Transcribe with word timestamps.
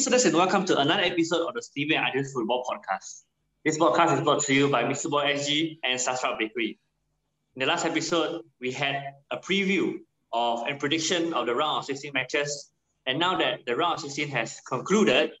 Listeners, 0.00 0.24
and 0.24 0.34
welcome 0.34 0.64
to 0.64 0.78
another 0.78 1.02
episode 1.02 1.46
of 1.46 1.52
the 1.52 1.60
Stevie 1.60 1.94
and 1.94 2.08
Adrian 2.08 2.24
Football 2.24 2.64
Podcast. 2.64 3.24
This 3.66 3.76
podcast 3.76 4.16
is 4.16 4.24
brought 4.24 4.40
to 4.44 4.54
you 4.54 4.70
by 4.70 4.82
Misuboy 4.82 5.34
SG 5.34 5.76
and 5.84 6.00
Starstruck 6.00 6.38
Bakery. 6.38 6.80
In 7.54 7.60
the 7.60 7.66
last 7.66 7.84
episode, 7.84 8.40
we 8.62 8.72
had 8.72 9.12
a 9.30 9.36
preview 9.36 9.98
of 10.32 10.66
and 10.66 10.80
prediction 10.80 11.34
of 11.34 11.44
the 11.44 11.54
round 11.54 11.80
of 11.80 11.84
16 11.84 12.12
matches. 12.14 12.70
And 13.04 13.18
now 13.18 13.36
that 13.36 13.66
the 13.66 13.76
round 13.76 13.96
of 13.96 14.00
16 14.00 14.28
has 14.28 14.62
concluded, 14.66 15.32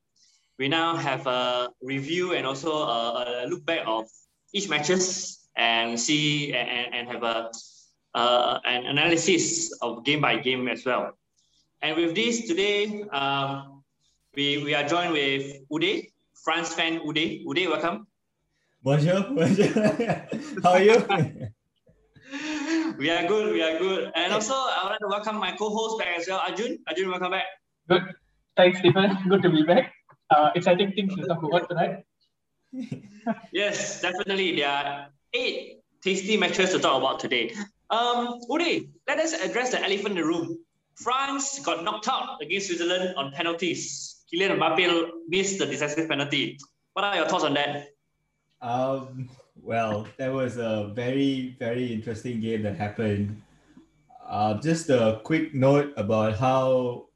we 0.58 0.68
now 0.68 0.94
have 0.94 1.26
a 1.26 1.70
review 1.80 2.34
and 2.34 2.46
also 2.46 2.70
a, 2.70 3.44
a 3.44 3.48
look 3.48 3.64
back 3.64 3.84
of 3.86 4.08
each 4.52 4.68
matches 4.68 5.40
and 5.56 5.98
see 5.98 6.52
and, 6.52 6.94
and 6.94 7.08
have 7.08 7.22
a 7.22 7.50
uh, 8.14 8.58
an 8.66 8.84
analysis 8.84 9.72
of 9.80 10.04
game 10.04 10.20
by 10.20 10.36
game 10.36 10.68
as 10.68 10.84
well. 10.84 11.12
And 11.80 11.96
with 11.96 12.14
this 12.14 12.46
today, 12.46 13.04
um, 13.04 13.79
we, 14.34 14.62
we 14.62 14.74
are 14.74 14.86
joined 14.86 15.12
with 15.12 15.56
Uday, 15.70 16.12
France 16.44 16.74
fan 16.74 17.00
Uday. 17.00 17.44
Uday, 17.44 17.68
welcome. 17.68 18.06
Bonjour, 18.82 19.22
bonjour. 19.34 19.68
How 20.62 20.70
are 20.70 20.82
you? 20.82 20.94
we 22.98 23.10
are 23.10 23.26
good, 23.26 23.52
we 23.52 23.62
are 23.62 23.78
good. 23.78 24.12
And 24.14 24.32
also, 24.32 24.54
I 24.54 24.80
would 24.84 24.90
like 24.90 25.00
to 25.00 25.08
welcome 25.08 25.36
my 25.36 25.52
co-host 25.52 25.98
back 25.98 26.18
as 26.18 26.28
well, 26.28 26.38
Arjun. 26.38 26.78
Arjun, 26.86 27.10
welcome 27.10 27.32
back. 27.32 27.46
Good. 27.88 28.02
Thanks, 28.56 28.78
Stephen. 28.78 29.18
Good 29.28 29.42
to 29.42 29.50
be 29.50 29.64
back. 29.64 29.92
Uh, 30.30 30.50
exciting 30.54 30.92
things 30.92 31.14
to 31.16 31.26
talk 31.26 31.42
about 31.42 31.68
tonight. 31.68 32.04
yes, 33.52 34.00
definitely. 34.00 34.56
There 34.56 34.68
are 34.68 35.08
eight 35.34 35.80
tasty 36.02 36.36
matches 36.36 36.70
to 36.70 36.78
talk 36.78 37.02
about 37.02 37.18
today. 37.18 37.52
Um, 37.90 38.38
Uday, 38.48 38.88
let 39.08 39.18
us 39.18 39.32
address 39.32 39.72
the 39.72 39.82
elephant 39.82 40.10
in 40.10 40.16
the 40.16 40.24
room. 40.24 40.56
France 40.94 41.58
got 41.60 41.82
knocked 41.82 42.08
out 42.08 42.40
against 42.40 42.68
Switzerland 42.68 43.14
on 43.16 43.32
penalties. 43.32 44.09
Kylian 44.32 44.58
Mbappe 44.58 45.10
missed 45.28 45.58
the 45.58 45.66
decisive 45.66 46.08
penalty. 46.08 46.58
What 46.92 47.04
are 47.04 47.16
your 47.16 47.26
thoughts 47.26 47.44
on 47.44 47.54
that? 47.54 47.88
Um, 48.62 49.28
well, 49.60 50.06
that 50.18 50.32
was 50.32 50.56
a 50.56 50.92
very, 50.94 51.56
very 51.58 51.92
interesting 51.92 52.40
game 52.40 52.62
that 52.62 52.76
happened. 52.76 53.42
Uh, 54.26 54.54
just 54.60 54.88
a 54.90 55.20
quick 55.24 55.54
note 55.54 55.92
about 55.96 56.36
how 56.36 57.08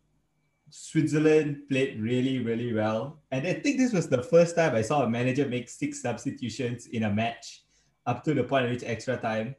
Switzerland 0.70 1.68
played 1.68 2.00
really, 2.00 2.40
really 2.40 2.72
well. 2.72 3.20
And 3.30 3.46
I 3.46 3.54
think 3.54 3.78
this 3.78 3.92
was 3.92 4.08
the 4.08 4.22
first 4.22 4.56
time 4.56 4.74
I 4.74 4.82
saw 4.82 5.04
a 5.04 5.08
manager 5.08 5.46
make 5.46 5.68
six 5.68 6.02
substitutions 6.02 6.86
in 6.86 7.04
a 7.04 7.10
match 7.10 7.62
up 8.06 8.24
to 8.24 8.34
the 8.34 8.42
point 8.42 8.64
of 8.64 8.72
which 8.72 8.82
extra 8.82 9.16
time. 9.16 9.54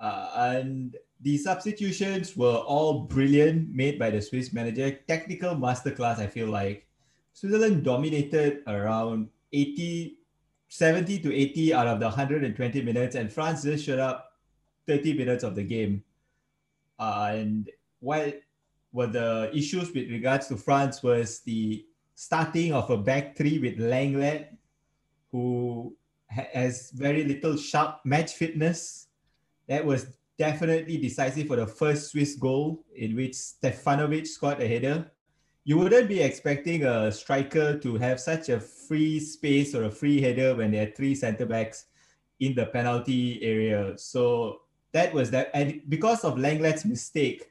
Uh, 0.00 0.30
and 0.36 0.96
the 1.20 1.38
substitutions 1.38 2.36
were 2.36 2.56
all 2.56 3.00
brilliant, 3.00 3.74
made 3.74 3.98
by 3.98 4.10
the 4.10 4.20
Swiss 4.20 4.52
manager. 4.52 4.90
Technical 5.08 5.54
masterclass, 5.54 6.18
I 6.18 6.26
feel 6.26 6.48
like. 6.48 6.86
Switzerland 7.32 7.84
dominated 7.84 8.62
around 8.66 9.28
80, 9.52 10.18
70 10.68 11.18
to 11.20 11.34
80 11.34 11.74
out 11.74 11.86
of 11.86 12.00
the 12.00 12.06
120 12.06 12.82
minutes, 12.82 13.14
and 13.14 13.32
France 13.32 13.62
just 13.62 13.84
showed 13.84 13.98
up 13.98 14.32
30 14.86 15.14
minutes 15.14 15.44
of 15.44 15.54
the 15.54 15.62
game. 15.62 16.02
Uh, 16.98 17.32
and 17.32 17.70
what 18.00 18.40
were 18.92 19.06
the 19.06 19.50
issues 19.54 19.92
with 19.92 20.10
regards 20.10 20.48
to 20.48 20.56
France 20.56 21.02
was 21.02 21.40
the 21.40 21.84
starting 22.14 22.72
of 22.72 22.88
a 22.88 22.96
back 22.96 23.36
three 23.36 23.58
with 23.58 23.78
Lenglet, 23.78 24.48
who 25.30 25.94
has 26.28 26.90
very 26.92 27.24
little 27.24 27.56
sharp 27.56 28.00
match 28.04 28.32
fitness. 28.32 29.08
That 29.68 29.84
was 29.84 30.16
definitely 30.38 30.98
decisive 30.98 31.46
for 31.46 31.56
the 31.56 31.66
first 31.66 32.10
Swiss 32.10 32.36
goal 32.36 32.84
in 32.94 33.16
which 33.16 33.32
Seferovic 33.32 34.26
scored 34.26 34.60
a 34.60 34.68
header. 34.68 35.10
You 35.64 35.78
wouldn't 35.78 36.08
be 36.08 36.20
expecting 36.20 36.84
a 36.84 37.10
striker 37.10 37.78
to 37.78 37.96
have 37.96 38.20
such 38.20 38.48
a 38.50 38.60
free 38.60 39.18
space 39.18 39.74
or 39.74 39.84
a 39.84 39.90
free 39.90 40.20
header 40.20 40.54
when 40.54 40.70
there 40.70 40.86
are 40.86 40.92
three 40.92 41.14
centre 41.14 41.46
backs 41.46 41.86
in 42.38 42.54
the 42.54 42.66
penalty 42.66 43.42
area. 43.42 43.98
So 43.98 44.60
that 44.92 45.12
was 45.12 45.30
that. 45.32 45.50
And 45.54 45.82
because 45.88 46.24
of 46.24 46.38
Lenglet's 46.38 46.84
mistake, 46.84 47.50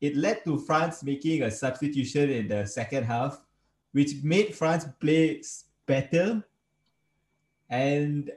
it 0.00 0.14
led 0.14 0.44
to 0.44 0.58
France 0.58 1.02
making 1.02 1.42
a 1.42 1.50
substitution 1.50 2.30
in 2.30 2.46
the 2.46 2.66
second 2.66 3.04
half, 3.04 3.40
which 3.92 4.22
made 4.22 4.54
France 4.54 4.86
play 5.00 5.42
better. 5.86 6.44
And 7.68 8.30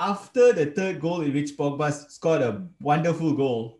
after 0.00 0.54
the 0.54 0.66
third 0.66 0.98
goal 0.98 1.20
in 1.20 1.34
which 1.34 1.56
Pogba 1.56 1.92
scored 2.10 2.40
a 2.40 2.66
wonderful 2.80 3.34
goal, 3.34 3.78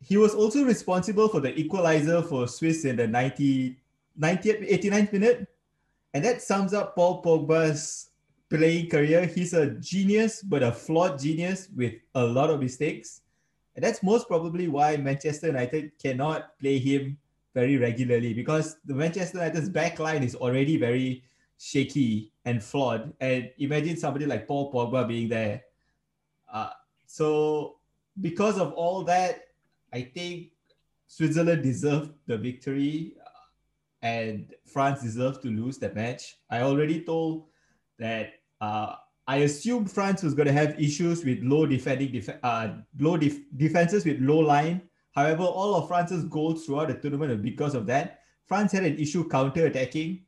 he 0.00 0.16
was 0.16 0.34
also 0.34 0.64
responsible 0.64 1.28
for 1.28 1.40
the 1.40 1.54
equalizer 1.58 2.22
for 2.22 2.48
Swiss 2.48 2.84
in 2.86 2.96
the 2.96 3.06
90, 3.06 3.76
90th, 4.18 4.82
89th 4.82 5.12
minute. 5.12 5.48
And 6.14 6.24
that 6.24 6.40
sums 6.40 6.72
up 6.72 6.94
Paul 6.94 7.22
Pogba's 7.22 8.08
playing 8.48 8.88
career. 8.88 9.26
He's 9.26 9.52
a 9.52 9.70
genius, 9.70 10.42
but 10.42 10.62
a 10.62 10.72
flawed 10.72 11.18
genius 11.18 11.68
with 11.76 11.94
a 12.14 12.24
lot 12.24 12.48
of 12.48 12.60
mistakes. 12.60 13.20
And 13.74 13.84
that's 13.84 14.02
most 14.02 14.26
probably 14.26 14.68
why 14.68 14.96
Manchester 14.96 15.48
United 15.48 15.92
cannot 16.00 16.58
play 16.58 16.78
him 16.78 17.18
very 17.54 17.76
regularly 17.76 18.32
because 18.32 18.76
the 18.86 18.94
Manchester 18.94 19.38
United's 19.38 19.68
back 19.68 19.98
line 19.98 20.22
is 20.22 20.34
already 20.34 20.78
very 20.78 21.24
shaky 21.58 22.32
and 22.44 22.62
flawed. 22.62 23.12
And 23.20 23.50
imagine 23.58 23.96
somebody 23.96 24.26
like 24.26 24.46
Paul 24.46 24.72
Pogba 24.72 25.06
being 25.06 25.28
there. 25.28 25.62
Uh, 26.52 26.70
so 27.06 27.76
because 28.20 28.58
of 28.58 28.72
all 28.72 29.02
that, 29.04 29.48
I 29.92 30.02
think 30.02 30.52
Switzerland 31.06 31.62
deserved 31.62 32.12
the 32.26 32.36
victory 32.36 33.14
uh, 33.24 34.06
and 34.06 34.54
France 34.64 35.02
deserved 35.02 35.42
to 35.42 35.48
lose 35.48 35.78
the 35.78 35.92
match. 35.92 36.36
I 36.50 36.60
already 36.60 37.02
told 37.02 37.46
that 37.98 38.34
uh, 38.60 38.96
I 39.26 39.38
assumed 39.38 39.90
France 39.90 40.22
was 40.22 40.34
going 40.34 40.46
to 40.46 40.52
have 40.52 40.78
issues 40.80 41.24
with 41.24 41.42
low 41.42 41.66
defending, 41.66 42.12
def- 42.12 42.38
uh, 42.42 42.68
low 42.98 43.16
def- 43.16 43.40
defenses 43.56 44.04
with 44.04 44.20
low 44.20 44.38
line. 44.38 44.82
However, 45.12 45.44
all 45.44 45.74
of 45.74 45.88
France's 45.88 46.24
goals 46.24 46.66
throughout 46.66 46.88
the 46.88 46.94
tournament 46.94 47.42
because 47.42 47.74
of 47.74 47.86
that. 47.86 48.20
France 48.46 48.70
had 48.72 48.84
an 48.84 48.98
issue 48.98 49.28
counter 49.28 49.66
attacking 49.66 50.25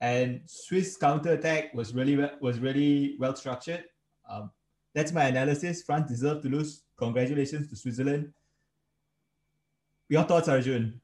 and 0.00 0.40
Swiss 0.46 0.96
counter 0.96 1.32
attack 1.32 1.74
was 1.74 1.94
really 1.94 2.16
was 2.40 2.58
really 2.60 3.16
well 3.18 3.34
structured. 3.34 3.84
Um, 4.28 4.50
that's 4.94 5.12
my 5.12 5.24
analysis. 5.24 5.82
France 5.82 6.08
deserved 6.08 6.42
to 6.42 6.48
lose. 6.48 6.82
Congratulations 6.98 7.68
to 7.68 7.76
Switzerland. 7.76 8.32
Your 10.08 10.24
thoughts, 10.24 10.48
Arjun? 10.48 11.00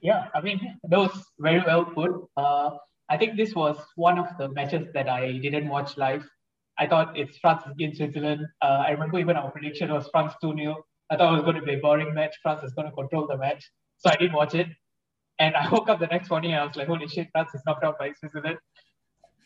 Yeah, 0.00 0.28
I 0.34 0.40
mean 0.40 0.78
that 0.84 0.98
was 0.98 1.26
very 1.38 1.62
well 1.64 1.84
put. 1.84 2.28
Uh, 2.36 2.70
I 3.08 3.16
think 3.16 3.36
this 3.36 3.54
was 3.54 3.76
one 3.96 4.18
of 4.18 4.26
the 4.38 4.48
matches 4.50 4.88
that 4.94 5.08
I 5.08 5.38
didn't 5.38 5.68
watch 5.68 5.96
live. 5.96 6.28
I 6.78 6.86
thought 6.86 7.18
it's 7.18 7.38
France 7.38 7.64
against 7.66 7.98
Switzerland. 7.98 8.46
Uh, 8.62 8.84
I 8.86 8.90
remember 8.90 9.18
even 9.18 9.36
our 9.36 9.50
prediction 9.50 9.92
was 9.92 10.08
France 10.12 10.34
2 10.40 10.54
0. 10.54 10.76
I 11.10 11.16
thought 11.16 11.32
it 11.32 11.36
was 11.36 11.42
going 11.42 11.56
to 11.56 11.62
be 11.62 11.74
a 11.74 11.78
boring 11.78 12.14
match. 12.14 12.36
France 12.42 12.62
is 12.62 12.72
going 12.74 12.86
to 12.86 12.94
control 12.94 13.26
the 13.26 13.36
match. 13.36 13.68
So 13.96 14.10
I 14.10 14.16
didn't 14.16 14.34
watch 14.34 14.54
it. 14.54 14.68
And 15.38 15.54
I 15.54 15.68
woke 15.70 15.88
up 15.88 16.00
the 16.00 16.06
next 16.06 16.30
morning 16.30 16.52
and 16.52 16.60
I 16.60 16.66
was 16.66 16.76
like, 16.76 16.88
holy 16.88 17.08
shit, 17.08 17.28
France 17.32 17.54
is 17.54 17.62
knocked 17.66 17.84
out 17.84 17.98
by 17.98 18.12
Switzerland. 18.12 18.58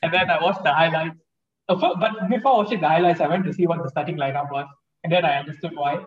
And 0.02 0.12
then 0.12 0.30
I 0.30 0.42
watched 0.42 0.64
the 0.64 0.72
highlights. 0.72 1.18
But 1.68 2.28
before 2.28 2.56
watching 2.56 2.80
the 2.80 2.88
highlights, 2.88 3.20
I 3.20 3.28
went 3.28 3.44
to 3.44 3.52
see 3.52 3.66
what 3.66 3.82
the 3.82 3.88
starting 3.90 4.16
lineup 4.16 4.50
was. 4.50 4.66
And 5.04 5.12
then 5.12 5.24
I 5.24 5.38
understood 5.38 5.72
why. 5.74 6.04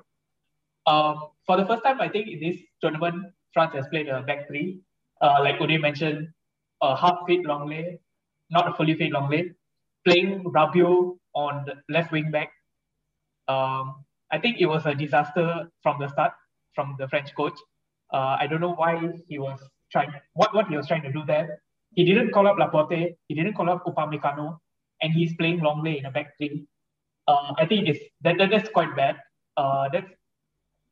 Um, 0.88 1.30
for 1.46 1.58
the 1.58 1.66
first 1.66 1.84
time, 1.84 2.02
I 2.02 2.10
think 2.10 2.28
in 2.28 2.40
this 2.40 2.58
tournament, 2.82 3.26
France 3.54 3.74
has 3.74 3.88
played 3.88 4.08
a 4.08 4.22
back 4.22 4.48
three. 4.48 4.80
Uh, 5.22 5.38
like 5.42 5.60
Uday 5.60 5.80
mentioned, 5.80 6.28
a 6.82 6.96
half 6.96 7.20
fit 7.28 7.46
Lenglet, 7.46 8.00
not 8.50 8.68
a 8.68 8.74
fully 8.74 8.96
fit 8.96 9.12
Lenglet, 9.14 9.56
playing 10.06 10.44
Rabiot 10.44 11.18
on 11.34 11.66
the 11.66 11.76
left 11.90 12.12
wing 12.12 12.32
back. 12.32 12.52
Um, 13.48 14.04
I 14.32 14.40
think 14.40 14.58
it 14.60 14.66
was 14.66 14.86
a 14.86 14.94
disaster 14.94 15.70
from 15.82 16.00
the 16.00 16.10
start 16.10 16.34
from 16.74 16.96
the 17.00 17.08
French 17.08 17.34
coach. 17.36 17.58
Uh, 18.14 18.38
I 18.40 18.48
don't 18.48 18.62
know 18.62 18.74
why 18.74 19.00
he 19.28 19.40
was 19.40 19.60
trying 19.96 20.14
what, 20.40 20.54
what 20.58 20.68
he 20.72 20.78
was 20.80 20.88
trying 20.92 21.06
to 21.08 21.14
do 21.18 21.24
there. 21.34 21.48
He 21.98 22.04
didn't 22.10 22.32
call 22.36 22.48
up 22.52 22.58
Laporte, 22.64 23.02
he 23.28 23.34
didn't 23.40 23.56
call 23.60 23.70
up 23.74 23.86
Upamecano, 23.90 24.48
and 25.02 25.10
he's 25.18 25.34
playing 25.40 25.60
Lenglet 25.68 26.00
in 26.00 26.06
a 26.12 26.14
back 26.18 26.30
three. 26.38 26.56
Uh, 27.32 27.52
I 27.64 27.66
think 27.72 27.88
it's 27.92 28.04
that, 28.24 28.36
that 28.40 28.50
that's 28.54 28.72
quite 28.78 28.94
bad. 29.02 29.16
Uh, 29.64 29.86
that's 29.94 30.12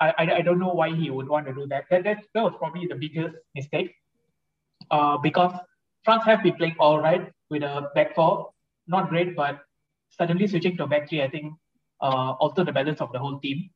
I, 0.06 0.08
I, 0.22 0.24
I 0.38 0.42
don't 0.48 0.62
know 0.64 0.76
why 0.80 0.90
he 1.02 1.08
would 1.16 1.30
want 1.34 1.46
to 1.50 1.54
do 1.60 1.66
that. 1.74 1.84
That 1.92 2.04
that, 2.08 2.20
that 2.34 2.44
was 2.48 2.56
probably 2.62 2.88
the 2.94 3.00
biggest 3.06 3.36
mistake. 3.60 3.92
uh, 4.92 5.18
because 5.18 5.54
France 6.04 6.24
have 6.26 6.44
been 6.44 6.56
playing 6.56 6.76
all 6.80 7.00
right 7.00 7.32
with 7.50 7.64
a 7.64 7.90
back 7.96 8.16
four, 8.16 8.52
not 8.88 9.10
great, 9.10 9.36
but 9.36 9.60
suddenly 10.10 10.48
switching 10.48 10.78
to 10.78 10.88
back 10.88 11.10
three, 11.10 11.22
I 11.22 11.30
think, 11.30 11.54
uh, 12.02 12.34
the 12.56 12.72
balance 12.72 13.02
of 13.02 13.12
the 13.12 13.20
whole 13.20 13.40
team. 13.40 13.70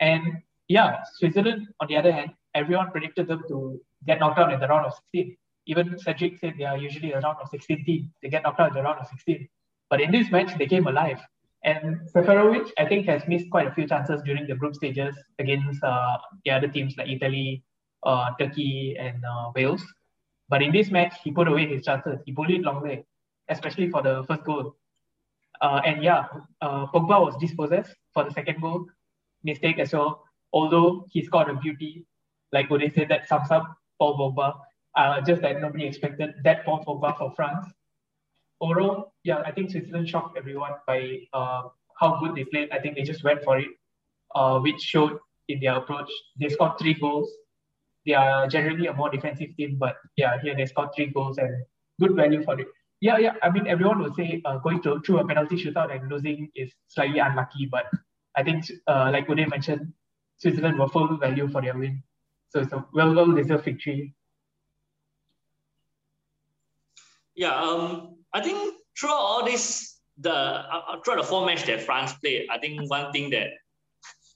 And 0.00 0.42
yeah, 0.68 0.98
Switzerland, 1.18 1.68
on 1.80 1.88
the 1.88 1.96
other 1.96 2.12
hand, 2.12 2.30
everyone 2.54 2.90
predicted 2.90 3.28
them 3.28 3.42
to 3.48 3.80
get 4.06 4.20
knocked 4.20 4.38
out 4.38 4.52
in 4.52 4.60
the 4.60 4.68
round 4.68 4.86
of 4.86 4.94
16. 4.94 5.36
Even 5.66 5.98
Cedric 5.98 6.38
said 6.38 6.54
they 6.58 6.64
are 6.64 6.76
usually 6.76 7.12
a 7.12 7.20
round 7.20 7.38
of 7.42 7.48
16 7.48 7.84
team. 7.84 8.12
They 8.22 8.28
get 8.28 8.42
knocked 8.42 8.60
out 8.60 8.68
in 8.68 8.74
the 8.74 8.82
round 8.82 9.00
of 9.00 9.06
16. 9.08 9.48
But 9.90 10.00
in 10.00 10.10
this 10.10 10.30
match, 10.30 10.56
they 10.58 10.66
came 10.66 10.86
alive. 10.86 11.20
And 11.64 12.00
Seferovic, 12.14 12.70
I 12.78 12.84
think, 12.84 13.06
has 13.06 13.26
missed 13.26 13.50
quite 13.50 13.66
a 13.66 13.72
few 13.72 13.86
chances 13.86 14.20
during 14.22 14.46
the 14.46 14.54
group 14.54 14.74
stages 14.74 15.16
against 15.38 15.82
uh, 15.82 16.18
the 16.44 16.50
other 16.50 16.68
teams 16.68 16.94
like 16.98 17.08
Italy, 17.08 17.62
uh, 18.02 18.30
Turkey, 18.38 18.96
and 18.98 19.24
uh, 19.24 19.50
Wales. 19.54 19.82
But 20.50 20.62
in 20.62 20.72
this 20.72 20.90
match, 20.90 21.14
he 21.24 21.30
put 21.32 21.48
away 21.48 21.66
his 21.66 21.84
chances. 21.84 22.20
He 22.26 22.32
bullied 22.32 22.64
Lenglet, 22.64 23.06
especially 23.48 23.88
for 23.88 24.02
the 24.02 24.24
first 24.28 24.44
goal. 24.44 24.76
Uh, 25.62 25.80
and 25.86 26.04
yeah, 26.04 26.26
uh, 26.60 26.86
Pogba 26.86 27.24
was 27.24 27.36
dispossessed 27.40 27.94
for 28.12 28.24
the 28.24 28.30
second 28.30 28.60
goal, 28.60 28.84
mistake 29.42 29.78
as 29.78 29.94
well. 29.94 30.22
Although 30.52 31.06
he 31.10 31.24
scored 31.24 31.48
a 31.48 31.54
beauty, 31.54 32.04
like 32.52 32.68
they 32.68 32.90
said, 32.90 33.08
that 33.08 33.26
sums 33.26 33.50
up 33.50 33.74
Paul 33.98 34.18
Pogba. 34.18 34.54
Uh, 34.96 35.20
just 35.20 35.42
that 35.42 35.60
nobody 35.60 35.86
expected 35.86 36.34
that 36.44 36.64
Paul 36.64 36.84
Pogba 36.84 37.16
for 37.18 37.32
France. 37.34 37.66
Overall, 38.60 39.12
yeah, 39.24 39.42
I 39.44 39.50
think 39.50 39.70
Switzerland 39.70 40.08
shocked 40.08 40.38
everyone 40.38 40.72
by 40.86 41.18
uh, 41.32 41.62
how 41.98 42.18
good 42.20 42.34
they 42.34 42.44
played. 42.44 42.70
I 42.70 42.78
think 42.78 42.96
they 42.96 43.02
just 43.02 43.24
went 43.24 43.42
for 43.42 43.58
it, 43.58 43.68
uh, 44.34 44.60
which 44.60 44.80
showed 44.80 45.18
in 45.48 45.60
their 45.60 45.76
approach. 45.76 46.10
They 46.38 46.48
scored 46.48 46.78
three 46.78 46.94
goals. 46.94 47.30
They 48.06 48.14
are 48.14 48.46
generally 48.46 48.86
a 48.86 48.92
more 48.92 49.10
defensive 49.10 49.56
team, 49.56 49.76
but 49.78 49.96
yeah, 50.16 50.40
here 50.40 50.54
they 50.54 50.66
scored 50.66 50.90
three 50.94 51.06
goals 51.06 51.38
and 51.38 51.64
good 52.00 52.14
value 52.14 52.42
for 52.44 52.58
it. 52.60 52.68
Yeah, 53.00 53.18
yeah. 53.18 53.34
I 53.42 53.50
mean, 53.50 53.66
everyone 53.66 54.00
would 54.02 54.14
say 54.14 54.40
uh, 54.44 54.58
going 54.58 54.80
to, 54.82 55.00
through 55.00 55.18
a 55.18 55.26
penalty 55.26 55.56
shootout 55.56 55.94
and 55.94 56.10
losing 56.10 56.50
is 56.54 56.72
slightly 56.88 57.18
unlucky, 57.18 57.66
but 57.66 57.86
I 58.36 58.42
think, 58.42 58.64
uh, 58.86 59.10
like 59.12 59.26
Uday 59.26 59.48
mentioned, 59.48 59.92
Switzerland 60.38 60.78
were 60.78 60.88
full 60.88 61.16
value 61.16 61.48
for 61.48 61.62
their 61.62 61.76
win. 61.76 62.02
So 62.54 62.60
it's 62.60 62.72
a 62.72 62.86
well 62.92 63.32
deserved 63.34 63.64
victory. 63.64 64.14
Yeah, 67.34 67.52
um, 67.52 68.18
I 68.32 68.42
think 68.42 68.74
throughout 68.96 69.16
all 69.16 69.44
this, 69.44 69.98
the 70.18 70.30
uh, 70.30 70.82
uh, 70.88 71.00
throughout 71.04 71.16
the 71.16 71.26
four 71.26 71.44
match 71.46 71.64
that 71.66 71.82
France 71.82 72.12
played, 72.12 72.46
I 72.48 72.58
think 72.58 72.88
one 72.88 73.10
thing 73.10 73.30
that 73.30 73.48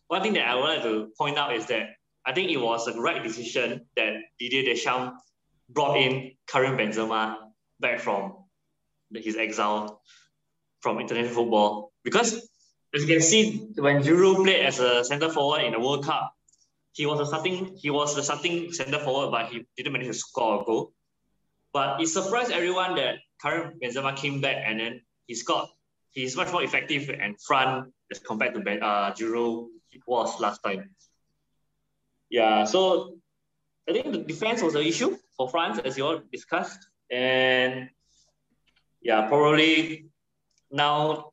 one 0.09 0.23
thing 0.23 0.32
that 0.32 0.49
I 0.49 0.56
wanted 0.56 0.82
to 0.82 1.12
point 1.17 1.38
out 1.38 1.55
is 1.55 1.67
that 1.67 1.91
I 2.26 2.32
think 2.32 2.50
it 2.50 2.56
was 2.56 2.88
a 2.88 3.00
right 3.00 3.23
decision 3.23 3.87
that 3.94 4.15
Didier 4.41 4.65
Deschamps 4.65 5.23
brought 5.69 5.97
in 5.97 6.32
Karim 6.49 6.76
Benzema 6.76 7.37
back 7.79 8.00
from 8.00 8.35
his 9.15 9.37
exile 9.37 10.03
from 10.81 10.99
international 10.99 11.35
football 11.35 11.93
because 12.03 12.35
as 12.94 13.03
you 13.03 13.06
can 13.06 13.20
see 13.20 13.69
when 13.76 14.03
Giroud 14.03 14.43
played 14.43 14.67
as 14.67 14.81
a 14.81 15.05
centre 15.05 15.31
forward 15.31 15.62
in 15.62 15.73
the 15.73 15.79
World 15.81 16.05
Cup, 16.05 16.35
he 16.98 17.06
was 17.06 17.20
a 17.20 17.26
starting 17.26 17.76
he 17.76 17.90
was 17.90 18.16
the 18.16 18.24
starting 18.24 18.72
centre 18.72 18.98
forward, 18.98 19.30
but 19.30 19.46
he 19.52 19.64
didn't 19.76 19.92
manage 19.92 20.08
to 20.08 20.14
score 20.14 20.60
a 20.60 20.64
goal. 20.64 20.92
But 21.72 22.00
it 22.02 22.08
surprised 22.08 22.50
everyone 22.50 22.96
that 22.96 23.18
Karim 23.40 23.78
Benzema 23.80 24.16
came 24.16 24.40
back 24.40 24.64
and 24.66 24.80
then 24.80 25.00
he 25.28 25.36
scored. 25.36 25.68
He's 26.10 26.34
much 26.34 26.50
more 26.50 26.64
effective 26.64 27.08
and 27.08 27.40
front 27.40 27.92
as 28.10 28.18
compared 28.18 28.54
to 28.54 28.60
ben, 28.60 28.82
uh, 28.82 29.12
Giroud 29.12 29.68
was 30.08 30.40
last 30.40 30.60
time. 30.64 30.90
Yeah, 32.30 32.64
so 32.64 33.14
I 33.88 33.92
think 33.92 34.10
the 34.10 34.18
defense 34.18 34.60
was 34.60 34.74
an 34.74 34.82
issue 34.82 35.16
for 35.36 35.48
France, 35.48 35.78
as 35.84 35.96
you 35.96 36.04
all 36.04 36.20
discussed. 36.32 36.80
And 37.12 37.90
yeah, 39.00 39.28
probably 39.28 40.06
now 40.72 41.30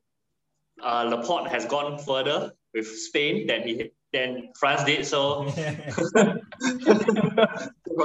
uh, 0.80 1.02
Laporte 1.10 1.48
has 1.48 1.64
gone 1.66 1.98
further 1.98 2.52
with 2.72 2.86
Spain 2.86 3.48
than 3.48 3.62
he 3.62 3.90
than 4.16 4.48
France 4.56 4.84
did. 4.84 5.04
So 5.06 5.44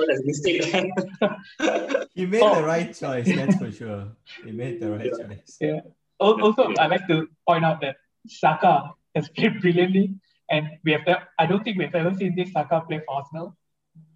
that's 0.07 0.21
mistake. 0.25 0.63
he 2.13 2.25
made 2.25 2.43
the 2.43 2.63
right 2.63 2.91
choice, 2.93 3.27
that's 3.27 3.55
for 3.55 3.71
sure. 3.71 4.11
He 4.43 4.51
made 4.51 4.79
the 4.81 4.91
right 4.91 5.11
yeah. 5.11 5.25
choice. 5.25 5.57
Yeah. 5.59 5.79
Also, 6.19 6.73
I 6.77 6.87
like 6.87 7.07
to 7.07 7.27
point 7.47 7.65
out 7.65 7.81
that 7.81 7.95
Xhaka 8.27 8.91
has 9.15 9.29
played 9.29 9.59
brilliantly, 9.61 10.15
and 10.49 10.69
we 10.83 10.91
have. 10.91 11.07
I 11.39 11.45
don't 11.45 11.63
think 11.63 11.77
we've 11.79 11.95
ever 11.95 12.13
seen 12.13 12.35
this 12.35 12.49
Xhaka 12.51 12.87
play 12.87 13.01
for 13.05 13.15
Arsenal. 13.15 13.57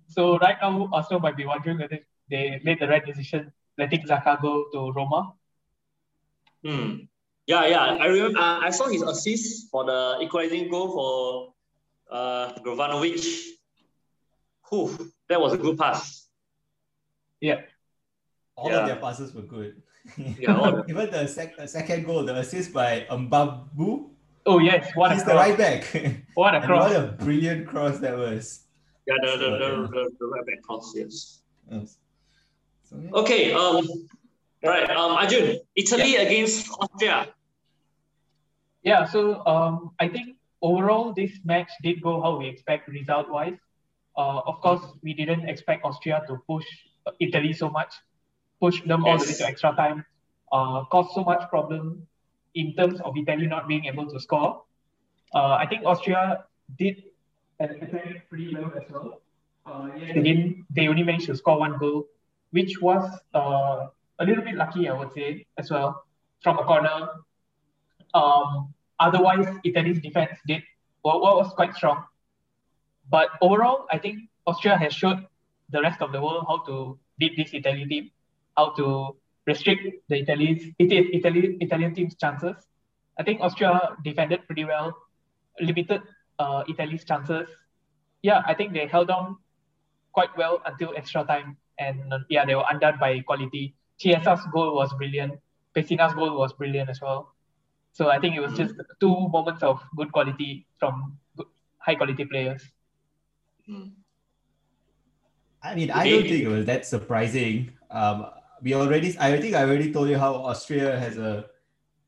So 0.07 0.37
right 0.37 0.57
now, 0.61 0.89
Arsenal 0.93 1.21
might 1.21 1.37
be 1.37 1.45
wondering 1.45 1.79
whether 1.79 1.99
they 2.29 2.61
made 2.63 2.79
the 2.79 2.87
right 2.87 3.05
decision 3.05 3.51
letting 3.77 4.05
Xhaka 4.05 4.41
go 4.41 4.65
to 4.73 4.91
Roma. 4.91 5.33
Hmm. 6.63 7.09
Yeah, 7.47 7.65
yeah. 7.67 7.97
I 8.01 8.05
remember. 8.05 8.39
Uh, 8.39 8.59
I 8.59 8.69
saw 8.69 8.87
his 8.87 9.01
assist 9.01 9.69
for 9.71 9.85
the 9.85 10.17
equalizing 10.21 10.69
goal 10.69 10.91
for 10.93 11.54
uh, 12.11 12.53
Gavranovic. 12.63 13.25
Whew, 14.69 15.11
that 15.29 15.39
was 15.39 15.53
a 15.53 15.57
good 15.57 15.77
pass. 15.77 16.27
Yeah. 17.41 17.61
All 18.55 18.69
Yeah. 18.69 18.79
of 18.81 18.87
their 18.87 18.95
passes 18.97 19.33
were 19.33 19.41
good. 19.43 19.81
Yeah, 20.39 20.57
all 20.57 20.83
Even 20.89 21.09
the 21.09 21.27
sec- 21.27 21.55
second 21.67 22.05
goal, 22.05 22.23
the 22.25 22.35
assist 22.37 22.71
by 22.73 23.05
Mbabu, 23.09 24.09
Oh 24.47 24.59
yes, 24.59 24.91
what 24.93 25.09
a 25.11 25.15
he's 25.15 25.23
the 25.23 25.31
cross! 25.31 25.47
right 25.49 25.57
back. 25.57 25.81
What 26.35 26.53
a 26.53 26.57
and 26.57 26.65
cross! 26.65 26.91
what 26.93 26.95
a 27.03 27.07
brilliant 27.13 27.65
cross 27.67 27.97
that 27.99 28.15
was. 28.15 28.61
Yeah, 29.07 29.15
the, 29.23 29.31
the, 29.37 29.49
the, 29.49 29.69
the, 29.93 30.11
the 30.19 30.25
right 30.27 30.45
back 30.45 30.61
cross, 30.61 30.93
yes. 30.95 31.41
Yes. 31.71 31.97
So, 32.87 32.97
yeah. 33.01 33.09
Okay, 33.21 33.53
um, 33.53 33.87
right, 34.63 34.87
um, 34.91 35.11
Arjun, 35.17 35.57
Italy 35.75 36.15
against 36.17 36.69
Austria. 36.79 37.27
Yeah, 38.83 39.05
so 39.05 39.43
um, 39.47 39.91
I 39.99 40.07
think 40.07 40.37
overall 40.69 41.13
this 41.13 41.33
match 41.43 41.71
did 41.83 42.01
go 42.01 42.21
how 42.21 42.35
we 42.37 42.47
expect 42.47 42.87
result 42.87 43.29
wise. 43.29 43.57
Uh, 44.17 44.39
of 44.51 44.61
course, 44.61 44.83
we 45.03 45.13
didn't 45.13 45.47
expect 45.53 45.83
Austria 45.83 46.23
to 46.27 46.37
push 46.47 46.65
Italy 47.19 47.53
so 47.53 47.69
much, 47.69 47.93
push 48.59 48.81
them 48.83 49.05
all 49.05 49.17
the 49.17 49.25
way 49.25 49.33
to 49.33 49.45
extra 49.45 49.73
time, 49.75 50.05
uh, 50.51 50.83
cause 50.85 51.13
so 51.13 51.23
much 51.23 51.49
problem 51.49 52.07
in 52.53 52.73
terms 52.75 53.01
of 53.01 53.17
Italy 53.17 53.47
not 53.47 53.67
being 53.67 53.85
able 53.85 54.07
to 54.09 54.19
score. 54.19 54.63
Uh, 55.33 55.55
I 55.63 55.65
think 55.67 55.85
Austria 55.85 56.45
did 56.79 57.03
attack 57.59 58.29
pretty 58.29 58.55
well 58.55 58.71
as 58.79 58.89
well. 58.89 59.21
Uh, 59.65 59.89
again, 60.15 60.65
they 60.69 60.87
only 60.87 61.03
managed 61.03 61.25
to 61.25 61.35
score 61.35 61.59
one 61.59 61.77
goal, 61.77 62.07
which 62.51 62.79
was 62.81 63.03
uh, 63.33 63.87
a 64.19 64.25
little 64.25 64.43
bit 64.43 64.55
lucky, 64.55 64.87
I 64.87 64.93
would 64.93 65.11
say, 65.13 65.45
as 65.57 65.69
well, 65.71 66.03
from 66.41 66.59
a 66.59 66.63
corner. 66.63 67.09
Um, 68.13 68.74
otherwise, 68.99 69.47
Italy's 69.63 70.01
defense 70.01 70.37
did 70.47 70.63
well, 71.03 71.21
was 71.21 71.53
quite 71.53 71.75
strong. 71.75 72.03
But 73.09 73.29
overall, 73.41 73.85
I 73.91 73.99
think 73.99 74.19
Austria 74.47 74.77
has 74.77 74.93
showed 74.93 75.25
the 75.69 75.81
rest 75.81 76.01
of 76.01 76.11
the 76.11 76.21
world 76.21 76.45
how 76.47 76.59
to 76.65 76.97
beat 77.19 77.37
this 77.37 77.53
Italy 77.53 77.85
team, 77.85 78.11
how 78.57 78.71
to 78.71 79.15
restrict 79.45 80.01
the 80.09 80.21
Italy's 80.21 80.73
Italy, 80.79 81.57
Italian 81.61 81.93
team's 81.93 82.15
chances. 82.15 82.55
I 83.19 83.23
think 83.23 83.41
Austria 83.41 83.95
defended 84.03 84.45
pretty 84.47 84.65
well, 84.65 84.97
limited 85.61 86.01
uh, 86.39 86.63
Italy's 86.67 87.05
chances. 87.05 87.47
Yeah, 88.23 88.41
I 88.47 88.55
think 88.55 88.73
they 88.73 88.87
held 88.87 89.11
on 89.11 89.37
quite 90.11 90.35
well 90.35 90.61
until 90.65 90.93
extra 90.97 91.23
time, 91.23 91.57
and 91.77 92.13
yeah, 92.29 92.45
they 92.45 92.55
were 92.55 92.65
undone 92.69 92.97
by 92.99 93.19
quality. 93.19 93.75
Chiesa's 93.99 94.41
goal 94.51 94.75
was 94.75 94.91
brilliant. 94.93 95.39
Pessina's 95.75 96.13
goal 96.13 96.37
was 96.37 96.53
brilliant 96.53 96.89
as 96.89 96.99
well. 96.99 97.34
So 97.95 98.09
I 98.09 98.19
think 98.19 98.35
it 98.35 98.41
was 98.41 98.51
just 98.57 98.75
two 98.99 99.29
moments 99.29 99.63
of 99.63 99.81
good 99.95 100.11
quality 100.11 100.67
from 100.77 101.17
good, 101.37 101.47
high 101.77 101.95
quality 101.95 102.25
players. 102.25 102.61
Hmm. 103.65 103.95
I 105.63 105.75
mean, 105.75 105.89
I 105.91 106.09
don't 106.09 106.23
think 106.23 106.43
it 106.43 106.49
was 106.49 106.65
that 106.65 106.85
surprising. 106.85 107.71
Um, 107.89 108.27
we 108.61 108.73
already, 108.75 109.15
I 109.17 109.39
think 109.39 109.55
I 109.55 109.63
already 109.63 109.93
told 109.93 110.09
you 110.09 110.17
how 110.17 110.35
Austria 110.35 110.99
has 110.99 111.17
a 111.17 111.45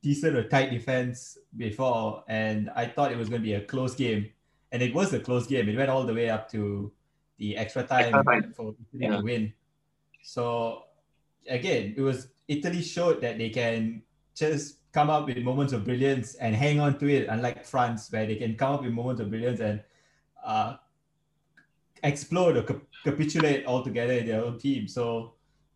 decent 0.04 0.36
or 0.36 0.44
tight 0.50 0.72
defense 0.72 1.38
before, 1.56 2.26
and 2.28 2.70
I 2.76 2.86
thought 2.86 3.14
it 3.14 3.18
was 3.18 3.30
going 3.30 3.42
to 3.42 3.46
be 3.48 3.54
a 3.54 3.62
close 3.62 3.96
game, 3.96 4.30
and 4.74 4.84
it 4.84 4.94
was 4.94 5.14
a 5.14 5.20
close 5.22 5.48
game. 5.48 5.70
It 5.70 5.78
went 5.78 5.90
all 5.90 6.04
the 6.04 6.14
way 6.14 6.30
up 6.30 6.52
to 6.52 6.92
the 7.38 7.56
extra 7.56 7.84
time, 7.84 8.14
Extra 8.14 8.42
time. 8.42 8.54
for 8.54 8.76
Italy 8.92 9.08
Yeah. 9.08 9.18
to 9.18 9.24
win. 9.24 9.54
So 10.22 10.84
again, 11.48 11.94
it 11.96 12.02
was 12.02 12.28
Italy 12.50 12.82
showed 12.82 13.22
that 13.22 13.38
they 13.38 13.50
can 13.50 14.02
just 14.36 14.80
come 14.98 15.12
up 15.12 15.28
with 15.28 15.38
moments 15.44 15.74
of 15.74 15.86
brilliance 15.86 16.34
and 16.42 16.56
hang 16.56 16.80
on 16.80 16.98
to 16.98 17.08
it, 17.08 17.28
unlike 17.30 17.64
France, 17.64 18.12
where 18.12 18.26
they 18.26 18.36
can 18.36 18.56
come 18.56 18.74
up 18.74 18.82
with 18.82 18.92
moments 18.92 19.22
of 19.22 19.30
brilliance 19.30 19.60
and 19.60 19.80
uh, 20.44 20.76
explode 22.02 22.58
or 22.58 22.64
cap- 22.64 22.82
capitulate 23.04 23.64
altogether 23.68 24.14
in 24.14 24.26
their 24.26 24.44
own 24.44 24.58
team. 24.58 24.88
So 24.88 25.34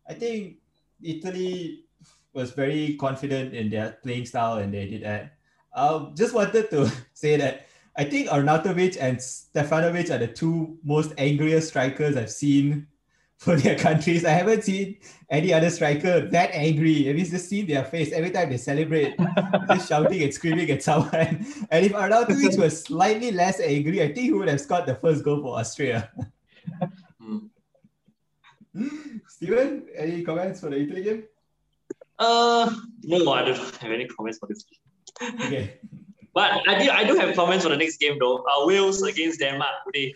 I 0.08 0.14
think 0.14 0.56
Italy 1.00 1.84
was 2.32 2.50
very 2.50 2.96
confident 2.98 3.54
in 3.54 3.70
their 3.70 3.92
playing 4.02 4.26
style 4.26 4.58
and 4.58 4.74
they 4.74 4.88
did 4.88 5.04
that. 5.04 5.34
Um, 5.72 6.14
just 6.16 6.34
wanted 6.34 6.68
to 6.70 6.90
say 7.14 7.36
that 7.36 7.66
I 7.96 8.02
think 8.02 8.28
Arnautovic 8.28 8.96
and 9.00 9.18
Seferovic 9.18 10.10
are 10.10 10.18
the 10.18 10.26
two 10.26 10.78
most 10.82 11.12
angriest 11.16 11.68
strikers 11.68 12.16
I've 12.16 12.32
seen 12.32 12.88
for 13.44 13.56
their 13.56 13.76
countries. 13.76 14.24
I 14.24 14.30
haven't 14.30 14.62
seen 14.62 14.98
any 15.28 15.52
other 15.52 15.68
striker 15.68 16.20
that 16.28 16.50
angry. 16.52 17.02
Have 17.04 17.18
you 17.18 17.24
just 17.24 17.48
seen 17.48 17.66
their 17.66 17.84
face 17.84 18.12
every 18.12 18.30
time 18.30 18.50
they 18.50 18.56
celebrate, 18.56 19.16
just 19.68 19.88
shouting 19.88 20.22
and 20.22 20.32
screaming 20.32 20.70
at 20.70 20.82
someone? 20.82 21.44
And 21.72 21.86
if 21.86 21.92
Arnautovic 21.92 22.56
was 22.56 22.84
slightly 22.84 23.32
less 23.32 23.58
angry, 23.58 24.00
I 24.00 24.06
think 24.06 24.18
he 24.18 24.32
would 24.32 24.48
have 24.48 24.60
scored 24.60 24.86
the 24.86 24.94
first 24.94 25.24
goal 25.24 25.42
for 25.42 25.58
Austria. 25.58 26.10
Mm. 27.20 27.50
Steven, 29.26 29.86
any 29.96 30.22
comments 30.22 30.60
for 30.60 30.70
the 30.70 30.80
Italy 30.80 31.02
game? 31.02 31.24
Uh, 32.20 32.72
no, 33.02 33.32
I 33.32 33.42
don't 33.42 33.58
have 33.58 33.90
any 33.90 34.06
comments 34.06 34.38
for 34.38 34.46
this 34.46 34.64
game. 34.64 35.34
Okay. 35.46 35.80
But 36.32 36.62
I 36.68 36.84
do, 36.84 36.90
I 36.90 37.04
do 37.04 37.16
have 37.16 37.34
comments 37.34 37.64
for 37.64 37.70
the 37.70 37.76
next 37.76 37.98
game 37.98 38.18
though. 38.20 38.38
Uh, 38.38 38.66
Wales 38.66 39.02
against 39.02 39.40
Denmark 39.40 39.74
today. 39.86 40.14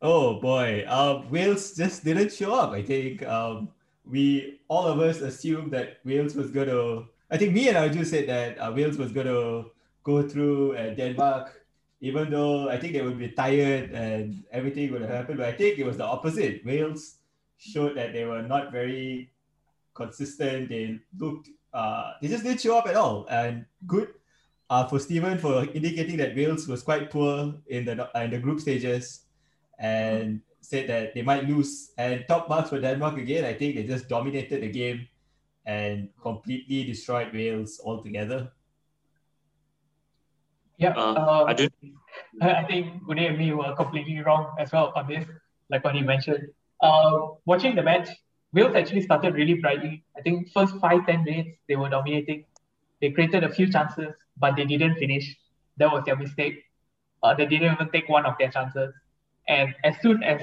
Oh 0.00 0.38
boy, 0.40 0.84
uh, 0.86 1.24
Wales 1.28 1.74
just 1.74 2.04
didn't 2.04 2.32
show 2.32 2.54
up. 2.54 2.70
I 2.70 2.82
think 2.82 3.26
um, 3.26 3.68
we 4.06 4.60
all 4.68 4.86
of 4.86 5.00
us 5.00 5.20
assumed 5.20 5.72
that 5.72 5.98
Wales 6.04 6.36
was 6.36 6.50
going 6.50 6.68
to. 6.68 7.06
I 7.30 7.36
think 7.36 7.52
me 7.52 7.68
and 7.68 7.76
Arju 7.76 8.06
said 8.06 8.28
that 8.28 8.58
uh, 8.58 8.72
Wales 8.72 8.96
was 8.96 9.10
going 9.10 9.26
to 9.26 9.70
go 10.04 10.22
through 10.22 10.76
uh, 10.76 10.94
Denmark, 10.94 11.66
even 12.00 12.30
though 12.30 12.68
I 12.68 12.78
think 12.78 12.92
they 12.92 13.02
would 13.02 13.18
be 13.18 13.28
tired 13.30 13.90
and 13.90 14.44
everything 14.52 14.92
would 14.92 15.02
have 15.02 15.10
happened. 15.10 15.38
But 15.38 15.48
I 15.48 15.52
think 15.52 15.78
it 15.78 15.84
was 15.84 15.96
the 15.96 16.04
opposite. 16.04 16.64
Wales 16.64 17.16
showed 17.58 17.96
that 17.96 18.12
they 18.12 18.24
were 18.24 18.42
not 18.42 18.70
very 18.70 19.32
consistent. 19.94 20.68
They 20.68 21.00
looked, 21.18 21.50
uh, 21.74 22.12
they 22.22 22.28
just 22.28 22.44
didn't 22.44 22.60
show 22.60 22.78
up 22.78 22.86
at 22.86 22.94
all. 22.94 23.26
And 23.28 23.66
good 23.86 24.14
uh, 24.70 24.86
for 24.86 25.00
Stephen 25.00 25.38
for 25.38 25.64
indicating 25.74 26.16
that 26.18 26.36
Wales 26.36 26.68
was 26.68 26.84
quite 26.84 27.10
poor 27.10 27.54
in 27.66 27.84
the 27.84 28.08
in 28.14 28.30
the 28.30 28.38
group 28.38 28.60
stages 28.60 29.27
and 29.78 30.40
said 30.60 30.88
that 30.88 31.14
they 31.14 31.22
might 31.22 31.44
lose. 31.48 31.92
And 31.98 32.24
top 32.28 32.48
marks 32.48 32.70
for 32.70 32.80
Denmark 32.80 33.18
again. 33.18 33.44
I 33.44 33.54
think 33.54 33.76
they 33.76 33.84
just 33.84 34.08
dominated 34.08 34.62
the 34.62 34.68
game 34.70 35.08
and 35.64 36.08
completely 36.22 36.84
destroyed 36.84 37.32
Wales 37.32 37.80
altogether. 37.84 38.50
Yeah, 40.78 40.94
Uh, 40.96 41.12
uh, 41.14 41.44
I 41.48 41.54
do. 41.54 41.68
I 42.40 42.64
think 42.64 43.02
Gune 43.02 43.28
and 43.28 43.38
me 43.38 43.52
were 43.52 43.74
completely 43.74 44.20
wrong 44.20 44.54
as 44.58 44.72
well 44.72 44.92
on 44.94 45.08
this, 45.08 45.26
like 45.70 45.84
what 45.84 45.94
he 45.94 46.02
mentioned. 46.02 46.48
Uh, 46.80 47.34
watching 47.46 47.74
the 47.74 47.82
match, 47.82 48.08
Wales 48.52 48.74
actually 48.76 49.02
started 49.02 49.34
really 49.34 49.54
brightly. 49.54 50.04
I 50.16 50.22
think 50.22 50.48
first 50.52 50.76
five, 50.76 51.04
10 51.06 51.24
minutes, 51.24 51.58
they 51.68 51.76
were 51.76 51.88
dominating. 51.88 52.44
They 53.00 53.10
created 53.10 53.44
a 53.44 53.50
few 53.50 53.70
chances, 53.70 54.14
but 54.36 54.56
they 54.56 54.64
didn't 54.64 54.96
finish. 54.96 55.36
That 55.76 55.92
was 55.92 56.04
their 56.04 56.16
mistake. 56.16 56.62
Uh, 57.22 57.34
they 57.34 57.46
didn't 57.46 57.72
even 57.74 57.90
take 57.90 58.08
one 58.08 58.24
of 58.24 58.34
their 58.38 58.50
chances. 58.50 58.92
And 59.48 59.74
as 59.84 59.96
soon 60.00 60.22
as 60.22 60.42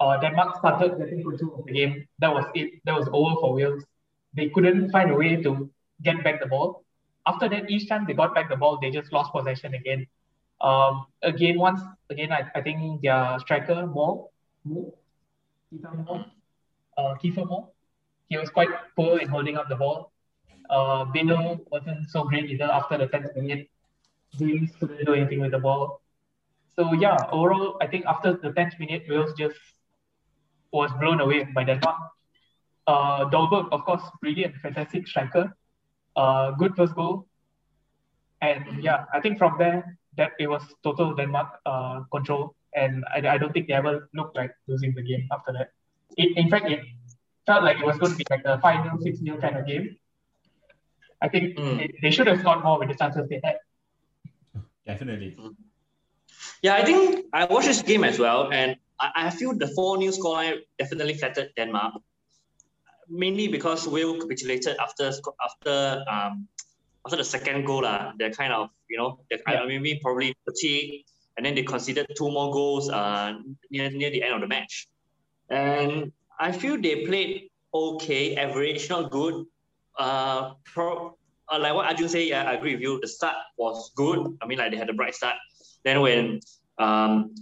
uh, 0.00 0.18
Denmark 0.20 0.58
started 0.58 0.98
getting 0.98 1.22
control 1.22 1.60
of 1.60 1.66
the 1.66 1.72
game, 1.72 2.06
that 2.18 2.32
was 2.32 2.44
it. 2.54 2.80
That 2.84 2.98
was 2.98 3.08
over 3.12 3.36
for 3.40 3.54
Wales. 3.54 3.84
They 4.34 4.48
couldn't 4.48 4.90
find 4.90 5.10
a 5.10 5.14
way 5.14 5.36
to 5.42 5.70
get 6.02 6.22
back 6.24 6.40
the 6.40 6.46
ball. 6.46 6.84
After 7.26 7.48
that, 7.48 7.70
each 7.70 7.88
time 7.88 8.06
they 8.06 8.14
got 8.14 8.34
back 8.34 8.48
the 8.48 8.56
ball, 8.56 8.78
they 8.80 8.90
just 8.90 9.12
lost 9.12 9.32
possession 9.32 9.74
again. 9.74 10.06
Um, 10.60 11.06
again, 11.22 11.58
once 11.58 11.80
again, 12.10 12.32
I, 12.32 12.44
I 12.54 12.60
think 12.60 13.02
their 13.02 13.38
striker 13.40 13.86
Moore, 13.86 14.28
uh, 16.98 17.14
Kiefer 17.22 17.46
Moore, 17.46 17.68
he 18.28 18.36
was 18.36 18.50
quite 18.50 18.68
poor 18.96 19.18
in 19.18 19.28
holding 19.28 19.56
up 19.56 19.68
the 19.68 19.76
ball. 19.76 20.12
Uh, 20.68 21.04
Bino 21.04 21.60
wasn't 21.70 22.08
so 22.10 22.24
great 22.24 22.48
either 22.50 22.64
after 22.64 22.96
the 22.96 23.06
10th 23.06 23.36
minute. 23.36 23.68
James 24.38 24.70
couldn't 24.78 25.04
do 25.04 25.14
anything 25.14 25.40
with 25.40 25.50
the 25.50 25.58
ball. 25.58 26.00
So 26.76 26.92
yeah, 26.94 27.16
overall, 27.32 27.76
I 27.80 27.86
think 27.86 28.06
after 28.06 28.32
the 28.34 28.50
10th 28.50 28.78
minute, 28.78 29.04
Wales 29.08 29.32
just 29.36 29.56
was 30.72 30.90
blown 31.00 31.20
away 31.20 31.44
by 31.54 31.64
Denmark. 31.64 31.96
Uh, 32.86 33.28
Dolberg, 33.30 33.68
of 33.72 33.84
course, 33.84 34.02
brilliant, 34.20 34.54
fantastic 34.56 35.06
striker. 35.06 35.52
Uh, 36.16 36.52
good 36.52 36.74
first 36.76 36.94
goal. 36.94 37.26
And 38.40 38.82
yeah, 38.82 39.04
I 39.12 39.20
think 39.20 39.38
from 39.38 39.58
there, 39.58 39.98
that 40.16 40.32
it 40.38 40.48
was 40.48 40.62
total 40.82 41.14
Denmark 41.14 41.48
uh, 41.66 42.00
control. 42.12 42.54
And 42.74 43.04
I, 43.14 43.34
I 43.34 43.38
don't 43.38 43.52
think 43.52 43.66
they 43.68 43.74
ever 43.74 44.08
looked 44.14 44.36
like 44.36 44.52
losing 44.66 44.94
the 44.94 45.02
game 45.02 45.28
after 45.32 45.52
that. 45.52 45.70
It, 46.16 46.36
in 46.36 46.48
fact, 46.48 46.70
it 46.70 46.80
felt 47.46 47.64
like 47.64 47.78
it 47.78 47.86
was 47.86 47.98
going 47.98 48.12
to 48.12 48.18
be 48.18 48.24
like 48.30 48.42
a 48.44 48.58
5 48.60 48.84
0, 48.84 48.98
6 49.00 49.18
0 49.18 49.40
kind 49.40 49.56
of 49.56 49.66
game. 49.66 49.96
I 51.22 51.28
think 51.28 51.58
Mm. 51.58 51.78
they, 51.78 51.94
they 52.02 52.10
should 52.10 52.26
have 52.28 52.40
scored 52.40 52.64
more 52.64 52.78
with 52.78 52.88
the 52.88 52.94
chances 52.94 53.28
they 53.28 53.40
had. 53.44 53.56
Definitely. 54.86 55.36
Yeah, 56.62 56.74
I 56.74 56.84
think 56.84 57.26
I 57.32 57.44
watched 57.46 57.66
this 57.66 57.82
game 57.82 58.04
as 58.04 58.18
well, 58.18 58.52
and 58.52 58.76
I, 58.98 59.26
I 59.26 59.30
feel 59.30 59.54
the 59.56 59.68
4 59.68 59.98
new 59.98 60.10
scoreline 60.10 60.58
definitely 60.78 61.14
flattered 61.14 61.50
Denmark. 61.56 61.94
Mainly 63.08 63.48
because 63.48 63.88
Wales 63.88 64.22
capitulated 64.22 64.76
after 64.78 65.10
after 65.42 66.04
um 66.08 66.46
after 67.04 67.16
the 67.16 67.24
second 67.24 67.64
goal. 67.64 67.84
Uh, 67.84 68.12
they're 68.18 68.30
kind 68.30 68.52
of, 68.52 68.70
you 68.88 68.98
know, 68.98 69.20
they're 69.30 69.40
of 69.46 69.68
maybe 69.68 69.98
probably 70.02 70.34
fatigued, 70.44 71.04
and 71.36 71.46
then 71.46 71.54
they 71.54 71.62
conceded 71.62 72.06
two 72.16 72.30
more 72.30 72.52
goals 72.52 72.90
uh, 72.90 73.34
near, 73.70 73.90
near 73.90 74.10
the 74.10 74.22
end 74.22 74.34
of 74.34 74.40
the 74.40 74.46
match. 74.46 74.88
And 75.48 76.12
I 76.38 76.52
feel 76.52 76.80
they 76.80 77.06
played 77.06 77.50
okay, 77.72 78.36
average, 78.36 78.88
not 78.88 79.10
good. 79.10 79.44
Uh, 79.98 80.54
pro, 80.64 81.16
uh, 81.52 81.58
like 81.58 81.74
what 81.74 81.86
Arjun 81.86 82.08
say, 82.08 82.28
yeah, 82.28 82.44
I 82.44 82.54
agree 82.54 82.74
with 82.74 82.82
you. 82.82 83.00
The 83.00 83.08
start 83.08 83.36
was 83.56 83.90
good. 83.96 84.38
I 84.40 84.46
mean, 84.46 84.58
like 84.58 84.70
they 84.70 84.76
had 84.76 84.88
a 84.90 84.94
bright 84.94 85.14
start. 85.14 85.36
Then 85.84 86.00
when 86.00 86.40
um, 86.78 87.34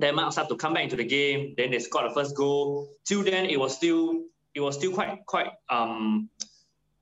Denmark 0.00 0.32
started 0.32 0.48
to 0.50 0.56
come 0.56 0.74
back 0.74 0.84
into 0.84 0.96
the 0.96 1.04
game, 1.04 1.54
then 1.56 1.70
they 1.70 1.78
scored 1.78 2.10
the 2.10 2.14
first 2.14 2.36
goal. 2.36 2.88
Till 3.04 3.22
then, 3.22 3.46
it 3.46 3.58
was 3.58 3.76
still 3.76 4.24
it 4.54 4.60
was 4.60 4.76
still 4.76 4.92
quite 4.92 5.24
quite 5.26 5.50
um 5.70 6.28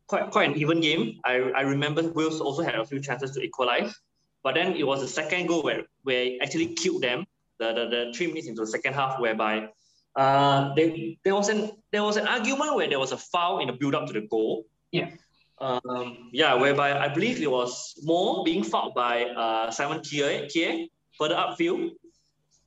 quite 0.07 0.31
quite 0.31 0.51
an 0.51 0.57
even 0.57 0.81
game. 0.81 1.21
I, 1.25 1.35
I 1.57 1.63
remember 1.63 2.03
Wales 2.03 2.41
also 2.41 2.63
had 2.63 2.75
a 2.75 2.85
few 2.85 3.01
chances 3.01 3.33
to 3.33 3.41
equalize, 3.41 3.95
but 4.43 4.55
then 4.55 4.75
it 4.77 4.87
was 4.87 5.01
the 5.01 5.09
second 5.09 5.47
goal 5.47 5.63
where 5.63 5.83
where 6.03 6.23
it 6.25 6.43
actually 6.43 6.75
killed 6.75 7.03
them. 7.03 7.27
The, 7.59 7.75
the, 7.75 7.85
the 7.89 8.13
three 8.17 8.27
minutes 8.29 8.49
into 8.49 8.63
the 8.63 8.67
second 8.67 8.95
half, 8.95 9.21
whereby 9.21 9.69
uh, 10.17 10.73
they, 10.75 11.19
there 11.25 11.35
was 11.35 11.51
an 11.51 11.71
there 11.93 12.03
was 12.03 12.17
an 12.17 12.27
argument 12.27 12.75
where 12.75 12.89
there 12.89 12.99
was 12.99 13.13
a 13.13 13.19
foul 13.19 13.61
in 13.61 13.67
the 13.67 13.75
build 13.75 13.95
up 13.95 14.07
to 14.07 14.15
the 14.15 14.23
goal. 14.23 14.65
Yes. 14.93 15.13
Um, 15.61 16.31
yeah, 16.33 16.55
whereby 16.55 16.99
I 16.99 17.09
believe 17.09 17.43
it 17.43 17.51
was 17.51 17.95
Moore 18.03 18.45
being 18.45 18.65
fouled 18.65 18.95
by 18.95 19.25
uh, 19.25 19.71
Simon 19.71 20.01
Kjær, 20.01 20.47
Kjær 20.51 20.89
further 21.19 21.35
upfield. 21.35 21.91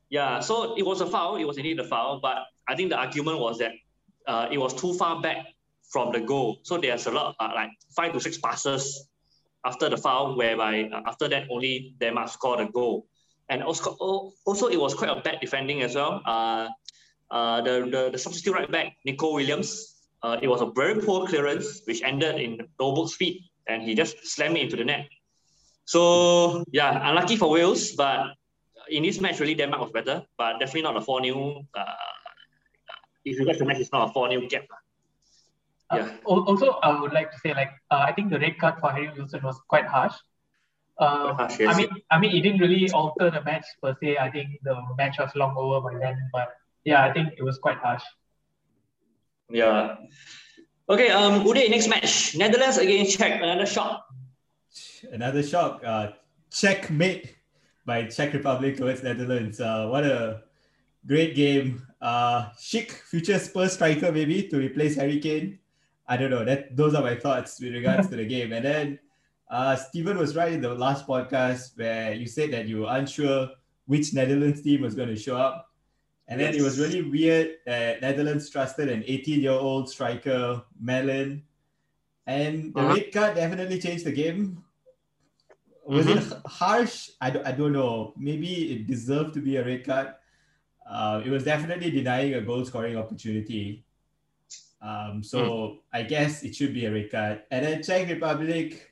Yeah, 0.09 0.39
so 0.39 0.77
it 0.77 0.85
was 0.85 1.01
a 1.01 1.07
foul. 1.07 1.37
It 1.37 1.45
was 1.45 1.57
indeed 1.57 1.79
a 1.79 1.83
foul, 1.83 2.19
but 2.21 2.45
I 2.67 2.75
think 2.75 2.91
the 2.91 2.97
argument 2.97 3.39
was 3.39 3.57
that 3.57 3.71
uh, 4.27 4.47
it 4.51 4.59
was 4.59 4.73
too 4.75 4.93
far 4.93 5.21
back 5.21 5.47
from 5.89 6.11
the 6.11 6.19
goal. 6.19 6.59
So 6.61 6.77
there's 6.77 7.07
a 7.07 7.11
lot, 7.11 7.35
uh, 7.39 7.51
like 7.55 7.71
five 7.95 8.13
to 8.13 8.19
six 8.19 8.37
passes 8.37 9.07
after 9.65 9.89
the 9.89 9.97
foul, 9.97 10.37
whereby 10.37 10.89
uh, 10.93 11.01
after 11.07 11.27
that 11.29 11.47
only 11.49 11.95
Denmark 11.99 12.29
scored 12.29 12.59
a 12.59 12.67
goal. 12.67 13.07
And 13.49 13.63
also, 13.63 13.97
also 14.45 14.67
it 14.67 14.79
was 14.79 14.93
quite 14.93 15.09
a 15.09 15.19
bad 15.19 15.39
defending 15.41 15.81
as 15.81 15.95
well. 15.95 16.21
Uh, 16.25 16.69
uh, 17.31 17.61
the, 17.61 17.89
the, 17.89 18.09
the 18.11 18.17
substitute 18.17 18.53
right 18.53 18.71
back, 18.71 18.97
Neco 19.05 19.33
Williams, 19.33 19.92
uh, 20.23 20.37
it 20.41 20.47
was 20.47 20.61
a 20.61 20.71
very 20.71 20.95
poor 21.01 21.27
clearance, 21.27 21.81
which 21.85 22.01
ended 22.01 22.39
in 22.39 22.67
Dolberg's 22.79 23.15
feet, 23.15 23.43
and 23.67 23.83
he 23.83 23.93
just 23.93 24.15
slammed 24.25 24.57
it 24.57 24.63
into 24.63 24.77
the 24.77 24.85
net. 24.85 25.07
So 25.85 26.63
yeah, 26.71 27.09
unlucky 27.09 27.35
for 27.35 27.49
Wales, 27.49 27.91
but 27.91 28.33
in 28.89 29.03
this 29.03 29.19
match, 29.19 29.39
really 29.39 29.55
Denmark 29.55 29.81
was 29.81 29.91
better, 29.91 30.23
but 30.37 30.59
definitely 30.59 30.83
not 30.83 30.97
a 30.97 31.01
4 31.01 31.23
0. 31.23 31.65
Uh, 31.75 31.83
if 33.25 33.39
you 33.39 33.45
watch 33.45 33.57
the 33.57 33.65
match, 33.65 33.79
it's 33.79 33.91
not 33.91 34.09
a 34.09 34.13
4 34.13 34.29
0 34.29 34.47
gap. 34.49 34.63
Uh, 35.89 35.97
Yeah. 35.97 36.09
also, 36.25 36.79
I 36.81 36.99
would 36.99 37.13
like 37.13 37.31
to 37.31 37.37
say, 37.39 37.53
like, 37.53 37.71
uh, 37.91 38.03
I 38.07 38.13
think 38.13 38.31
the 38.31 38.39
red 38.39 38.57
card 38.57 38.79
for 38.79 38.91
Harry 38.91 39.11
Wilson 39.17 39.41
was 39.43 39.59
quite 39.67 39.85
harsh. 39.85 40.15
Uh, 40.97 41.33
harsh, 41.33 41.59
yes. 41.59 41.75
I 41.75 41.77
mean, 41.77 41.89
I 42.11 42.19
mean, 42.19 42.35
it 42.35 42.41
didn't 42.41 42.61
really 42.61 42.89
alter 42.91 43.29
the 43.29 43.41
match 43.43 43.65
per 43.81 43.95
se. 44.01 44.17
I 44.17 44.29
think 44.31 44.59
the 44.63 44.75
match 44.97 45.17
was 45.19 45.35
long 45.35 45.55
over 45.57 45.81
by 45.81 45.99
then, 45.99 46.17
but 46.31 46.55
yeah, 46.85 47.03
I 47.03 47.11
think 47.11 47.33
it 47.37 47.43
was 47.43 47.57
quite 47.57 47.77
harsh. 47.77 48.03
Yeah. 49.53 49.97
Okay, 50.89 51.09
um, 51.09 51.45
Uday, 51.45 51.69
next 51.69 51.87
match. 51.87 52.35
Netherlands 52.35 52.77
against 52.77 53.17
Czech, 53.17 53.39
another 53.39 53.67
shock. 53.67 54.03
Another 55.11 55.43
shock. 55.43 55.81
Uh, 55.85 56.09
checkmate 56.49 57.35
by 57.85 58.05
Czech 58.05 58.33
Republic 58.33 58.77
towards 58.77 59.03
Netherlands. 59.03 59.61
Uh, 59.61 59.87
what 59.87 60.03
a 60.03 60.41
great 61.05 61.35
game. 61.35 61.85
Uh, 62.01 62.49
Schick 62.57 62.91
future 62.91 63.37
Spurs 63.37 63.73
striker 63.73 64.11
maybe 64.11 64.49
to 64.49 64.57
replace 64.57 64.95
Harry 64.95 65.19
Kane. 65.19 65.59
I 66.07 66.17
don't 66.17 66.31
know. 66.31 66.43
That 66.43 66.75
those 66.75 66.95
are 66.95 67.03
my 67.03 67.15
thoughts 67.15 67.61
with 67.61 67.73
regards 67.73 68.09
to 68.09 68.15
the 68.15 68.25
game. 68.25 68.51
And 68.53 68.65
then 68.65 68.99
uh, 69.51 69.75
Stephen 69.75 70.17
was 70.17 70.35
right 70.35 70.51
in 70.51 70.61
the 70.61 70.73
last 70.73 71.05
podcast 71.05 71.77
where 71.77 72.13
you 72.13 72.25
said 72.25 72.51
that 72.51 72.67
you 72.67 72.81
were 72.81 72.89
unsure 72.89 73.49
which 73.85 74.13
Netherlands 74.13 74.63
team 74.63 74.81
was 74.81 74.95
going 74.95 75.09
to 75.09 75.15
show 75.15 75.37
up. 75.37 75.69
And 76.27 76.39
then 76.39 76.55
it 76.55 76.61
was 76.61 76.79
really 76.79 77.01
weird 77.01 77.57
that 77.65 78.01
Netherlands 78.01 78.49
trusted 78.49 78.89
an 78.89 79.03
18 79.05 79.41
year 79.41 79.51
old 79.51 79.89
striker, 79.89 80.63
Malen. 80.81 81.41
And 82.25 82.73
the 82.73 82.79
Uh-huh. 82.79 82.93
red 82.95 83.11
card 83.11 83.35
definitely 83.35 83.79
changed 83.79 84.05
the 84.05 84.11
game. 84.13 84.63
Was 85.85 86.07
it 86.07 86.23
harsh? 86.47 87.09
I 87.19 87.29
don't, 87.29 87.45
I 87.45 87.51
don't 87.51 87.73
know. 87.73 88.13
Maybe 88.15 88.71
it 88.73 88.87
deserved 88.87 89.33
to 89.35 89.41
be 89.41 89.57
a 89.57 89.65
red 89.65 89.83
card. 89.85 90.15
uh, 90.85 91.21
it 91.25 91.29
was 91.31 91.43
definitely 91.45 91.89
denying 91.91 92.33
a 92.35 92.41
goal 92.41 92.63
scoring 92.65 92.97
opportunity. 92.97 93.85
Um, 94.81 95.23
so 95.23 95.39
mm. 95.39 95.79
I 95.93 96.03
guess 96.03 96.43
it 96.43 96.55
should 96.55 96.73
be 96.73 96.85
a 96.85 96.91
red 96.91 97.09
card. 97.09 97.43
And 97.51 97.65
then 97.65 97.81
Czech 97.81 98.09
Republic, 98.09 98.91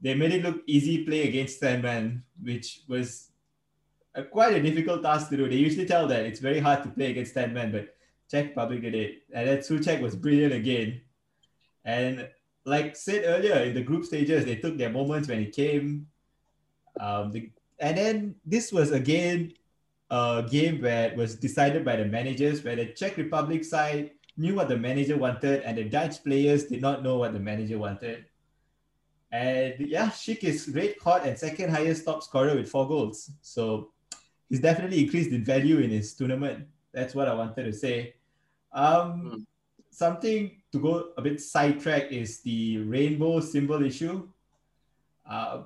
they 0.00 0.14
made 0.14 0.32
it 0.32 0.42
look 0.42 0.62
easy 0.66 1.04
play 1.04 1.28
against 1.28 1.58
Steinman, 1.58 2.24
which 2.42 2.82
was 2.88 3.29
a, 4.14 4.24
quite 4.24 4.54
a 4.54 4.62
difficult 4.62 5.02
task 5.02 5.30
to 5.30 5.36
do. 5.36 5.48
They 5.48 5.56
usually 5.56 5.86
tell 5.86 6.06
that 6.08 6.24
it's 6.24 6.40
very 6.40 6.60
hard 6.60 6.82
to 6.84 6.90
play 6.90 7.10
against 7.10 7.34
10 7.34 7.52
men, 7.52 7.72
but 7.72 7.94
Czech 8.30 8.48
Republic 8.48 8.82
did 8.82 8.94
it. 8.94 9.22
And 9.32 9.48
then 9.48 9.58
Souček 9.58 10.00
was 10.00 10.16
brilliant 10.16 10.52
again. 10.52 11.00
And 11.84 12.28
like 12.64 12.96
said 12.96 13.24
earlier, 13.26 13.56
in 13.64 13.74
the 13.74 13.82
group 13.82 14.04
stages, 14.04 14.44
they 14.44 14.56
took 14.56 14.76
their 14.76 14.90
moments 14.90 15.28
when 15.28 15.40
it 15.40 15.54
came. 15.54 16.06
Um, 16.98 17.32
the, 17.32 17.50
and 17.78 17.96
then 17.96 18.34
this 18.44 18.72
was 18.72 18.90
again 18.90 19.52
a 20.10 20.44
game 20.48 20.82
where 20.82 21.10
it 21.10 21.16
was 21.16 21.36
decided 21.36 21.84
by 21.84 21.96
the 21.96 22.04
managers, 22.04 22.62
where 22.62 22.76
the 22.76 22.86
Czech 22.86 23.16
Republic 23.16 23.64
side 23.64 24.10
knew 24.36 24.54
what 24.56 24.68
the 24.68 24.76
manager 24.76 25.16
wanted, 25.16 25.62
and 25.62 25.78
the 25.78 25.84
Dutch 25.84 26.22
players 26.22 26.64
did 26.64 26.80
not 26.80 27.02
know 27.02 27.16
what 27.16 27.32
the 27.32 27.40
manager 27.40 27.78
wanted. 27.78 28.26
And 29.32 29.74
yeah, 29.78 30.08
Schick 30.08 30.42
is 30.42 30.68
red 30.74 30.96
hot 31.02 31.24
and 31.24 31.38
second 31.38 31.70
highest 31.70 32.04
top 32.04 32.22
scorer 32.22 32.56
with 32.56 32.68
four 32.68 32.88
goals. 32.88 33.30
So 33.42 33.90
he's 34.50 34.60
definitely 34.60 35.00
increased 35.04 35.30
in 35.30 35.44
value 35.44 35.78
in 35.78 35.90
his 35.90 36.12
tournament. 36.12 36.66
That's 36.92 37.14
what 37.14 37.28
I 37.28 37.34
wanted 37.34 37.64
to 37.64 37.72
say. 37.72 38.14
Um, 38.72 39.22
mm. 39.22 39.46
Something 39.90 40.60
to 40.72 40.78
go 40.78 41.08
a 41.16 41.22
bit 41.22 41.40
sidetrack 41.40 42.12
is 42.12 42.40
the 42.42 42.78
rainbow 42.78 43.40
symbol 43.40 43.82
issue. 43.82 44.28
Uh, 45.28 45.62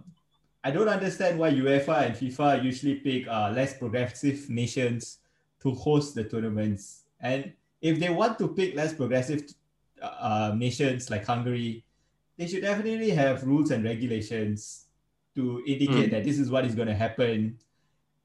I 0.63 0.71
don't 0.71 0.89
understand 0.89 1.39
why 1.39 1.51
UEFA 1.51 2.07
and 2.07 2.15
FIFA 2.15 2.65
usually 2.65 2.97
pick 2.97 3.29
uh, 3.29 3.53
less 3.55 3.77
progressive 3.77 4.49
nations 4.49 5.19
to 5.61 5.73
host 5.73 6.15
the 6.15 6.25
tournaments. 6.25 7.05
And 7.21 7.53
if 7.81 7.99
they 7.99 8.09
want 8.09 8.39
to 8.39 8.49
pick 8.49 8.75
less 8.75 8.95
progressive 8.95 9.45
uh, 10.01 10.55
nations 10.57 11.11
like 11.11 11.27
Hungary, 11.27 11.85
they 12.37 12.47
should 12.47 12.63
definitely 12.63 13.11
have 13.11 13.45
rules 13.45 13.71
and 13.71 13.85
regulations 13.85 14.87
to 15.35 15.63
indicate 15.67 16.09
mm. 16.09 16.11
that 16.13 16.25
this 16.25 16.39
is 16.39 16.51
what 16.51 16.65
is 16.65 16.75
going 16.75 16.89
to 16.89 16.95
happen. 16.95 17.59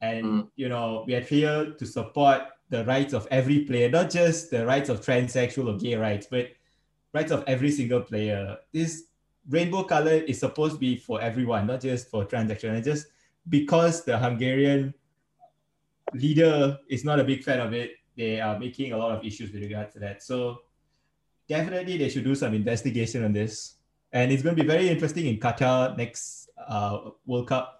And, 0.00 0.24
mm. 0.24 0.48
you 0.56 0.68
know, 0.68 1.04
we 1.06 1.14
are 1.14 1.20
here 1.20 1.72
to 1.78 1.86
support 1.86 2.42
the 2.70 2.84
rights 2.84 3.12
of 3.12 3.26
every 3.30 3.60
player, 3.60 3.90
not 3.90 4.10
just 4.10 4.50
the 4.50 4.64
rights 4.64 4.88
of 4.88 5.00
transsexual 5.00 5.74
or 5.74 5.78
gay 5.78 5.96
rights, 5.96 6.26
but 6.30 6.48
rights 7.12 7.32
of 7.32 7.44
every 7.46 7.70
single 7.70 8.00
player. 8.00 8.56
This 8.72 9.04
rainbow 9.48 9.82
color 9.82 10.12
is 10.12 10.38
supposed 10.38 10.74
to 10.74 10.78
be 10.78 10.96
for 10.96 11.20
everyone, 11.20 11.66
not 11.66 11.80
just 11.80 12.08
for 12.08 12.24
transaction. 12.24 12.74
And 12.74 12.84
just 12.84 13.06
because 13.48 14.04
the 14.04 14.18
Hungarian 14.18 14.94
leader 16.14 16.78
is 16.88 17.04
not 17.04 17.20
a 17.20 17.24
big 17.24 17.42
fan 17.42 17.60
of 17.60 17.72
it, 17.72 17.92
they 18.16 18.40
are 18.40 18.58
making 18.58 18.92
a 18.92 18.98
lot 18.98 19.12
of 19.12 19.24
issues 19.24 19.52
with 19.52 19.62
regard 19.62 19.90
to 19.92 19.98
that. 19.98 20.22
So 20.22 20.62
definitely 21.48 21.96
they 21.96 22.08
should 22.08 22.24
do 22.24 22.34
some 22.34 22.54
investigation 22.54 23.24
on 23.24 23.32
this. 23.32 23.74
And 24.12 24.32
it's 24.32 24.42
going 24.42 24.56
to 24.56 24.62
be 24.62 24.66
very 24.68 24.88
interesting 24.88 25.26
in 25.26 25.38
Qatar 25.38 25.96
next 25.96 26.48
uh, 26.66 27.10
World 27.26 27.48
Cup, 27.48 27.79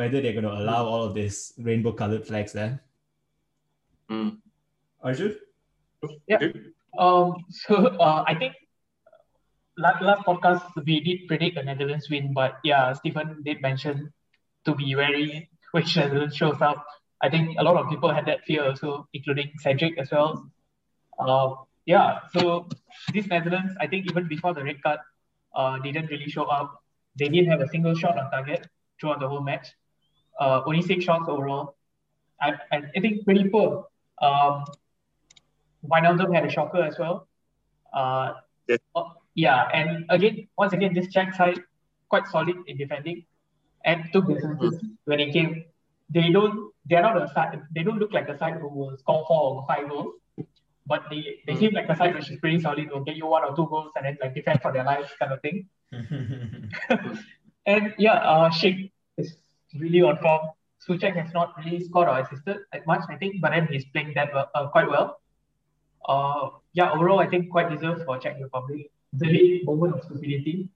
whether 0.00 0.20
they're 0.20 0.38
going 0.38 0.48
to 0.48 0.58
allow 0.62 0.82
all 0.86 1.02
of 1.04 1.12
these 1.14 1.52
rainbow 1.58 1.92
colored 1.92 2.26
flags 2.26 2.52
there. 2.52 2.80
Mm. 4.10 4.38
Arjun? 5.02 5.36
Yeah. 6.26 6.38
Um, 6.98 7.44
so 7.50 7.74
uh, 8.06 8.24
I 8.26 8.34
think 8.34 8.54
last, 9.76 10.02
last 10.02 10.24
podcast 10.24 10.64
we 10.86 11.00
did 11.00 11.28
predict 11.28 11.56
the 11.56 11.62
Netherlands 11.62 12.08
win, 12.08 12.32
but 12.32 12.58
yeah, 12.64 12.92
Stephen 12.94 13.42
did 13.44 13.60
mention 13.60 14.12
to 14.64 14.74
be 14.74 14.94
wary 14.96 15.50
which 15.72 15.96
Netherlands 15.96 16.36
shows 16.36 16.60
up. 16.60 16.84
I 17.22 17.28
think 17.28 17.56
a 17.58 17.62
lot 17.62 17.76
of 17.76 17.88
people 17.90 18.12
had 18.12 18.26
that 18.26 18.44
fear 18.44 18.64
also, 18.64 19.06
including 19.12 19.52
Cedric 19.58 19.98
as 19.98 20.10
well. 20.10 20.50
Uh, 21.18 21.54
yeah, 21.84 22.20
so 22.32 22.68
this 23.12 23.26
Netherlands, 23.26 23.74
I 23.78 23.86
think 23.86 24.06
even 24.10 24.26
before 24.26 24.54
the 24.54 24.64
red 24.64 24.82
card, 24.82 25.00
uh, 25.54 25.78
didn't 25.78 26.06
really 26.06 26.30
show 26.30 26.44
up. 26.44 26.82
They 27.18 27.28
didn't 27.28 27.50
have 27.50 27.60
a 27.60 27.68
single 27.68 27.94
shot 27.94 28.18
on 28.18 28.30
target 28.30 28.66
throughout 28.98 29.20
the 29.20 29.28
whole 29.28 29.42
match. 29.42 29.68
Uh, 30.40 30.62
only 30.66 30.82
six 30.82 31.04
shots 31.04 31.28
overall. 31.28 31.76
I, 32.40 32.54
I 32.72 33.00
think 33.00 33.24
pretty 33.24 33.48
poor. 33.48 33.86
Um, 34.22 34.64
Wijnaldum 35.86 36.34
had 36.34 36.44
a 36.46 36.50
shocker 36.50 36.82
as 36.82 36.98
well. 36.98 37.28
Uh, 37.92 38.32
yeah. 38.66 38.76
Uh, 38.94 39.04
yeah, 39.34 39.68
and 39.72 40.06
again, 40.08 40.48
once 40.56 40.72
again, 40.72 40.94
this 40.94 41.08
Czech 41.08 41.34
side 41.34 41.60
quite 42.08 42.26
solid 42.26 42.56
in 42.66 42.76
defending 42.76 43.24
and 43.84 44.04
took 44.12 44.26
the 44.26 44.34
mm-hmm. 44.34 44.68
when 45.04 45.20
it 45.20 45.32
came. 45.32 45.64
They 46.12 46.30
don't. 46.30 46.72
They're 46.86 47.02
not 47.02 47.20
a 47.22 47.28
side. 47.28 47.60
They 47.74 47.82
don't 47.82 47.98
look 47.98 48.12
like 48.12 48.28
a 48.28 48.36
side 48.36 48.54
who 48.54 48.68
will 48.68 48.96
score 48.98 49.24
four 49.28 49.54
or 49.54 49.66
five 49.68 49.88
goals, 49.88 50.14
but 50.86 51.04
they 51.08 51.40
they 51.46 51.52
mm-hmm. 51.52 51.60
seem 51.60 51.72
like 51.72 51.88
a 51.88 51.96
side 51.96 52.14
which 52.14 52.30
is 52.30 52.40
pretty 52.40 52.60
solid. 52.60 52.90
Will 52.90 53.04
get 53.04 53.16
you 53.16 53.26
one 53.26 53.44
or 53.44 53.54
two 53.54 53.66
goals 53.66 53.92
and 53.96 54.04
then 54.06 54.18
like 54.20 54.34
defend 54.34 54.60
for 54.60 54.72
their 54.72 54.84
lives 54.84 55.10
kind 55.18 55.32
of 55.32 55.40
thing. 55.40 55.68
and 57.66 57.94
yeah, 57.98 58.14
uh, 58.14 58.50
is 58.50 58.90
really 59.78 60.02
on 60.02 60.18
form. 60.18 60.48
Souček 60.86 61.14
has 61.14 61.32
not 61.34 61.54
really 61.58 61.80
scored 61.80 62.08
or 62.08 62.18
assisted 62.18 62.58
that 62.72 62.86
much, 62.86 63.02
I 63.08 63.16
think, 63.16 63.40
but 63.40 63.50
then 63.50 63.68
he's 63.70 63.84
playing 63.86 64.12
that 64.14 64.30
uh, 64.34 64.68
quite 64.68 64.88
well. 64.88 65.20
Uh, 66.08 66.48
yeah, 66.72 66.90
overall, 66.90 67.18
I 67.18 67.26
think 67.26 67.50
quite 67.50 67.70
deserved 67.70 68.04
for 68.06 68.18
Czech 68.18 68.36
Republic 68.40 68.90
the 69.12 69.62
moment 69.64 69.94
of 69.94 70.04
stupidity. 70.04 70.68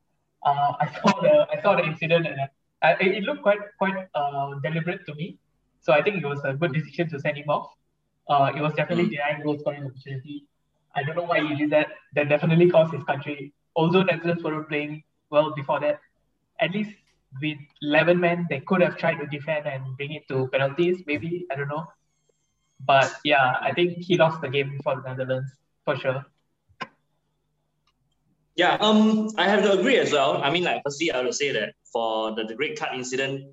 Uh, 0.45 0.73
I 0.81 0.87
saw 0.93 1.21
the 1.21 1.47
I 1.51 1.63
saw 1.63 1.77
the 1.77 1.85
incident 1.85 2.27
and 2.27 2.39
uh, 2.41 2.95
it, 3.01 3.17
it 3.19 3.23
looked 3.25 3.43
quite 3.43 3.61
quite 3.79 4.09
uh, 4.15 4.55
deliberate 4.63 5.07
to 5.07 5.15
me. 5.15 5.39
So 5.81 5.93
I 5.93 6.03
think 6.03 6.17
it 6.23 6.27
was 6.27 6.41
a 6.45 6.55
good 6.55 6.73
decision 6.73 7.09
to 7.11 7.21
send 7.21 7.37
him 7.37 7.49
off. 7.49 7.71
Uh, 8.29 8.53
it 8.55 8.61
was 8.61 8.75
definitely 8.75 9.07
mm. 9.07 9.11
denying 9.11 9.43
goal 9.43 9.59
scoring 9.59 9.85
opportunity. 9.85 10.47
I 10.95 11.03
don't 11.03 11.17
know 11.17 11.25
why 11.25 11.41
he 11.47 11.55
did 11.55 11.71
that. 11.71 11.89
That 12.15 12.29
definitely 12.29 12.71
cost 12.71 12.95
his 12.95 13.03
country. 13.05 13.53
Although 13.77 14.03
Netherlands 14.03 14.43
were 14.43 14.63
playing 14.65 15.03
well 15.31 15.55
before 15.55 15.81
that, 15.81 16.01
at 16.61 16.71
least 16.73 16.97
with 17.41 17.59
11 17.83 18.21
men, 18.21 18.47
they 18.49 18.61
could 18.61 18.81
have 18.81 18.97
tried 18.97 19.17
to 19.17 19.27
defend 19.27 19.67
and 19.67 19.97
bring 19.97 20.13
it 20.13 20.27
to 20.29 20.49
penalties. 20.49 21.03
Maybe 21.07 21.47
I 21.51 21.57
don't 21.57 21.69
know. 21.69 21.87
But 22.81 23.13
yeah, 23.25 23.55
I 23.61 23.73
think 23.73 23.99
he 23.99 24.17
lost 24.17 24.41
the 24.41 24.49
game 24.49 24.81
for 24.83 24.97
the 24.97 25.09
Netherlands 25.09 25.51
for 25.85 25.97
sure. 25.97 26.25
Yeah, 28.57 28.77
um, 28.81 29.31
I 29.37 29.49
have 29.49 29.63
to 29.63 29.73
agree 29.73 29.99
as 29.99 30.13
well. 30.13 30.43
I 30.43 30.51
mean, 30.51 30.63
like, 30.63 30.83
firstly, 30.85 31.11
I 31.11 31.23
would 31.23 31.35
say 31.35 31.51
that 31.53 31.75
for 31.93 32.35
the, 32.37 32.45
the 32.45 32.57
red 32.57 32.79
card 32.79 32.95
incident, 32.95 33.53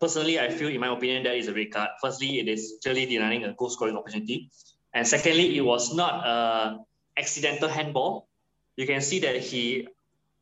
personally, 0.00 0.38
I 0.38 0.50
feel, 0.50 0.68
in 0.68 0.80
my 0.80 0.92
opinion, 0.92 1.24
that 1.24 1.34
is 1.34 1.48
a 1.48 1.54
red 1.54 1.72
card. 1.72 1.90
Firstly, 2.00 2.38
it 2.38 2.48
is 2.48 2.74
clearly 2.82 3.06
denying 3.06 3.44
a 3.44 3.54
goal 3.54 3.70
scoring 3.70 3.96
opportunity. 3.96 4.50
And 4.94 5.06
secondly, 5.06 5.56
it 5.56 5.62
was 5.62 5.94
not 5.94 6.26
a 6.26 6.78
accidental 7.18 7.68
handball. 7.68 8.28
You 8.76 8.86
can 8.86 9.00
see 9.00 9.20
that 9.20 9.36
he 9.40 9.88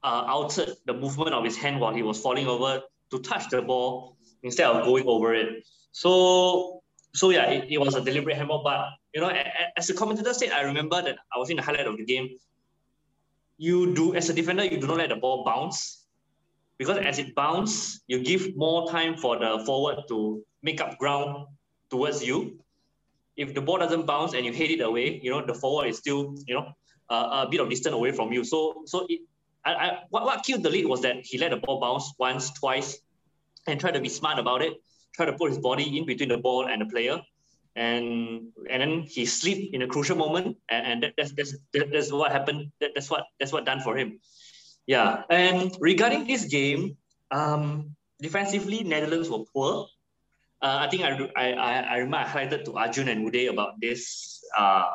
uh, 0.04 0.24
altered 0.28 0.74
the 0.86 0.94
movement 0.94 1.34
of 1.34 1.44
his 1.44 1.56
hand 1.56 1.80
while 1.80 1.94
he 1.94 2.02
was 2.02 2.20
falling 2.20 2.46
over 2.46 2.82
to 3.10 3.18
touch 3.20 3.48
the 3.50 3.62
ball 3.62 4.16
instead 4.42 4.66
of 4.66 4.84
going 4.84 5.06
over 5.06 5.34
it. 5.34 5.64
So, 5.92 6.82
so 7.14 7.30
yeah, 7.30 7.46
it, 7.50 7.66
it 7.70 7.78
was 7.78 7.94
a 7.94 8.00
deliberate 8.00 8.36
handball. 8.36 8.62
But, 8.62 8.90
you 9.14 9.20
know, 9.20 9.32
as 9.76 9.86
the 9.86 9.94
commentator 9.94 10.34
said, 10.34 10.50
I 10.50 10.62
remember 10.62 11.00
that 11.02 11.16
I 11.34 11.38
was 11.38 11.50
in 11.50 11.56
the 11.56 11.62
highlight 11.62 11.86
of 11.86 11.96
the 11.96 12.04
game 12.04 12.28
you 13.56 13.94
do 13.94 14.14
as 14.14 14.28
a 14.28 14.32
defender, 14.32 14.64
you 14.64 14.80
do 14.80 14.86
not 14.86 14.98
let 14.98 15.08
the 15.10 15.16
ball 15.16 15.44
bounce 15.44 16.06
because 16.78 16.98
as 16.98 17.18
it 17.18 17.34
bounces, 17.34 18.02
you 18.06 18.22
give 18.22 18.56
more 18.56 18.90
time 18.90 19.16
for 19.16 19.38
the 19.38 19.62
forward 19.64 19.98
to 20.08 20.42
make 20.62 20.80
up 20.80 20.98
ground 20.98 21.46
towards 21.90 22.24
you. 22.24 22.58
If 23.36 23.54
the 23.54 23.60
ball 23.60 23.78
doesn't 23.78 24.06
bounce 24.06 24.34
and 24.34 24.44
you 24.44 24.52
hit 24.52 24.70
it 24.70 24.80
away, 24.80 25.20
you 25.22 25.30
know 25.30 25.44
the 25.44 25.54
forward 25.54 25.88
is 25.88 25.98
still 25.98 26.34
you 26.46 26.54
know 26.54 26.72
uh, 27.10 27.44
a 27.46 27.48
bit 27.48 27.60
of 27.60 27.68
distance 27.68 27.94
away 27.94 28.12
from 28.12 28.32
you. 28.32 28.44
So 28.44 28.82
so 28.86 29.06
it, 29.08 29.20
I, 29.64 29.72
I 29.72 29.98
what, 30.10 30.24
what 30.24 30.44
killed 30.44 30.62
the 30.62 30.70
lead 30.70 30.86
was 30.86 31.02
that 31.02 31.16
he 31.24 31.38
let 31.38 31.50
the 31.50 31.56
ball 31.56 31.80
bounce 31.80 32.12
once, 32.18 32.52
twice, 32.52 32.98
and 33.66 33.80
tried 33.80 33.94
to 33.94 34.00
be 34.00 34.08
smart 34.08 34.38
about 34.38 34.62
it. 34.62 34.74
tried 35.14 35.26
to 35.26 35.34
put 35.34 35.50
his 35.50 35.58
body 35.58 35.98
in 35.98 36.06
between 36.06 36.28
the 36.28 36.38
ball 36.38 36.66
and 36.66 36.82
the 36.82 36.86
player 36.86 37.20
and 37.76 38.52
and 38.70 38.82
then 38.82 39.02
he 39.02 39.26
slipped 39.26 39.74
in 39.74 39.82
a 39.82 39.86
crucial 39.86 40.16
moment, 40.16 40.56
and, 40.70 40.86
and 40.86 41.02
that, 41.02 41.14
that's 41.16 41.32
that's 41.32 41.54
that's 41.72 42.12
what 42.12 42.30
happened. 42.30 42.70
That, 42.80 42.92
that's 42.94 43.10
what 43.10 43.24
that's 43.38 43.52
what 43.52 43.64
done 43.64 43.80
for 43.80 43.96
him. 43.96 44.20
Yeah, 44.86 45.22
and 45.30 45.74
regarding 45.80 46.26
this 46.26 46.44
game, 46.44 46.96
um, 47.30 47.96
defensively 48.20 48.84
Netherlands 48.84 49.28
were 49.28 49.44
poor. 49.52 49.86
Uh, 50.62 50.86
I 50.86 50.88
think 50.88 51.02
I, 51.02 51.30
I 51.36 51.46
I 51.52 51.96
remember 51.98 52.18
I 52.18 52.24
highlighted 52.24 52.64
to 52.66 52.76
Arjun 52.78 53.08
and 53.08 53.26
Uday 53.26 53.50
about 53.50 53.80
this 53.80 54.42
uh, 54.56 54.86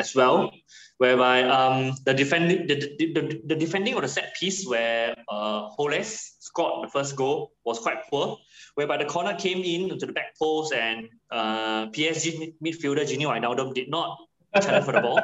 as 0.00 0.14
well, 0.16 0.50
whereby 0.98 1.44
um, 1.44 1.92
the 2.04 2.14
defending 2.14 2.66
the, 2.66 2.76
the, 2.98 3.06
the, 3.12 3.22
the 3.50 3.56
defending 3.56 3.94
of 3.94 4.02
the 4.02 4.08
set 4.08 4.34
piece 4.34 4.66
where 4.66 5.14
uh, 5.28 5.68
Holeš 5.76 6.10
scored 6.40 6.84
the 6.84 6.90
first 6.90 7.14
goal 7.14 7.52
was 7.64 7.78
quite 7.78 8.00
poor 8.10 8.38
whereby 8.74 8.96
the 8.96 9.04
corner 9.04 9.34
came 9.34 9.62
in 9.62 9.98
to 9.98 10.06
the 10.06 10.12
back 10.12 10.36
post 10.38 10.72
and 10.72 11.08
uh, 11.30 11.86
PSG 11.88 12.54
midfielder 12.64 13.04
Gini 13.04 13.26
Wijnaldum 13.26 13.74
did 13.74 13.90
not 13.90 14.18
challenge 14.62 14.84
for 14.84 14.92
the 14.92 15.00
ball. 15.00 15.20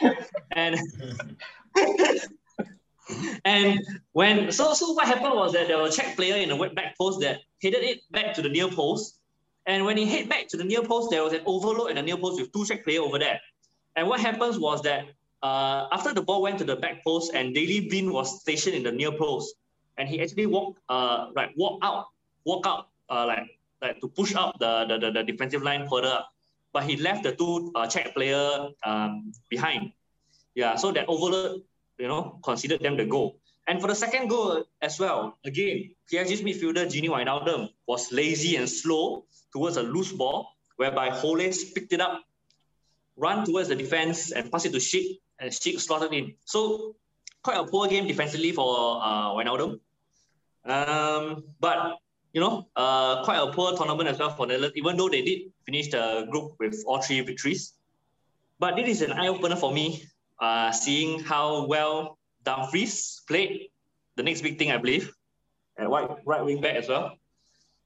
and 0.52 0.78
and 3.44 3.80
when 4.12 4.50
so 4.50 4.74
so 4.74 4.92
what 4.92 5.06
happened 5.06 5.34
was 5.34 5.52
that 5.52 5.68
there 5.68 5.78
was 5.78 5.94
a 5.94 6.02
Czech 6.02 6.16
player 6.16 6.36
in 6.36 6.48
the 6.48 6.70
back 6.74 6.96
post 6.98 7.20
that 7.20 7.40
headed 7.62 7.84
it 7.84 8.00
back 8.10 8.34
to 8.34 8.42
the 8.42 8.48
near 8.48 8.68
post, 8.68 9.20
And 9.68 9.84
when 9.84 9.96
he 9.96 10.06
hit 10.06 10.28
back 10.28 10.46
to 10.48 10.56
the 10.56 10.64
near 10.64 10.82
post, 10.82 11.10
there 11.10 11.24
was 11.24 11.32
an 11.32 11.42
overload 11.44 11.90
in 11.90 11.96
the 11.96 12.02
near 12.02 12.16
post 12.16 12.40
with 12.40 12.52
two 12.52 12.64
Czech 12.64 12.84
player 12.84 13.00
over 13.00 13.18
there. 13.18 13.40
And 13.96 14.06
what 14.06 14.20
happens 14.20 14.58
was 14.58 14.82
that 14.82 15.06
uh, 15.42 15.88
after 15.90 16.12
the 16.12 16.22
ball 16.22 16.42
went 16.42 16.58
to 16.58 16.64
the 16.64 16.76
back 16.76 17.02
post 17.02 17.32
and 17.34 17.54
Daley 17.54 17.88
Blind 17.88 18.12
was 18.12 18.40
stationed 18.40 18.76
in 18.76 18.82
the 18.82 18.92
near 18.92 19.12
post, 19.12 19.54
and 19.98 20.08
he 20.08 20.20
actually 20.20 20.46
walked 20.46 20.78
uh 20.88 21.32
like 21.34 21.52
walk 21.56 21.80
out, 21.82 22.06
walk 22.44 22.66
out 22.66 22.88
uh 23.08 23.24
like 23.26 23.48
like 23.80 24.00
to 24.00 24.08
push 24.08 24.34
up 24.34 24.58
the 24.58 24.84
the, 24.84 24.98
the, 24.98 25.10
the 25.10 25.22
defensive 25.24 25.62
line 25.62 25.88
further. 25.88 26.20
But 26.72 26.84
he 26.84 26.96
left 26.96 27.22
the 27.24 27.32
two 27.32 27.72
uh, 27.74 27.86
Czech 27.86 28.12
player 28.12 28.68
um, 28.84 29.32
behind. 29.48 29.92
Yeah, 30.54 30.76
so 30.76 30.92
that 30.92 31.08
overload, 31.08 31.62
you 31.96 32.08
know, 32.08 32.38
considered 32.44 32.82
them 32.82 32.98
the 32.98 33.06
goal. 33.06 33.40
And 33.66 33.80
for 33.80 33.88
the 33.88 33.94
second 33.94 34.28
goal 34.28 34.64
as 34.82 35.00
well, 35.00 35.38
again, 35.44 35.96
PSG's 36.12 36.42
midfielder 36.42 36.84
Gini 36.84 37.08
Wijnaldum 37.08 37.72
was 37.86 38.12
lazy 38.12 38.56
and 38.56 38.68
slow 38.68 39.24
towards 39.52 39.76
a 39.76 39.82
loose 39.82 40.12
ball, 40.12 40.52
whereby 40.76 41.08
Holeš 41.08 41.74
picked 41.74 41.92
it 41.94 42.00
up, 42.00 42.22
run 43.16 43.44
towards 43.44 43.68
the 43.68 43.74
defense 43.74 44.32
and 44.32 44.50
pass 44.50 44.64
it 44.64 44.72
to 44.72 44.78
Schick, 44.78 45.18
and 45.38 45.50
Schick 45.50 45.80
slotted 45.80 46.12
in. 46.12 46.34
So 46.44 46.96
quite 47.42 47.58
a 47.58 47.64
poor 47.64 47.88
game 47.88 48.06
defensively 48.06 48.52
for 48.52 49.00
uh, 49.02 49.30
Wijnaldum. 49.34 49.80
Um, 50.64 51.44
but 51.60 51.96
you 52.32 52.40
know, 52.40 52.68
uh, 52.76 53.24
quite 53.24 53.38
a 53.38 53.50
poor 53.52 53.76
tournament 53.76 54.08
as 54.08 54.18
well 54.18 54.30
for 54.30 54.46
Netherlands, 54.46 54.76
even 54.76 54.96
though 54.96 55.08
they 55.08 55.22
did 55.22 55.52
finish 55.64 55.88
the 55.90 56.26
group 56.30 56.52
with 56.58 56.82
all 56.86 57.00
three 57.00 57.20
victories. 57.22 57.72
But 58.58 58.76
this 58.76 58.88
is 58.88 59.02
an 59.02 59.12
eye 59.12 59.28
opener 59.28 59.56
for 59.56 59.72
me, 59.72 60.04
uh, 60.40 60.72
seeing 60.72 61.20
how 61.20 61.66
well 61.66 62.18
Dumfries 62.44 63.22
played. 63.26 63.68
The 64.16 64.22
next 64.22 64.42
big 64.42 64.58
thing, 64.58 64.70
I 64.70 64.78
believe, 64.78 65.12
and 65.78 65.90
right 65.90 66.08
right 66.24 66.44
wing 66.44 66.60
back 66.60 66.76
as 66.76 66.88
well. 66.88 67.16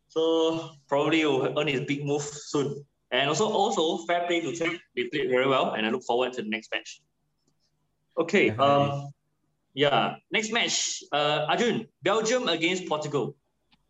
So 0.09 0.71
probably 0.89 1.25
will 1.25 1.59
earn 1.59 1.67
his 1.67 1.83
big 1.83 2.05
move 2.05 2.23
soon. 2.23 2.85
And 3.11 3.29
also, 3.29 3.51
also 3.51 4.05
fair 4.07 4.27
play 4.27 4.41
to 4.41 4.53
Czech. 4.53 4.79
They 4.95 5.05
played 5.05 5.31
very 5.31 5.47
well, 5.47 5.73
and 5.73 5.87
I 5.87 5.91
look 5.91 6.05
forward 6.05 6.33
to 6.35 6.43
the 6.43 6.49
next 6.49 6.71
match. 6.73 7.03
Okay. 8.17 8.51
Um, 8.51 9.11
yeah. 9.75 10.17
Next 10.31 10.53
match, 10.53 11.03
uh, 11.13 11.47
Arjun, 11.49 11.87
Belgium 12.03 12.49
against 12.49 12.87
Portugal. 12.87 13.35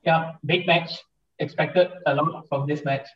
Yeah, 0.02 0.33
big 0.44 0.66
match. 0.66 0.98
Expected 1.38 1.88
a 2.06 2.14
lot 2.14 2.48
from 2.48 2.66
this 2.66 2.85
match. 2.85 3.09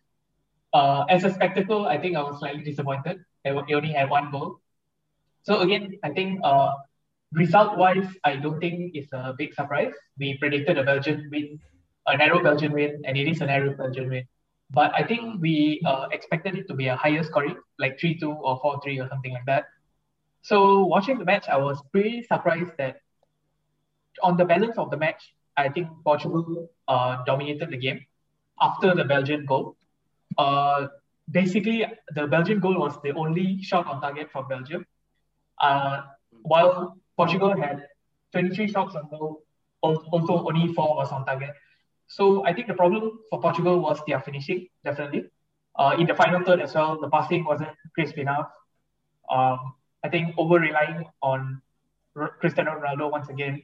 Uh, 0.73 1.05
as 1.09 1.25
a 1.25 1.33
spectacle, 1.33 1.87
I 1.87 1.99
think 1.99 2.17
I 2.17 2.23
was 2.23 2.39
slightly 2.39 2.65
disappointed. 2.65 3.25
They 3.45 3.51
only 3.51 3.93
had 3.93 4.11
one 4.11 4.31
goal. 4.31 4.61
So 5.43 5.61
again, 5.61 5.99
I 6.03 6.11
think 6.11 6.41
uh, 6.43 6.73
result-wise, 7.33 8.09
I 8.25 8.37
don't 8.37 8.61
think 8.61 8.93
it's 8.95 9.13
a 9.13 9.35
big 9.37 9.55
surprise. 9.55 9.93
We 10.19 10.37
predicted 10.39 10.79
a 10.79 10.83
Belgian 10.83 11.29
win, 11.31 11.61
a 12.07 12.17
narrow 12.17 12.43
Belgian 12.43 12.73
win, 12.73 13.03
and 13.05 13.17
it 13.17 13.29
is 13.29 13.41
a 13.41 13.47
narrow 13.47 13.75
Belgian 13.75 14.09
win. 14.09 14.25
But 14.75 14.93
I 14.95 15.05
think 15.05 15.41
we 15.41 15.81
uh, 15.87 16.07
expected 16.11 16.57
it 16.57 16.67
to 16.69 16.75
be 16.75 16.89
a 16.89 16.97
higher 16.97 17.23
scoring, 17.23 17.57
like 17.79 17.99
3-2 17.99 18.23
or 18.23 18.61
4-3 18.61 19.05
or 19.05 19.09
something 19.09 19.33
like 19.33 19.47
that. 19.47 19.67
So 20.43 20.85
watching 20.85 21.19
the 21.19 21.25
match, 21.25 21.49
I 21.49 21.57
was 21.57 21.83
pretty 21.93 22.23
surprised 22.23 22.73
that 22.79 22.97
on 24.23 24.37
the 24.37 24.45
balance 24.45 24.77
of 24.77 24.91
the 24.91 24.97
match, 24.97 25.23
I 25.57 25.69
think 25.69 25.89
Portugal 26.05 26.69
uh, 26.89 27.25
dominated 27.25 27.71
the 27.71 27.77
game 27.77 28.05
after 28.61 28.95
the 28.95 29.05
Belgian 29.05 29.47
goal. 29.47 29.77
Uh, 30.37 30.89
basically, 31.31 31.87
the 32.15 32.27
Belgian 32.27 32.61
goal 32.61 32.79
was 32.79 32.99
the 33.03 33.13
only 33.13 33.63
shot 33.63 33.87
on 33.87 34.01
target 34.01 34.31
for 34.33 34.45
Belgium. 34.45 34.85
Uh, 35.61 36.03
while 36.43 36.97
Portugal 37.17 37.57
had 37.57 37.87
23 38.33 38.69
shots 38.73 38.95
on 38.97 39.09
goal, 39.09 39.43
also 39.83 40.47
only 40.49 40.73
four 40.75 40.97
was 40.97 41.13
on 41.13 41.25
target. 41.25 41.51
So 42.17 42.47
I 42.47 42.53
think 42.55 42.69
the 42.69 42.75
problem 42.75 43.19
for 43.29 43.41
Portugal 43.41 43.81
was 43.81 44.01
their 44.07 44.21
finishing, 44.21 44.69
definitely. 44.85 45.25
Uh, 45.77 45.97
in 45.99 46.07
the 46.07 46.15
final 46.15 46.45
third 46.45 46.61
as 46.61 46.73
well, 46.73 47.01
the 47.01 47.09
passing 47.11 47.45
wasn't 47.45 47.71
crisp 47.95 48.17
enough. 48.19 48.51
Um, 49.29 49.75
I 50.05 50.09
think 50.11 50.33
over 50.39 50.61
relying 50.61 51.07
on 51.23 51.61
R- 52.17 52.37
Cristiano 52.39 52.79
Ronaldo 52.79 53.11
once 53.11 53.29
again. 53.31 53.63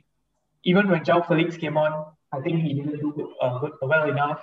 Even 0.65 0.89
when 0.89 1.05
João 1.05 1.27
Felix 1.29 1.57
came 1.57 1.77
on, 1.77 1.93
I 2.33 2.41
think 2.41 2.61
he 2.63 2.75
didn't 2.75 2.99
do 2.99 3.35
uh, 3.41 3.69
well 3.83 4.11
enough. 4.11 4.43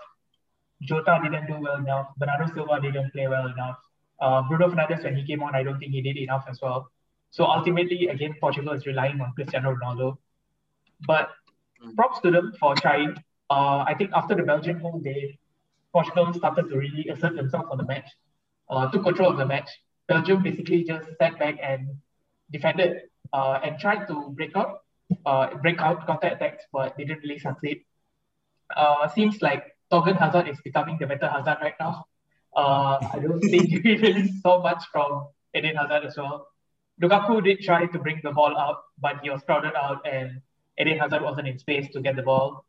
Jota 0.84 1.20
didn't 1.22 1.48
do 1.48 1.60
well 1.60 1.76
enough. 1.76 2.08
Bernardo 2.18 2.54
Silva 2.54 2.80
didn't 2.80 3.12
play 3.12 3.28
well 3.28 3.48
enough. 3.48 3.78
Uh, 4.22 4.42
Bruno 4.48 4.70
Fernandes, 4.70 5.04
when 5.04 5.18
he 5.18 5.26
came 5.28 5.44
on, 5.44 5.54
I 5.54 5.64
don't 5.64 5.80
think 5.80 5.92
he 5.92 6.02
did 6.02 6.16
enough 6.16 6.46
as 6.50 6.62
well. 6.62 6.90
So 7.32 7.44
ultimately, 7.44 8.08
again, 8.08 8.36
Portugal 8.40 8.72
is 8.72 8.86
relying 8.86 9.20
on 9.20 9.34
Cristiano 9.34 9.76
Ronaldo. 9.76 10.18
But 11.06 11.30
mm. 11.84 11.94
props 11.96 12.22
to 12.22 12.32
them 12.32 12.54
for 12.58 12.74
trying. 12.76 13.18
Uh, 13.50 13.86
I 13.88 13.96
think 13.98 14.12
after 14.14 14.36
the 14.36 14.44
Belgian 14.44 14.80
goal, 14.80 15.02
they 15.04 15.40
Portugal 15.94 16.34
started 16.34 16.70
to 16.70 16.78
really 16.78 17.08
assert 17.10 17.36
themselves 17.36 17.68
on 17.72 17.78
the 17.78 17.86
match, 17.86 18.10
uh, 18.70 18.90
took 18.92 19.04
control 19.04 19.32
of 19.32 19.38
the 19.38 19.46
match. 19.46 19.70
Belgium 20.08 20.44
basically 20.44 20.84
just 20.84 21.08
sat 21.18 21.38
back 21.40 21.58
and 21.62 21.90
defended 22.52 23.02
uh, 23.34 23.60
and 23.64 23.80
tried 23.80 24.06
to 24.08 24.30
break 24.32 24.56
out, 24.56 24.82
uh, 25.26 25.56
break 25.56 25.80
out 25.80 26.06
counter 26.06 26.28
attacks, 26.28 26.66
but 26.72 26.98
didn't 26.98 27.20
really 27.24 27.40
succeed. 27.40 27.84
Uh, 28.76 29.08
seems 29.08 29.42
like 29.42 29.64
Thorgan 29.92 30.18
Hazard 30.18 30.48
is 30.48 30.60
becoming 30.62 30.98
the 31.00 31.08
better 31.08 31.30
Hazard 31.30 31.58
right 31.62 31.76
now. 31.80 32.06
Uh, 32.56 32.98
I 33.14 33.20
don't 33.20 33.40
think 33.40 33.84
we 33.84 33.98
really 33.98 34.28
saw 34.42 34.62
much 34.62 34.84
from 34.92 35.28
Eden 35.56 35.76
Hazard 35.76 36.06
as 36.06 36.18
well. 36.18 36.48
Lukaku 37.02 37.44
did 37.44 37.60
try 37.62 37.86
to 37.86 38.00
bring 38.00 38.20
the 38.24 38.32
ball 38.32 38.58
up, 38.58 38.84
but 39.00 39.20
he 39.22 39.30
was 39.30 39.42
crowded 39.44 39.76
out 39.76 40.06
and 40.06 40.42
Eden 40.80 40.98
Hazard 40.98 41.22
wasn't 41.22 41.48
in 41.48 41.60
space 41.60 41.90
to 41.94 42.02
get 42.02 42.16
the 42.16 42.24
ball. 42.24 42.66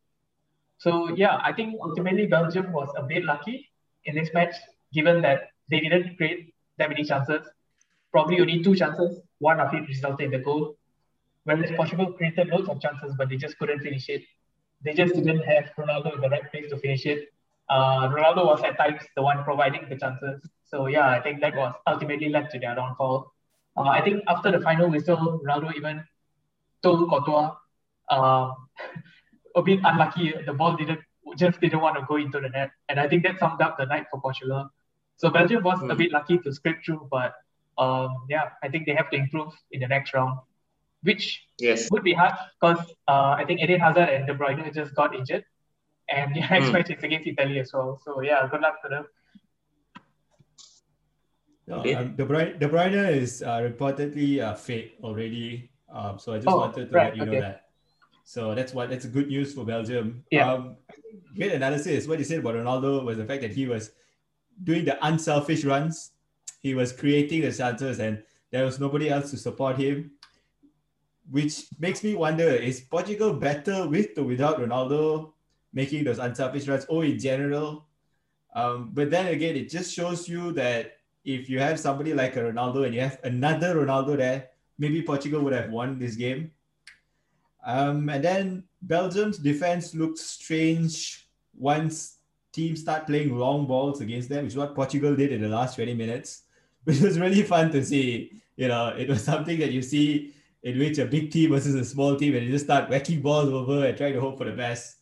So 0.78 1.14
yeah, 1.14 1.38
I 1.42 1.52
think 1.52 1.78
ultimately 1.82 2.26
Belgium 2.26 2.72
was 2.72 2.88
a 2.96 3.02
bit 3.02 3.24
lucky 3.24 3.68
in 4.04 4.14
this 4.14 4.30
match, 4.32 4.54
given 4.92 5.20
that 5.22 5.50
they 5.70 5.80
didn't 5.80 6.16
create 6.16 6.54
that 6.78 6.88
many 6.88 7.04
chances. 7.04 7.46
Probably 8.12 8.40
only 8.40 8.62
two 8.62 8.74
chances. 8.74 9.20
One 9.38 9.60
of 9.60 9.74
it 9.74 9.86
resulted 9.88 10.26
in 10.26 10.30
the 10.30 10.38
goal. 10.38 10.76
Whereas 11.44 11.70
Portugal 11.72 12.12
created 12.12 12.48
loads 12.48 12.68
of 12.68 12.80
chances, 12.80 13.14
but 13.16 13.28
they 13.28 13.36
just 13.36 13.58
couldn't 13.58 13.80
finish 13.80 14.08
it. 14.08 14.22
They 14.84 14.94
just 14.94 15.14
didn't 15.14 15.42
have 15.42 15.70
Ronaldo 15.76 16.14
in 16.14 16.20
the 16.20 16.28
right 16.28 16.50
place 16.50 16.70
to 16.70 16.78
finish 16.78 17.06
it. 17.06 17.28
Uh, 17.68 18.08
Ronaldo 18.08 18.46
was 18.46 18.62
at 18.62 18.76
times 18.78 19.02
the 19.16 19.22
one 19.22 19.42
providing 19.44 19.88
the 19.88 19.96
chances. 19.96 20.40
So 20.64 20.86
yeah, 20.86 21.08
I 21.08 21.20
think 21.20 21.40
that 21.40 21.56
was 21.56 21.74
ultimately 21.86 22.28
led 22.28 22.50
to 22.50 22.58
their 22.58 22.74
downfall. 22.74 23.32
Uh, 23.76 23.88
I 23.88 24.00
think 24.02 24.22
after 24.28 24.50
the 24.50 24.60
final 24.60 24.90
whistle, 24.90 25.40
Ronaldo 25.44 25.74
even 25.74 26.04
told 26.82 27.08
Courtois, 27.08 27.54
uh, 28.10 28.52
a 29.56 29.62
bit 29.62 29.80
unlucky, 29.84 30.34
the 30.44 30.52
ball 30.52 30.76
didn't 30.76 31.00
just 31.36 31.60
didn't 31.60 31.80
want 31.80 31.96
to 31.96 32.04
go 32.08 32.16
into 32.16 32.40
the 32.40 32.48
net. 32.48 32.70
And 32.88 32.98
I 32.98 33.08
think 33.08 33.22
that 33.24 33.38
summed 33.38 33.60
up 33.60 33.76
the 33.78 33.84
night 33.84 34.06
for 34.10 34.20
Portugal. 34.20 34.70
So 35.16 35.30
Belgium 35.30 35.62
was 35.62 35.78
mm. 35.80 35.90
a 35.90 35.92
hmm. 35.92 35.98
bit 35.98 36.12
lucky 36.12 36.38
to 36.38 36.52
scrape 36.52 36.78
through, 36.84 37.08
but 37.10 37.34
um, 37.76 38.26
yeah, 38.28 38.50
I 38.62 38.68
think 38.68 38.86
they 38.86 38.94
have 38.94 39.10
to 39.10 39.16
improve 39.16 39.52
in 39.72 39.80
the 39.80 39.88
next 39.88 40.14
round, 40.14 40.38
which 41.02 41.42
yes. 41.58 41.90
would 41.90 42.04
be 42.04 42.12
hard 42.12 42.34
because 42.60 42.78
uh, 43.08 43.34
I 43.36 43.44
think 43.44 43.60
Eden 43.60 43.80
Hazard 43.80 44.08
and 44.08 44.26
De 44.26 44.34
Bruyne 44.34 44.72
just 44.72 44.94
got 44.94 45.14
injured, 45.14 45.44
and 46.08 46.34
the 46.34 46.40
next 46.40 46.66
mm. 46.66 46.72
match 46.72 46.90
is 46.90 47.02
against 47.02 47.26
Italy 47.26 47.58
as 47.58 47.72
well. 47.72 48.00
So 48.04 48.20
yeah, 48.20 48.46
good 48.50 48.60
luck 48.60 48.82
to 48.82 48.88
them. 48.88 49.06
No, 51.66 51.76
okay. 51.80 51.94
um, 51.94 52.16
De, 52.16 52.24
Bruyne, 52.24 52.58
De 52.58 52.66
Bruyne 52.68 53.12
is 53.12 53.42
uh, 53.42 53.58
reportedly 53.58 54.40
uh, 54.40 54.54
fit 54.54 54.92
already. 55.02 55.70
Um, 55.92 56.18
so 56.18 56.32
I 56.32 56.36
just 56.36 56.48
oh, 56.48 56.56
wanted 56.56 56.90
to 56.90 56.96
right, 56.96 57.08
let 57.08 57.16
you 57.16 57.22
okay. 57.22 57.32
know 57.32 57.40
that. 57.40 57.67
So 58.28 58.54
that's 58.54 58.74
what 58.74 58.90
that's 58.90 59.06
good 59.06 59.28
news 59.28 59.54
for 59.54 59.64
Belgium. 59.64 60.22
Yeah. 60.30 60.52
Um, 60.52 60.76
great 61.34 61.52
analysis. 61.52 62.06
What 62.06 62.18
you 62.18 62.26
said 62.26 62.40
about 62.40 62.56
Ronaldo 62.56 63.02
was 63.02 63.16
the 63.16 63.24
fact 63.24 63.40
that 63.40 63.52
he 63.52 63.66
was 63.66 63.92
doing 64.64 64.84
the 64.84 64.98
unselfish 65.00 65.64
runs. 65.64 66.12
He 66.60 66.74
was 66.74 66.92
creating 66.92 67.40
the 67.40 67.50
chances, 67.50 68.00
and 68.00 68.22
there 68.50 68.66
was 68.66 68.78
nobody 68.78 69.08
else 69.08 69.30
to 69.30 69.38
support 69.38 69.78
him. 69.78 70.10
Which 71.30 71.68
makes 71.78 72.04
me 72.04 72.14
wonder: 72.16 72.44
Is 72.44 72.82
Portugal 72.82 73.32
better 73.32 73.88
with 73.88 74.18
or 74.18 74.24
without 74.24 74.60
Ronaldo 74.60 75.32
making 75.72 76.04
those 76.04 76.18
unselfish 76.18 76.68
runs, 76.68 76.84
or 76.90 77.06
in 77.06 77.18
general? 77.18 77.86
Um, 78.54 78.90
but 78.92 79.10
then 79.10 79.28
again, 79.28 79.56
it 79.56 79.70
just 79.70 79.94
shows 79.94 80.28
you 80.28 80.52
that 80.52 80.98
if 81.24 81.48
you 81.48 81.60
have 81.60 81.80
somebody 81.80 82.12
like 82.12 82.36
a 82.36 82.40
Ronaldo 82.40 82.84
and 82.84 82.94
you 82.94 83.00
have 83.00 83.20
another 83.24 83.74
Ronaldo 83.74 84.18
there, 84.18 84.50
maybe 84.76 85.00
Portugal 85.00 85.40
would 85.44 85.54
have 85.54 85.70
won 85.70 85.98
this 85.98 86.14
game. 86.14 86.52
Um, 87.68 88.08
and 88.08 88.24
then 88.24 88.64
Belgium's 88.80 89.36
defense 89.36 89.94
looked 89.94 90.16
strange 90.18 91.28
once 91.54 92.16
teams 92.50 92.80
start 92.80 93.06
playing 93.06 93.36
long 93.36 93.66
balls 93.66 94.00
against 94.00 94.30
them, 94.30 94.44
which 94.44 94.54
is 94.54 94.56
what 94.56 94.74
Portugal 94.74 95.14
did 95.14 95.32
in 95.32 95.42
the 95.42 95.50
last 95.50 95.74
20 95.76 95.92
minutes, 95.92 96.44
which 96.84 97.00
was 97.00 97.20
really 97.20 97.42
fun 97.42 97.70
to 97.72 97.84
see. 97.84 98.32
You 98.56 98.68
know, 98.68 98.88
it 98.96 99.06
was 99.06 99.22
something 99.22 99.58
that 99.58 99.70
you 99.70 99.82
see 99.82 100.32
in 100.62 100.78
which 100.78 100.96
a 100.96 101.04
big 101.04 101.30
team 101.30 101.50
versus 101.50 101.74
a 101.74 101.84
small 101.84 102.16
team 102.16 102.34
and 102.34 102.46
you 102.46 102.50
just 102.50 102.64
start 102.64 102.88
whacking 102.88 103.20
balls 103.20 103.50
over 103.50 103.86
and 103.86 103.96
trying 103.96 104.14
to 104.14 104.20
hope 104.20 104.38
for 104.38 104.46
the 104.46 104.52
best. 104.52 104.96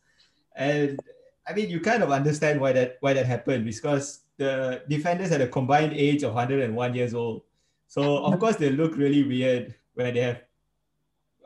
And 0.56 0.98
I 1.46 1.54
mean, 1.54 1.70
you 1.70 1.78
kind 1.78 2.02
of 2.02 2.10
understand 2.10 2.60
why 2.60 2.72
that 2.72 2.96
why 2.98 3.12
that 3.12 3.26
happened 3.26 3.64
because 3.64 4.22
the 4.38 4.82
defenders 4.88 5.30
had 5.30 5.40
a 5.40 5.46
combined 5.46 5.92
age 5.92 6.24
of 6.24 6.34
101 6.34 6.94
years 6.94 7.14
old. 7.14 7.42
So 7.86 8.24
of 8.24 8.40
course 8.40 8.56
they 8.56 8.70
look 8.70 8.96
really 8.96 9.22
weird 9.22 9.76
when 9.94 10.14
they 10.14 10.20
have 10.20 10.42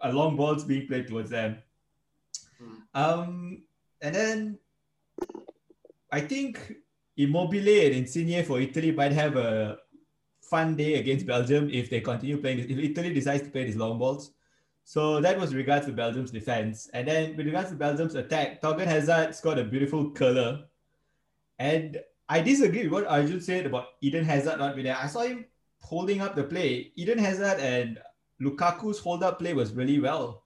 a 0.03 0.13
long 0.13 0.37
balls 0.37 0.65
being 0.65 0.87
played 0.87 1.09
towards 1.09 1.31
them. 1.31 1.59
Hmm. 2.59 2.75
Um, 2.95 3.63
and 4.01 4.15
then 4.15 4.59
I 6.11 6.21
think 6.21 6.75
Immobile 7.17 7.87
and 7.87 7.95
Insigne 7.95 8.45
for 8.45 8.61
Italy 8.61 8.93
might 8.93 9.13
have 9.13 9.37
a 9.37 9.79
fun 10.43 10.75
day 10.75 10.95
against 10.95 11.27
Belgium 11.27 11.71
if 11.71 11.91
they 11.91 12.01
continue 12.01 12.39
playing. 12.39 12.61
If 12.61 12.79
Italy 12.79 13.15
decides 13.15 13.43
to 13.43 13.51
play 13.51 13.65
these 13.65 13.77
long 13.77 13.99
balls. 13.99 14.33
So 14.85 15.21
that 15.21 15.39
was 15.39 15.55
regards 15.55 15.87
to 15.87 15.93
Belgium's 15.93 16.33
defense. 16.33 16.91
And 16.93 17.07
then 17.07 17.37
with 17.37 17.47
regards 17.47 17.71
to 17.71 17.77
Belgium's 17.77 18.17
attack, 18.17 18.61
Thorgan 18.61 18.87
Hazard 18.87 19.35
scored 19.35 19.59
a 19.59 19.65
beautiful 19.65 20.11
curler. 20.11 20.65
And 21.59 22.01
I 22.29 22.41
disagree 22.41 22.85
with 22.85 22.93
what 22.93 23.07
Arjun 23.07 23.41
said 23.41 23.67
about 23.67 23.87
Eden 24.01 24.25
Hazard 24.25 24.59
not 24.59 24.75
being 24.75 24.87
there. 24.87 24.97
I 24.97 25.07
saw 25.07 25.21
him 25.21 25.45
holding 25.79 26.21
up 26.21 26.35
the 26.35 26.45
play. 26.45 26.93
Eden 26.97 27.19
Hazard 27.19 27.61
and 27.61 27.99
Lukaku's 28.41 28.99
hold 28.99 29.23
up 29.23 29.39
play 29.39 29.55
was 29.55 29.73
really 29.73 30.01
well. 30.01 30.45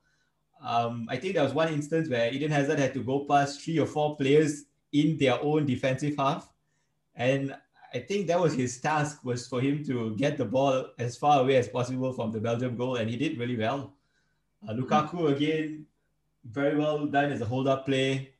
Um, 0.62 1.06
I 1.10 1.16
think 1.16 1.34
there 1.34 1.44
was 1.44 1.52
one 1.52 1.72
instance 1.72 2.08
where 2.08 2.32
Eden 2.32 2.50
Hazard 2.50 2.78
had 2.78 2.94
to 2.94 3.04
go 3.04 3.26
past 3.28 3.60
three 3.62 3.78
or 3.78 3.86
four 3.86 4.16
players 4.16 4.64
in 4.92 5.18
their 5.18 5.40
own 5.42 5.66
defensive 5.66 6.14
half. 6.16 6.50
And 7.14 7.54
I 7.92 7.98
think 8.00 8.26
that 8.26 8.40
was 8.40 8.54
his 8.54 8.80
task 8.80 9.24
was 9.24 9.46
for 9.46 9.60
him 9.60 9.84
to 9.84 10.16
get 10.16 10.36
the 10.36 10.44
ball 10.44 10.86
as 10.98 11.16
far 11.16 11.40
away 11.40 11.56
as 11.56 11.68
possible 11.68 12.12
from 12.12 12.32
the 12.32 12.40
Belgium 12.40 12.76
goal, 12.76 12.96
and 12.96 13.08
he 13.08 13.16
did 13.16 13.38
really 13.38 13.56
well. 13.56 13.94
Uh, 14.66 14.72
Lukaku 14.72 15.30
again, 15.36 15.86
very 16.50 16.76
well 16.76 17.06
done 17.06 17.30
as 17.30 17.40
a 17.40 17.44
hold-up 17.44 17.86
play, 17.86 18.34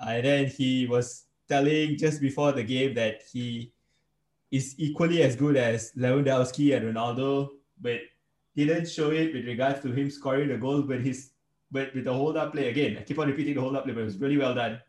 uh, 0.00 0.10
and 0.10 0.24
then 0.24 0.46
he 0.46 0.86
was 0.86 1.24
telling 1.48 1.96
just 1.96 2.20
before 2.20 2.52
the 2.52 2.62
game 2.62 2.94
that 2.94 3.22
he 3.32 3.72
is 4.50 4.74
equally 4.78 5.22
as 5.22 5.34
good 5.34 5.56
as 5.56 5.92
Lewandowski 5.96 6.76
and 6.76 6.94
Ronaldo, 6.94 7.48
but 7.80 8.00
didn't 8.54 8.88
show 8.88 9.10
it 9.10 9.34
with 9.34 9.46
regards 9.46 9.80
to 9.82 9.92
him 9.92 10.10
scoring 10.10 10.48
the 10.48 10.56
goal, 10.56 10.82
but 10.82 11.00
his 11.00 11.30
but 11.70 11.92
with 11.94 12.04
the 12.04 12.12
hold-up 12.12 12.52
play 12.52 12.68
again. 12.68 12.96
I 12.98 13.02
keep 13.02 13.18
on 13.18 13.26
repeating 13.26 13.54
the 13.54 13.60
hold-up 13.60 13.84
play, 13.84 13.92
but 13.92 14.02
it 14.02 14.04
was 14.04 14.18
really 14.18 14.36
well 14.36 14.54
done. 14.54 14.80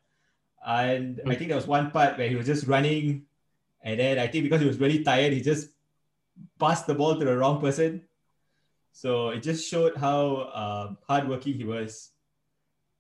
And 0.66 1.20
I 1.26 1.36
think 1.36 1.50
there 1.50 1.58
was 1.58 1.68
one 1.68 1.90
part 1.90 2.18
where 2.18 2.30
he 2.30 2.36
was 2.36 2.46
just 2.46 2.68
running, 2.68 3.26
and 3.82 4.00
then 4.00 4.20
I 4.20 4.28
think 4.28 4.44
because 4.44 4.62
he 4.62 4.68
was 4.68 4.80
really 4.80 5.04
tired, 5.04 5.34
he 5.34 5.42
just 5.42 5.70
passed 6.60 6.86
the 6.86 6.94
ball 6.94 7.18
to 7.18 7.26
the 7.26 7.38
wrong 7.38 7.60
person. 7.60 8.04
So 8.92 9.30
it 9.30 9.44
just 9.44 9.70
showed 9.70 9.98
how 9.98 10.36
uh, 10.54 10.94
hardworking 11.08 11.54
he 11.54 11.64
was. 11.64 12.12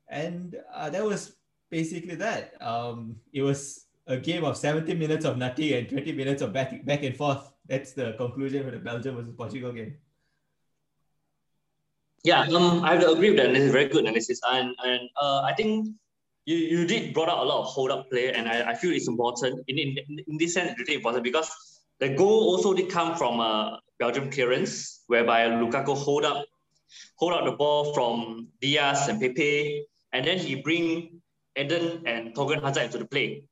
And 0.07 0.55
uh, 0.73 0.89
that 0.89 1.03
was 1.03 1.35
basically 1.69 2.15
that. 2.15 2.61
Um, 2.61 3.17
it 3.33 3.41
was 3.41 3.85
a 4.07 4.17
game 4.17 4.43
of 4.43 4.57
70 4.57 4.93
minutes 4.93 5.25
of 5.25 5.37
nothing 5.37 5.73
and 5.73 5.89
20 5.89 6.11
minutes 6.11 6.41
of 6.41 6.53
back, 6.53 6.85
back 6.85 7.03
and 7.03 7.15
forth. 7.15 7.51
That's 7.67 7.93
the 7.93 8.13
conclusion 8.13 8.63
for 8.63 8.71
the 8.71 8.77
Belgium 8.77 9.15
versus 9.15 9.33
Portugal 9.35 9.71
game. 9.71 9.95
Yeah, 12.25 12.41
um, 12.57 12.83
I 12.83 12.93
have 12.93 13.01
to 13.01 13.11
agree 13.11 13.29
with 13.29 13.37
that. 13.37 13.53
This 13.53 13.69
is 13.69 13.71
very 13.71 13.87
good 13.87 14.01
analysis, 14.01 14.41
and 14.49 14.73
and 14.83 15.01
uh, 15.21 15.41
I 15.45 15.53
think 15.53 15.93
you, 16.49 16.57
you 16.57 16.87
did 16.87 17.13
brought 17.13 17.29
out 17.29 17.37
a 17.37 17.45
lot 17.45 17.61
of 17.61 17.65
hold 17.67 17.91
up 17.91 18.09
play, 18.09 18.33
and 18.33 18.49
I, 18.49 18.71
I 18.71 18.73
feel 18.73 18.91
it's 18.93 19.07
important 19.07 19.61
in, 19.67 19.77
in, 19.77 19.95
in 20.25 20.37
this 20.37 20.55
sense. 20.55 20.71
It's 20.71 20.79
really 20.79 20.95
important 20.95 21.23
because 21.23 21.53
the 21.99 22.09
goal 22.09 22.49
also 22.49 22.73
did 22.73 22.89
come 22.89 23.15
from 23.15 23.39
a 23.39 23.79
Belgium 23.99 24.31
clearance, 24.31 25.03
whereby 25.05 25.45
Lukaku 25.49 25.95
hold 25.95 26.25
up 26.25 26.43
hold 27.17 27.33
up 27.33 27.45
the 27.45 27.51
ball 27.51 27.93
from 27.93 28.47
Dias 28.59 29.07
and 29.07 29.21
Pepe, 29.21 29.85
and 30.11 30.25
then 30.25 30.39
he 30.39 30.55
bring 30.55 31.21
Eden 31.55 32.01
and 32.07 32.33
Thorgan 32.33 32.59
Hazard 32.63 32.85
into 32.85 32.97
the 32.97 33.05
play. 33.05 33.43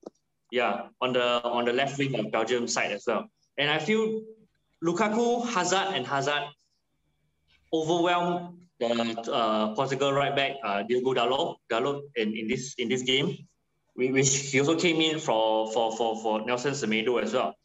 Yeah, 0.50 0.88
on 1.00 1.14
the 1.14 1.44
on 1.46 1.66
the 1.66 1.74
left 1.74 2.00
wing 2.00 2.18
of 2.18 2.32
Belgium 2.32 2.68
side 2.68 2.92
as 2.92 3.04
well. 3.06 3.30
And 3.60 3.70
I 3.70 3.78
feel 3.78 4.24
Lukaku, 4.84 5.46
Hazard, 5.46 5.94
and 5.94 6.08
Hazard 6.08 6.50
overwhelmed 7.72 8.63
the 8.90 9.32
uh, 9.32 9.76
Portugal 9.76 10.14
right 10.14 10.36
back 10.36 10.58
uh, 10.64 10.84
Diogo 10.84 11.14
Dalot, 11.14 11.58
Dalot 11.72 12.02
in, 12.16 12.36
in 12.36 12.48
this 12.48 12.76
in 12.78 12.90
this 12.90 13.04
game, 13.04 13.38
which 13.96 14.52
he 14.52 14.60
also 14.60 14.76
came 14.76 15.02
in 15.02 15.20
for 15.20 15.72
for 15.72 15.96
for, 15.96 16.22
for 16.22 16.46
Nelson 16.46 16.74
Semedo 16.74 17.22
as 17.22 17.34
well. 17.34 17.56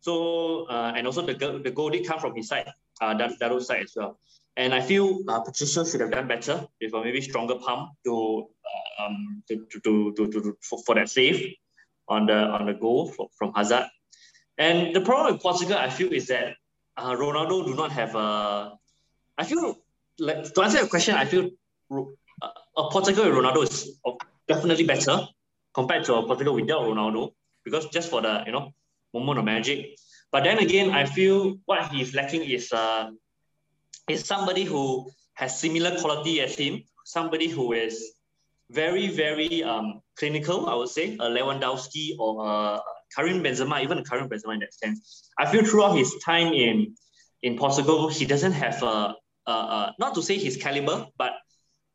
So 0.00 0.66
uh, 0.66 0.92
and 0.96 1.06
also 1.06 1.22
the 1.24 1.34
the 1.62 1.70
goal 1.70 1.90
did 1.90 2.06
come 2.06 2.18
from 2.18 2.34
his 2.34 2.48
side, 2.48 2.72
uh, 3.00 3.14
Dalot's 3.14 3.66
side 3.66 3.82
as 3.82 3.92
well. 3.96 4.18
And 4.56 4.72
I 4.72 4.80
feel 4.80 5.18
uh, 5.26 5.40
Patricio 5.40 5.84
should 5.84 6.00
have 6.00 6.12
done 6.12 6.28
better 6.28 6.66
with 6.80 6.94
a 6.94 7.02
maybe 7.02 7.20
stronger 7.20 7.56
pump 7.56 7.90
to 8.04 8.46
uh, 8.64 9.04
um 9.04 9.42
to 9.48 9.66
to, 9.72 9.80
to, 9.80 10.14
to, 10.14 10.40
to 10.40 10.56
for, 10.62 10.78
for 10.86 10.94
that 10.94 11.08
save 11.08 11.54
on 12.08 12.26
the 12.26 12.34
on 12.34 12.66
the 12.66 12.74
goal 12.74 13.08
from, 13.08 13.26
from 13.36 13.52
Hazard. 13.54 13.86
And 14.56 14.94
the 14.94 15.00
problem 15.00 15.32
with 15.32 15.42
Portugal, 15.42 15.76
I 15.76 15.90
feel, 15.90 16.12
is 16.12 16.28
that 16.28 16.54
uh, 16.96 17.12
Ronaldo 17.16 17.66
do 17.66 17.74
not 17.74 17.90
have 17.92 18.14
a. 18.14 18.78
I 19.36 19.44
feel 19.44 19.83
like 20.18 20.52
to 20.52 20.62
answer 20.62 20.78
your 20.78 20.88
question, 20.88 21.14
I 21.14 21.24
feel 21.24 21.50
uh, 21.90 22.48
a 22.76 22.90
Portugal 22.90 23.24
with 23.24 23.34
Ronaldo 23.34 23.62
is 23.64 23.98
definitely 24.48 24.84
better 24.84 25.26
compared 25.74 26.04
to 26.04 26.14
a 26.14 26.26
Portugal 26.26 26.54
without 26.54 26.82
Ronaldo 26.82 27.32
because 27.64 27.86
just 27.86 28.10
for 28.10 28.22
the 28.22 28.42
you 28.46 28.52
know 28.52 28.72
moment 29.12 29.38
of 29.38 29.44
magic. 29.44 29.96
But 30.30 30.44
then 30.44 30.58
again, 30.58 30.90
I 30.90 31.04
feel 31.06 31.56
what 31.66 31.88
he's 31.88 32.14
lacking 32.14 32.42
is 32.42 32.72
uh 32.72 33.10
is 34.08 34.24
somebody 34.24 34.64
who 34.64 35.10
has 35.34 35.58
similar 35.58 35.98
quality 36.00 36.40
as 36.40 36.54
him, 36.56 36.82
somebody 37.04 37.48
who 37.48 37.72
is 37.72 38.14
very 38.70 39.08
very 39.08 39.62
um 39.62 40.00
clinical. 40.16 40.68
I 40.68 40.74
would 40.74 40.88
say 40.88 41.14
a 41.14 41.28
Lewandowski 41.30 42.16
or 42.18 42.46
a 42.46 42.80
Karim 43.14 43.42
Benzema, 43.42 43.82
even 43.82 43.98
a 43.98 44.04
Karim 44.04 44.28
Benzema 44.28 44.54
in 44.54 44.60
that 44.60 44.74
sense. 44.74 45.30
I 45.38 45.46
feel 45.46 45.64
throughout 45.64 45.96
his 45.96 46.14
time 46.24 46.52
in 46.52 46.94
in 47.42 47.58
Portugal, 47.58 48.08
he 48.08 48.24
doesn't 48.24 48.52
have 48.52 48.82
a 48.82 49.14
uh, 49.46 49.50
uh, 49.50 49.92
not 49.98 50.14
to 50.14 50.22
say 50.22 50.38
his 50.38 50.56
caliber, 50.56 51.06
but 51.18 51.32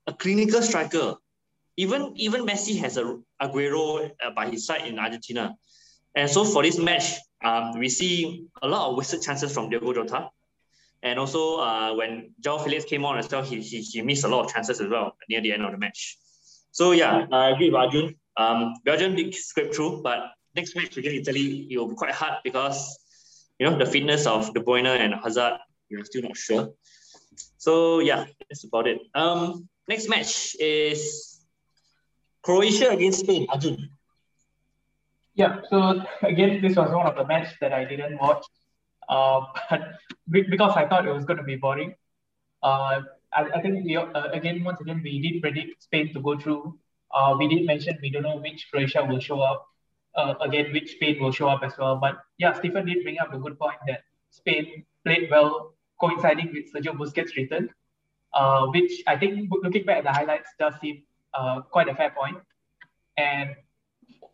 a 0.08 0.14
clinical 0.14 0.62
striker. 0.62 1.16
Even 1.78 2.14
even 2.16 2.46
Messi 2.46 2.78
has 2.80 2.98
a 2.98 3.18
Aguero 3.42 4.12
uh, 4.24 4.32
by 4.36 4.50
his 4.50 4.66
side 4.66 4.86
in 4.86 5.00
Argentina, 5.00 5.56
and 6.16 6.30
so 6.30 6.44
for 6.44 6.64
this 6.64 6.78
match, 6.78 7.16
um, 7.44 7.80
we 7.80 7.90
see 7.90 8.48
a 8.62 8.68
lot 8.68 8.90
of 8.90 8.98
wasted 8.98 9.22
chances 9.22 9.54
from 9.54 9.70
Diego 9.70 9.94
Jota, 9.94 10.30
and 11.02 11.18
also 11.18 11.60
uh, 11.60 11.94
when 11.96 12.34
João 12.42 12.62
Felix 12.64 12.84
came 12.86 13.06
on 13.06 13.18
as 13.18 13.30
well, 13.32 13.44
he, 13.44 13.62
he 13.62 13.82
he 13.82 14.02
missed 14.02 14.26
a 14.26 14.28
lot 14.28 14.46
of 14.46 14.54
chances 14.54 14.82
as 14.82 14.90
well 14.90 15.16
near 15.30 15.42
the 15.42 15.54
end 15.54 15.64
of 15.64 15.72
the 15.72 15.78
match. 15.78 16.18
So 16.72 16.92
yeah, 16.92 17.26
I 17.32 17.52
agree 17.52 17.70
with 17.70 17.76
Arjun. 17.76 18.16
Um, 18.36 18.74
Belgium 18.84 19.16
did 19.16 19.34
scrape 19.36 19.74
through, 19.74 20.02
but 20.02 20.32
next 20.56 20.76
match 20.76 20.98
against 20.98 21.30
Italy, 21.30 21.68
it 21.70 21.78
will 21.78 21.90
be 21.90 21.96
quite 21.96 22.14
hard 22.14 22.36
because 22.44 23.00
you 23.58 23.70
know 23.70 23.78
the 23.78 23.86
fitness 23.86 24.26
of 24.26 24.54
De 24.54 24.60
Bruyne 24.60 24.88
and 24.88 25.14
Hazard, 25.24 25.60
we're 25.90 26.06
still 26.06 26.24
not 26.24 26.38
sure. 26.38 26.70
So 27.60 28.00
yeah, 28.00 28.26
that's 28.50 28.64
about 28.64 28.88
it. 28.88 29.02
Um, 29.14 29.68
next 29.88 30.08
match 30.08 30.56
is 30.60 31.42
Croatia 32.42 32.90
against 32.90 33.20
Spain. 33.20 33.48
Arjun. 33.50 33.90
Yeah, 35.36 35.60
so 35.70 36.02
again, 36.24 36.62
this 36.62 36.78
was 36.78 36.90
one 36.92 37.06
of 37.06 37.16
the 37.16 37.26
matches 37.26 37.54
that 37.60 37.74
I 37.74 37.84
didn't 37.84 38.18
watch, 38.18 38.46
uh, 39.10 39.42
but 39.70 40.50
because 40.50 40.74
I 40.76 40.88
thought 40.88 41.06
it 41.06 41.12
was 41.12 41.26
going 41.26 41.38
to 41.38 41.44
be 41.44 41.58
boring. 41.58 41.96
Uh, 42.64 43.02
I, 43.34 43.44
I 43.56 43.62
think 43.62 43.84
we, 43.86 43.98
uh, 43.98 44.32
again, 44.32 44.64
once 44.64 44.80
again, 44.80 45.02
we 45.04 45.20
did 45.20 45.42
predict 45.42 45.84
Spain 45.84 46.14
to 46.14 46.22
go 46.22 46.40
through. 46.40 46.80
Uh, 47.14 47.36
we 47.38 47.50
did 47.50 47.66
mention 47.66 47.98
we 48.02 48.10
don't 48.10 48.24
know 48.24 48.38
which 48.38 48.68
Croatia 48.72 49.04
will 49.04 49.20
show 49.20 49.42
up. 49.42 49.66
Uh, 50.16 50.34
again, 50.42 50.72
which 50.72 50.92
Spain 50.92 51.22
will 51.22 51.32
show 51.32 51.50
up 51.50 51.62
as 51.64 51.74
well. 51.78 51.98
But 51.98 52.20
yeah, 52.38 52.54
Stephen 52.54 52.86
did 52.86 53.04
bring 53.04 53.20
up 53.20 53.34
a 53.34 53.38
good 53.38 53.60
point 53.60 53.78
that 53.88 54.02
Spain 54.32 54.86
played 55.06 55.30
well 55.30 55.74
coinciding 56.00 56.52
with 56.54 56.72
Sergio 56.74 56.96
Busquets' 56.98 57.36
return, 57.36 57.70
uh, 58.34 58.66
which 58.68 59.04
I 59.08 59.18
think 59.18 59.50
looking 59.64 59.86
back 59.86 59.98
at 59.98 60.04
the 60.04 60.12
highlights 60.14 60.50
does 60.60 60.74
seem 60.82 61.04
uh, 61.34 61.62
quite 61.62 61.90
a 61.90 61.96
fair 61.96 62.12
point. 62.12 62.38
And 63.18 63.56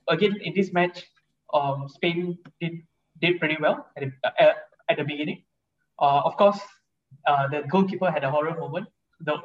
again, 0.07 0.37
in 0.41 0.53
this 0.53 0.71
match, 0.73 1.03
um, 1.53 1.87
Spain 1.89 2.37
did 2.61 2.83
did 3.21 3.39
pretty 3.39 3.57
well 3.59 3.87
at 3.95 4.03
the, 4.03 4.11
uh, 4.43 4.53
at 4.89 4.97
the 4.97 5.03
beginning. 5.03 5.43
Uh, 5.97 6.21
of 6.25 6.35
course, 6.37 6.59
uh, 7.25 7.47
the 7.47 7.63
goalkeeper 7.69 8.11
had 8.11 8.23
a 8.23 8.29
horror 8.29 8.55
moment, 8.59 8.87
the 9.21 9.37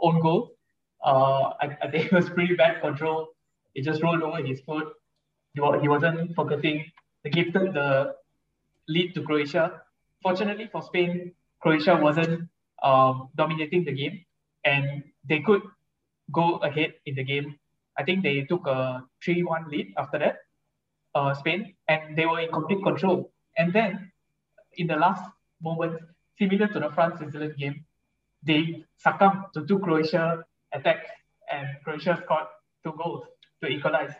own 0.00 0.20
goal. 0.20 0.52
I, 1.04 1.76
I 1.82 1.90
think 1.90 2.06
it 2.06 2.12
was 2.12 2.28
pretty 2.30 2.54
bad 2.56 2.80
control. 2.80 3.28
It 3.74 3.84
just 3.84 4.02
rolled 4.02 4.22
over 4.22 4.42
his 4.42 4.60
foot. 4.60 4.88
He, 5.54 5.60
he 5.82 5.88
wasn't 5.88 6.34
focusing. 6.34 6.84
They 7.22 7.30
gave 7.30 7.52
the 7.52 8.14
lead 8.88 9.14
to 9.14 9.22
Croatia. 9.22 9.82
Fortunately 10.22 10.68
for 10.72 10.82
Spain, 10.82 11.32
Croatia 11.60 11.96
wasn't 11.96 12.48
um, 12.82 13.28
dominating 13.36 13.84
the 13.84 13.92
game 13.92 14.24
and 14.64 15.02
they 15.28 15.40
could 15.40 15.62
go 16.32 16.56
ahead 16.56 16.94
in 17.06 17.14
the 17.14 17.24
game. 17.24 17.56
I 17.98 18.04
think 18.04 18.22
they 18.22 18.42
took 18.42 18.66
a 18.66 19.04
3 19.24 19.42
1 19.42 19.68
lead 19.68 19.94
after 19.98 20.18
that, 20.18 20.38
uh, 21.14 21.34
Spain, 21.34 21.74
and 21.88 22.16
they 22.16 22.26
were 22.26 22.40
in 22.40 22.50
complete 22.50 22.82
control. 22.82 23.30
And 23.58 23.72
then 23.72 24.10
in 24.76 24.86
the 24.86 24.96
last 24.96 25.22
moment, 25.62 26.00
similar 26.38 26.68
to 26.68 26.80
the 26.80 26.90
France 26.90 27.18
Switzerland 27.18 27.56
game, 27.58 27.84
they 28.42 28.84
succumbed 28.96 29.44
to 29.54 29.66
two 29.66 29.78
Croatia 29.80 30.44
attacks 30.72 31.10
and 31.52 31.68
Croatia 31.84 32.18
scored 32.24 32.46
two 32.84 32.94
goals 32.96 33.26
to 33.62 33.68
equalize. 33.68 34.12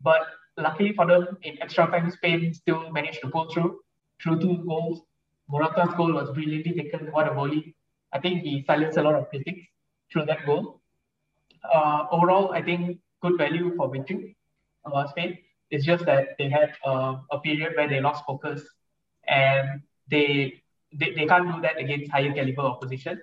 But 0.00 0.22
luckily 0.56 0.92
for 0.92 1.06
them, 1.06 1.38
in 1.42 1.60
extra 1.62 1.86
time, 1.86 2.10
Spain 2.10 2.52
still 2.54 2.90
managed 2.90 3.20
to 3.20 3.28
pull 3.28 3.50
through 3.52 3.80
through 4.20 4.40
two 4.40 4.64
goals 4.66 5.02
Morata's 5.48 5.94
goal 5.94 6.12
was 6.12 6.30
brilliantly 6.30 6.72
taken. 6.74 7.10
What 7.12 7.28
a 7.28 7.34
volley. 7.34 7.74
I 8.12 8.18
think 8.20 8.42
he 8.42 8.64
silenced 8.66 8.98
a 8.98 9.02
lot 9.02 9.14
of 9.14 9.28
critics 9.30 9.62
through 10.12 10.26
that 10.26 10.44
goal. 10.46 10.80
Uh, 11.62 12.06
overall, 12.10 12.52
I 12.52 12.62
think 12.62 12.98
good 13.22 13.36
value 13.36 13.74
for 13.76 13.90
victory 13.90 14.36
uh, 14.84 15.06
Spain. 15.08 15.38
It's 15.70 15.84
just 15.84 16.04
that 16.06 16.28
they 16.38 16.48
had 16.48 16.72
uh, 16.84 17.16
a 17.30 17.40
period 17.40 17.74
where 17.76 17.88
they 17.88 18.00
lost 18.00 18.24
focus, 18.24 18.62
and 19.26 19.82
they, 20.10 20.62
they 20.92 21.12
they 21.12 21.26
can't 21.26 21.52
do 21.54 21.60
that 21.60 21.78
against 21.78 22.10
higher 22.10 22.32
caliber 22.32 22.62
opposition. 22.62 23.20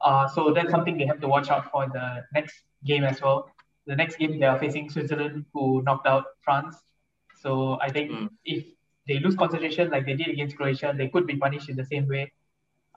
Uh, 0.00 0.28
so 0.28 0.52
that's 0.52 0.70
something 0.70 0.98
they 0.98 1.06
have 1.06 1.20
to 1.20 1.28
watch 1.28 1.48
out 1.48 1.70
for 1.70 1.84
in 1.84 1.90
the 1.90 2.24
next 2.34 2.54
game 2.84 3.04
as 3.04 3.22
well. 3.22 3.50
The 3.86 3.96
next 3.96 4.16
game 4.16 4.38
they 4.38 4.46
are 4.46 4.58
facing 4.58 4.90
Switzerland, 4.90 5.46
who 5.54 5.82
knocked 5.82 6.06
out 6.06 6.24
France. 6.42 6.76
So 7.40 7.78
I 7.80 7.90
think 7.90 8.10
mm. 8.10 8.28
if 8.44 8.64
they 9.06 9.18
lose 9.18 9.34
concentration 9.34 9.90
like 9.90 10.06
they 10.06 10.14
did 10.14 10.28
against 10.28 10.56
Croatia, 10.56 10.94
they 10.96 11.08
could 11.08 11.26
be 11.26 11.36
punished 11.36 11.68
in 11.68 11.76
the 11.76 11.84
same 11.84 12.06
way. 12.06 12.32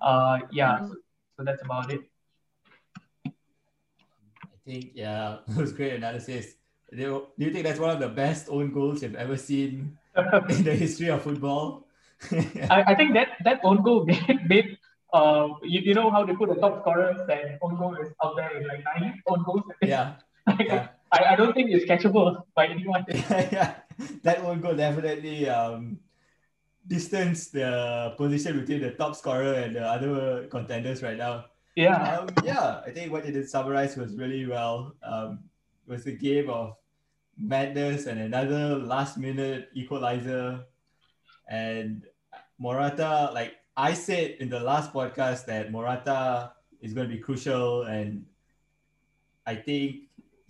Uh, 0.02 0.39
yeah, 0.52 0.80
so, 0.80 0.96
so 1.38 1.44
that's 1.44 1.63
about 1.63 1.91
it. 1.91 2.02
I 3.26 4.58
think 4.65 4.91
yeah, 4.94 5.38
it 5.50 5.58
was 5.58 5.74
great 5.74 5.94
analysis. 5.94 6.56
Do 6.96 7.28
you 7.38 7.52
think 7.52 7.65
that's 7.65 7.80
one 7.80 7.89
of 7.89 8.00
the 8.00 8.10
best 8.10 8.48
own 8.50 8.72
goals 8.72 9.04
you've 9.04 9.15
ever 9.15 9.38
seen 9.38 9.98
in 10.50 10.63
the 10.63 10.76
history 10.76 11.10
of 11.10 11.22
football? 11.24 11.88
I, 12.70 12.84
I 12.88 12.96
think 12.96 13.13
that 13.13 13.30
that 13.44 13.60
own 13.63 13.84
goal 13.84 14.06
made, 14.06 14.48
made 14.48 14.78
uh, 15.13 15.50
you, 15.63 15.82
you 15.82 15.94
know 15.94 16.10
how 16.10 16.26
they 16.26 16.34
put 16.34 16.50
the 16.50 16.56
top 16.56 16.82
scorers 16.82 17.18
and 17.30 17.58
own 17.62 17.78
goal 17.78 17.96
is 17.96 18.10
out 18.24 18.36
there 18.38 18.56
in 18.56 18.68
like 18.68 18.84
nine 18.84 19.22
own 19.28 19.44
goals. 19.44 19.63
Yeah. 19.82 20.15
yeah. 20.60 20.88
I, 21.12 21.34
I 21.34 21.36
don't 21.36 21.54
think 21.54 21.72
it's 21.72 21.86
catchable 21.86 22.44
by 22.56 22.68
anyone. 22.68 23.06
yeah, 23.08 23.50
yeah. 23.52 23.76
That 24.23 24.39
own 24.39 24.62
goal 24.62 24.75
definitely 24.75 25.47
um, 25.49 25.99
distance 26.88 27.47
the 27.49 28.13
position 28.17 28.60
between 28.60 28.81
the 28.81 28.91
top 28.91 29.15
scorer 29.15 29.53
and 29.53 29.75
the 29.75 29.84
other 29.84 30.47
contenders 30.47 31.01
right 31.01 31.17
now. 31.17 31.45
Yeah. 31.75 32.19
Um, 32.19 32.29
yeah, 32.43 32.81
I 32.86 32.91
think 32.91 33.12
what 33.12 33.25
you 33.25 33.34
did 33.34 33.49
summarize 33.49 33.97
was 33.97 34.15
really 34.15 34.45
well. 34.45 34.95
Um, 35.03 35.39
it 35.88 35.91
was 35.91 36.05
a 36.05 36.12
game 36.12 36.49
of 36.49 36.75
madness 37.38 38.05
and 38.08 38.19
another 38.19 38.77
last 38.77 39.17
minute 39.17 39.69
equalizer. 39.73 40.63
And 41.49 42.03
Morata, 42.58 43.29
like 43.34 43.55
I 43.75 43.93
said 43.93 44.38
in 44.39 44.49
the 44.49 44.60
last 44.60 44.93
podcast, 44.93 45.45
that 45.45 45.71
Morata 45.71 46.53
is 46.81 46.93
going 46.93 47.10
to 47.10 47.13
be 47.13 47.21
crucial. 47.21 47.84
And 47.84 48.25
I 49.45 49.55
think 49.55 50.05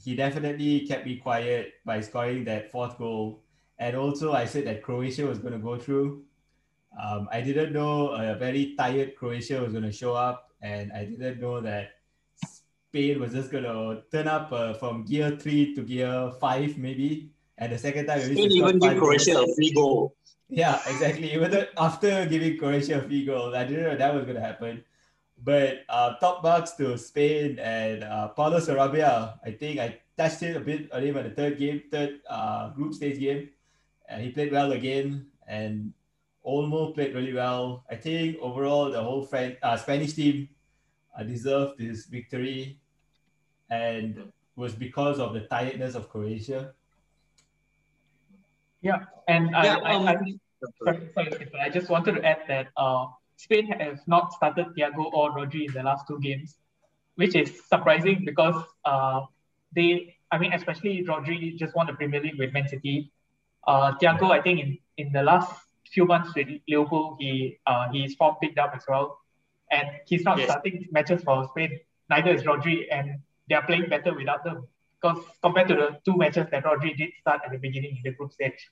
he 0.05 0.15
definitely 0.15 0.81
kept 0.85 1.03
me 1.07 1.17
quiet 1.17 1.73
by 1.83 1.99
scoring 1.99 2.45
that 2.45 2.71
fourth 2.71 2.95
goal. 2.99 3.41
And 3.79 3.97
also, 3.97 4.33
I 4.33 4.45
said 4.45 4.67
that 4.67 4.83
Croatia 4.83 5.25
was 5.25 5.39
going 5.39 5.53
to 5.53 5.59
go 5.59 5.77
through. 5.77 6.23
Um, 7.01 7.27
I 7.31 7.41
didn't 7.41 7.73
know 7.73 8.09
a 8.09 8.35
very 8.35 8.75
tired 8.77 9.15
Croatia 9.17 9.61
was 9.61 9.73
going 9.73 9.83
to 9.83 9.91
show 9.91 10.13
up, 10.13 10.51
and 10.61 10.93
I 10.93 11.05
didn't 11.05 11.41
know 11.41 11.59
that 11.59 11.95
Spain 12.35 13.19
was 13.19 13.33
just 13.33 13.51
going 13.51 13.63
to 13.63 14.03
turn 14.11 14.27
up 14.27 14.51
uh, 14.51 14.75
from 14.75 15.03
gear 15.05 15.35
three 15.41 15.73
to 15.73 15.81
gear 15.81 16.31
five, 16.39 16.77
maybe. 16.77 17.31
And 17.57 17.73
the 17.73 17.77
second 17.79 18.05
time, 18.05 18.21
Spain 18.21 18.51
even 18.51 18.77
give 18.77 18.97
Croatia 18.99 19.41
a 19.41 19.55
free 19.55 19.71
goal. 19.73 20.15
Yeah, 20.49 20.79
exactly. 20.87 21.33
Even 21.33 21.65
after 21.77 22.27
giving 22.27 22.59
Croatia 22.59 22.99
a 22.99 23.01
free 23.01 23.25
goal, 23.25 23.55
I 23.55 23.65
didn't 23.65 23.83
know 23.83 23.97
that 23.97 24.13
was 24.13 24.23
going 24.23 24.35
to 24.35 24.41
happen. 24.41 24.83
But 25.45 25.85
uh, 25.89 26.17
top 26.17 26.41
marks 26.41 26.71
to 26.81 26.97
Spain 26.97 27.59
and 27.61 28.03
uh, 28.03 28.29
Pablo 28.29 28.57
Sarabia. 28.57 29.37
I 29.45 29.51
think 29.51 29.79
I 29.79 30.01
touched 30.17 30.41
it 30.41 30.57
a 30.57 30.59
bit 30.59 30.89
earlier 30.91 31.15
in 31.19 31.29
the 31.29 31.35
third 31.37 31.59
game, 31.59 31.83
third 31.91 32.19
uh, 32.27 32.69
group 32.69 32.95
stage 32.95 33.19
game. 33.19 33.49
And 34.09 34.23
he 34.25 34.31
played 34.31 34.51
well 34.51 34.71
again. 34.71 35.27
And 35.47 35.93
Olmo 36.45 36.93
played 36.95 37.13
really 37.13 37.33
well. 37.33 37.85
I 37.89 37.95
think 37.95 38.37
overall 38.41 38.89
the 38.89 39.01
whole 39.01 39.21
French, 39.21 39.57
uh, 39.61 39.77
Spanish 39.77 40.13
team 40.13 40.49
uh, 41.17 41.23
deserved 41.23 41.77
this 41.77 42.05
victory, 42.05 42.79
and 43.69 44.31
was 44.55 44.73
because 44.73 45.19
of 45.19 45.33
the 45.33 45.41
tiredness 45.41 45.95
of 45.95 46.09
Croatia. 46.09 46.73
Yeah, 48.81 49.05
and 49.27 49.49
yeah, 49.51 49.77
I, 49.77 49.95
um, 49.95 50.07
I, 50.07 50.13
I, 50.87 50.99
sorry, 51.15 51.49
I 51.59 51.69
just 51.69 51.89
wanted 51.89 52.15
to 52.15 52.25
add 52.25 52.41
that 52.47 52.67
uh, 52.77 53.07
Spain 53.37 53.67
has 53.67 53.99
not 54.07 54.33
started 54.33 54.67
Thiago 54.77 55.11
or 55.13 55.31
Rodri 55.31 55.67
in 55.67 55.73
the 55.73 55.83
last 55.83 56.07
two 56.07 56.19
games, 56.19 56.55
which 57.15 57.35
is 57.35 57.61
surprising 57.67 58.23
because 58.25 58.63
uh, 58.85 59.21
they, 59.75 60.15
I 60.31 60.37
mean, 60.37 60.53
especially 60.53 61.03
Rodri 61.03 61.55
just 61.57 61.75
won 61.75 61.87
the 61.87 61.93
Premier 61.93 62.21
League 62.21 62.39
with 62.39 62.53
Man 62.53 62.67
City. 62.67 63.11
Uh, 63.67 63.93
Thiago, 64.01 64.31
I 64.31 64.41
think 64.41 64.59
in, 64.59 64.77
in 64.97 65.11
the 65.11 65.23
last 65.23 65.51
few 65.91 66.05
months 66.05 66.33
with 66.35 66.47
Liverpool, 66.67 67.17
he 67.19 67.57
uh, 67.67 67.91
his 67.91 68.15
form 68.15 68.35
picked 68.41 68.57
up 68.57 68.73
as 68.75 68.83
well, 68.87 69.19
and 69.71 69.87
he's 70.05 70.23
not 70.23 70.37
yes. 70.37 70.49
starting 70.49 70.85
matches 70.91 71.23
for 71.23 71.47
Spain. 71.49 71.79
Neither 72.09 72.31
is 72.31 72.43
Rodri, 72.43 72.85
and 72.91 73.19
they 73.49 73.55
are 73.55 73.65
playing 73.65 73.89
better 73.89 74.13
without 74.13 74.43
them. 74.43 74.67
Because 75.01 75.23
compared 75.41 75.67
to 75.67 75.75
the 75.75 75.99
two 76.05 76.17
matches 76.17 76.47
that 76.51 76.63
Rodri 76.63 76.95
did 76.97 77.11
start 77.19 77.41
at 77.45 77.51
the 77.51 77.57
beginning 77.57 77.97
in 77.97 78.03
the 78.03 78.11
group 78.11 78.31
stage. 78.31 78.69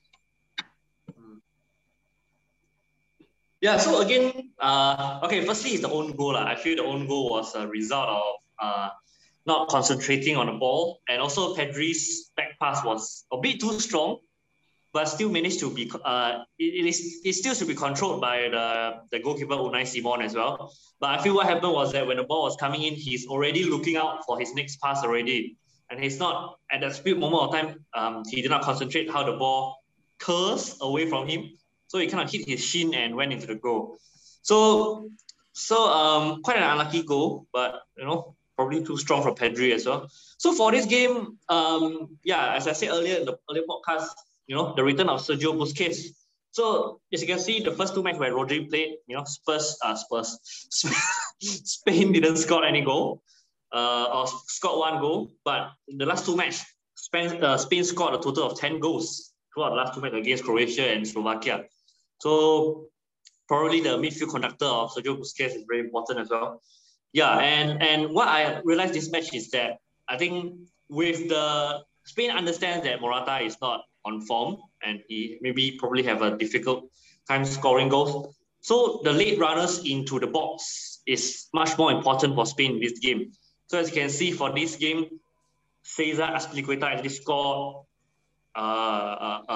Yeah, 3.64 3.78
so 3.78 4.02
again, 4.02 4.52
uh, 4.60 5.20
okay, 5.24 5.42
firstly, 5.46 5.70
it's 5.70 5.80
the 5.80 5.88
own 5.88 6.12
goal. 6.16 6.36
Uh. 6.36 6.44
I 6.44 6.54
feel 6.54 6.76
the 6.76 6.84
own 6.84 7.06
goal 7.08 7.30
was 7.30 7.54
a 7.54 7.66
result 7.66 8.10
of 8.10 8.34
uh, 8.58 8.88
not 9.46 9.68
concentrating 9.68 10.36
on 10.36 10.48
the 10.48 10.52
ball. 10.52 11.00
And 11.08 11.22
also, 11.22 11.54
Pedri's 11.54 12.30
back 12.36 12.58
pass 12.60 12.84
was 12.84 13.24
a 13.32 13.38
bit 13.38 13.60
too 13.60 13.80
strong 13.80 14.18
but 14.92 15.06
still 15.06 15.30
managed 15.30 15.60
to 15.60 15.70
be 15.74 15.90
uh, 16.04 16.44
it, 16.58 16.84
it 16.84 16.86
is 16.86 17.22
it 17.24 17.32
still 17.32 17.54
should 17.54 17.66
be 17.66 17.74
controlled 17.74 18.20
by 18.20 18.48
the, 18.50 19.00
the 19.10 19.18
goalkeeper 19.18 19.54
Unai 19.54 19.86
Simon 19.86 20.20
as 20.20 20.34
well. 20.34 20.70
But 21.00 21.18
I 21.18 21.22
feel 21.22 21.34
what 21.34 21.46
happened 21.46 21.72
was 21.72 21.90
that 21.92 22.06
when 22.06 22.18
the 22.18 22.22
ball 22.22 22.42
was 22.42 22.56
coming 22.56 22.82
in, 22.82 22.94
he's 22.94 23.26
already 23.26 23.64
looking 23.64 23.96
out 23.96 24.26
for 24.26 24.38
his 24.38 24.54
next 24.54 24.78
pass 24.82 25.02
already. 25.02 25.56
And 25.90 25.98
he's 25.98 26.18
not 26.18 26.58
at 26.70 26.82
that 26.82 26.94
speed 26.94 27.18
moment 27.18 27.42
of 27.44 27.52
time, 27.54 27.84
um, 27.94 28.22
he 28.28 28.42
did 28.42 28.50
not 28.50 28.60
concentrate 28.62 29.10
how 29.10 29.24
the 29.24 29.32
ball 29.32 29.78
curls 30.18 30.76
away 30.82 31.08
from 31.08 31.26
him. 31.26 31.56
So 31.88 31.98
he 31.98 32.06
kind 32.06 32.24
of 32.24 32.30
hit 32.30 32.48
his 32.48 32.64
shin 32.64 32.94
and 32.94 33.14
went 33.14 33.32
into 33.32 33.46
the 33.46 33.54
goal. 33.54 33.98
So 34.42 35.10
so 35.52 35.84
um 35.88 36.42
quite 36.42 36.56
an 36.56 36.64
unlucky 36.64 37.02
goal, 37.02 37.46
but 37.52 37.82
you 37.96 38.04
know, 38.04 38.34
probably 38.56 38.84
too 38.84 38.96
strong 38.96 39.22
for 39.22 39.34
Pedri 39.34 39.72
as 39.74 39.86
well. 39.86 40.08
So 40.38 40.52
for 40.52 40.70
this 40.70 40.86
game, 40.86 41.38
um, 41.48 42.18
yeah, 42.24 42.54
as 42.54 42.66
I 42.68 42.72
said 42.72 42.90
earlier 42.90 43.16
in 43.16 43.24
the 43.24 43.38
earlier 43.50 43.64
podcast, 43.68 44.08
you 44.46 44.54
know, 44.54 44.74
the 44.74 44.84
return 44.84 45.08
of 45.08 45.20
Sergio 45.20 45.54
Busquets. 45.54 46.14
So 46.50 47.00
as 47.12 47.20
you 47.20 47.26
can 47.26 47.40
see, 47.40 47.60
the 47.62 47.72
first 47.72 47.94
two 47.94 48.02
matches 48.02 48.20
where 48.20 48.32
Rodri 48.32 48.68
played, 48.68 48.96
you 49.06 49.16
know, 49.16 49.24
Spurs, 49.24 49.76
uh, 49.82 49.96
Spurs, 49.96 50.38
Spain 51.40 52.12
didn't 52.12 52.36
score 52.36 52.64
any 52.64 52.82
goal, 52.82 53.22
uh, 53.72 54.04
or 54.12 54.26
scored 54.46 54.78
one 54.78 55.00
goal. 55.00 55.32
But 55.44 55.72
the 55.88 56.06
last 56.06 56.26
two 56.26 56.36
matches, 56.36 56.64
Spain, 56.94 57.42
uh, 57.42 57.56
Spain 57.58 57.82
scored 57.82 58.14
a 58.14 58.18
total 58.18 58.44
of 58.44 58.58
10 58.58 58.78
goals 58.78 59.33
throughout 59.54 59.70
the 59.70 59.76
last 59.76 59.94
two 59.94 60.00
matches 60.00 60.18
against 60.18 60.44
Croatia 60.44 60.90
and 60.90 61.06
Slovakia. 61.06 61.64
So 62.18 62.88
probably 63.48 63.80
the 63.80 63.96
midfield 63.96 64.30
conductor 64.30 64.66
of 64.66 64.92
Sergio 64.92 65.16
Busquets 65.18 65.54
is 65.54 65.64
very 65.68 65.80
important 65.80 66.18
as 66.20 66.30
well. 66.30 66.60
Yeah, 67.12 67.38
and, 67.38 67.80
and 67.82 68.10
what 68.10 68.28
I 68.28 68.60
realized 68.64 68.94
this 68.94 69.10
match 69.10 69.32
is 69.32 69.50
that 69.50 69.78
I 70.08 70.16
think 70.16 70.68
with 70.88 71.28
the 71.28 71.80
Spain 72.04 72.30
understands 72.30 72.84
that 72.84 73.00
Morata 73.00 73.44
is 73.44 73.56
not 73.62 73.84
on 74.04 74.20
form 74.20 74.58
and 74.82 75.00
he 75.08 75.38
maybe 75.40 75.76
probably 75.78 76.02
have 76.02 76.22
a 76.22 76.36
difficult 76.36 76.90
time 77.28 77.44
scoring 77.44 77.88
goals. 77.88 78.34
So 78.60 79.00
the 79.04 79.12
late 79.12 79.38
runners 79.38 79.84
into 79.84 80.18
the 80.18 80.26
box 80.26 81.00
is 81.06 81.48
much 81.54 81.78
more 81.78 81.92
important 81.92 82.34
for 82.34 82.46
Spain 82.46 82.72
in 82.72 82.80
this 82.80 82.98
game. 82.98 83.32
So 83.66 83.78
as 83.78 83.88
you 83.88 83.94
can 83.94 84.10
see 84.10 84.32
for 84.32 84.52
this 84.52 84.76
game, 84.76 85.20
Cesar 85.82 86.22
Azpilicueta 86.22 86.84
actually 86.84 87.10
scored 87.10 87.84
uh, 88.56 89.40
uh, 89.48 89.52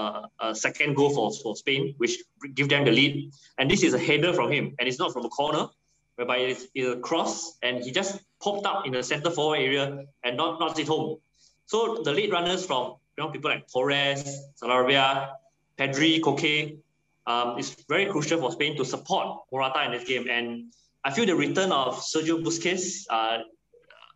uh, 0.00 0.26
a 0.40 0.54
second 0.54 0.94
goal 0.94 1.10
for, 1.10 1.32
for 1.42 1.56
Spain, 1.56 1.94
which 1.98 2.18
give 2.54 2.68
them 2.68 2.84
the 2.84 2.92
lead. 2.92 3.32
And 3.58 3.70
this 3.70 3.82
is 3.82 3.94
a 3.94 3.98
header 3.98 4.32
from 4.32 4.52
him, 4.52 4.74
and 4.78 4.88
it's 4.88 4.98
not 4.98 5.12
from 5.12 5.24
a 5.24 5.28
corner, 5.28 5.66
whereby 6.16 6.38
it's, 6.38 6.66
it's 6.74 6.96
a 6.96 7.00
cross, 7.00 7.58
and 7.62 7.82
he 7.82 7.90
just 7.90 8.20
popped 8.40 8.66
up 8.66 8.86
in 8.86 8.92
the 8.92 9.02
center 9.02 9.30
forward 9.30 9.58
area 9.58 10.04
and 10.24 10.36
not 10.36 10.60
not 10.60 10.78
it 10.78 10.86
home. 10.86 11.18
So 11.66 12.02
the 12.02 12.12
late 12.12 12.32
runners 12.32 12.64
from 12.64 12.94
you 13.16 13.24
know, 13.24 13.30
people 13.30 13.50
like 13.50 13.68
Torres, 13.68 14.22
Sarabia, 14.62 15.30
Pedri, 15.76 16.20
Koke, 16.20 16.78
um, 17.26 17.58
it's 17.58 17.84
very 17.88 18.06
crucial 18.06 18.40
for 18.40 18.52
Spain 18.52 18.76
to 18.76 18.84
support 18.84 19.40
Morata 19.52 19.84
in 19.84 19.92
this 19.92 20.04
game. 20.04 20.28
And 20.30 20.72
I 21.04 21.10
feel 21.10 21.26
the 21.26 21.34
return 21.34 21.72
of 21.72 21.96
Sergio 21.96 22.42
Busquets, 22.42 23.04
uh, 23.10 23.38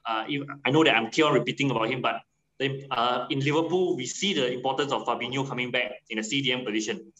uh, 0.06 0.24
I 0.64 0.70
know 0.70 0.82
that 0.84 0.96
I'm 0.96 1.10
keep 1.10 1.24
on 1.24 1.34
repeating 1.34 1.70
about 1.70 1.90
him, 1.90 2.00
but 2.00 2.22
uh, 2.90 3.26
in 3.30 3.40
Liverpool, 3.40 3.96
we 3.96 4.06
see 4.06 4.34
the 4.34 4.52
importance 4.52 4.92
of 4.92 5.04
Fabinho 5.04 5.48
coming 5.48 5.70
back 5.70 5.92
in 6.10 6.18
a 6.18 6.22
CDM 6.22 6.64
position. 6.64 7.12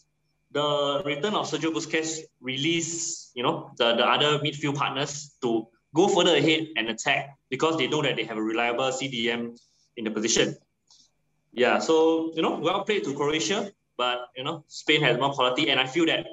The 0.51 1.01
return 1.05 1.33
of 1.33 1.49
Sergio 1.49 1.73
Busquets 1.73 2.19
release, 2.41 3.31
you 3.33 3.43
know, 3.43 3.71
the, 3.77 3.95
the 3.95 4.05
other 4.05 4.39
midfield 4.39 4.75
partners 4.75 5.35
to 5.41 5.67
go 5.95 6.07
further 6.07 6.35
ahead 6.35 6.67
and 6.75 6.89
attack 6.89 7.37
because 7.49 7.77
they 7.77 7.87
know 7.87 8.01
that 8.01 8.15
they 8.15 8.23
have 8.23 8.37
a 8.37 8.41
reliable 8.41 8.85
CDM 8.85 9.57
in 9.97 10.03
the 10.05 10.11
position. 10.11 10.55
Yeah, 11.51 11.79
so 11.79 12.31
you 12.35 12.41
know, 12.41 12.57
well 12.57 12.83
played 12.83 13.03
to 13.05 13.13
Croatia, 13.13 13.71
but 13.97 14.29
you 14.35 14.43
know, 14.43 14.63
Spain 14.67 15.01
has 15.01 15.19
more 15.19 15.33
quality, 15.33 15.69
and 15.69 15.79
I 15.79 15.85
feel 15.85 16.05
that 16.07 16.25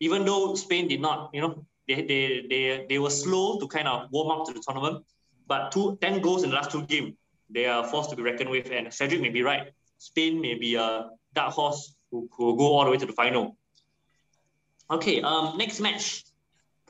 even 0.00 0.24
though 0.24 0.54
Spain 0.54 0.88
did 0.88 1.00
not, 1.00 1.30
you 1.32 1.42
know, 1.42 1.66
they 1.86 2.02
they 2.02 2.46
they, 2.48 2.86
they 2.88 2.98
were 2.98 3.10
slow 3.10 3.58
to 3.60 3.68
kind 3.68 3.86
of 3.86 4.08
warm 4.10 4.30
up 4.30 4.46
to 4.46 4.54
the 4.54 4.60
tournament, 4.60 5.04
but 5.46 5.72
two, 5.72 5.98
10 6.00 6.20
goals 6.20 6.42
in 6.42 6.50
the 6.50 6.56
last 6.56 6.70
two 6.70 6.82
games, 6.86 7.14
they 7.50 7.66
are 7.66 7.84
forced 7.86 8.10
to 8.10 8.16
be 8.16 8.22
reckoned 8.22 8.50
with. 8.50 8.70
And 8.70 8.92
Cedric 8.92 9.20
may 9.20 9.30
be 9.30 9.42
right. 9.42 9.72
Spain 9.98 10.40
may 10.40 10.54
be 10.54 10.74
a 10.74 11.10
dark 11.34 11.52
horse 11.52 11.94
who, 12.10 12.28
who 12.36 12.46
will 12.46 12.56
go 12.56 12.74
all 12.74 12.84
the 12.84 12.90
way 12.90 12.96
to 12.96 13.06
the 13.06 13.12
final. 13.12 13.56
Okay, 14.90 15.20
um, 15.22 15.56
next 15.56 15.80
match. 15.80 16.24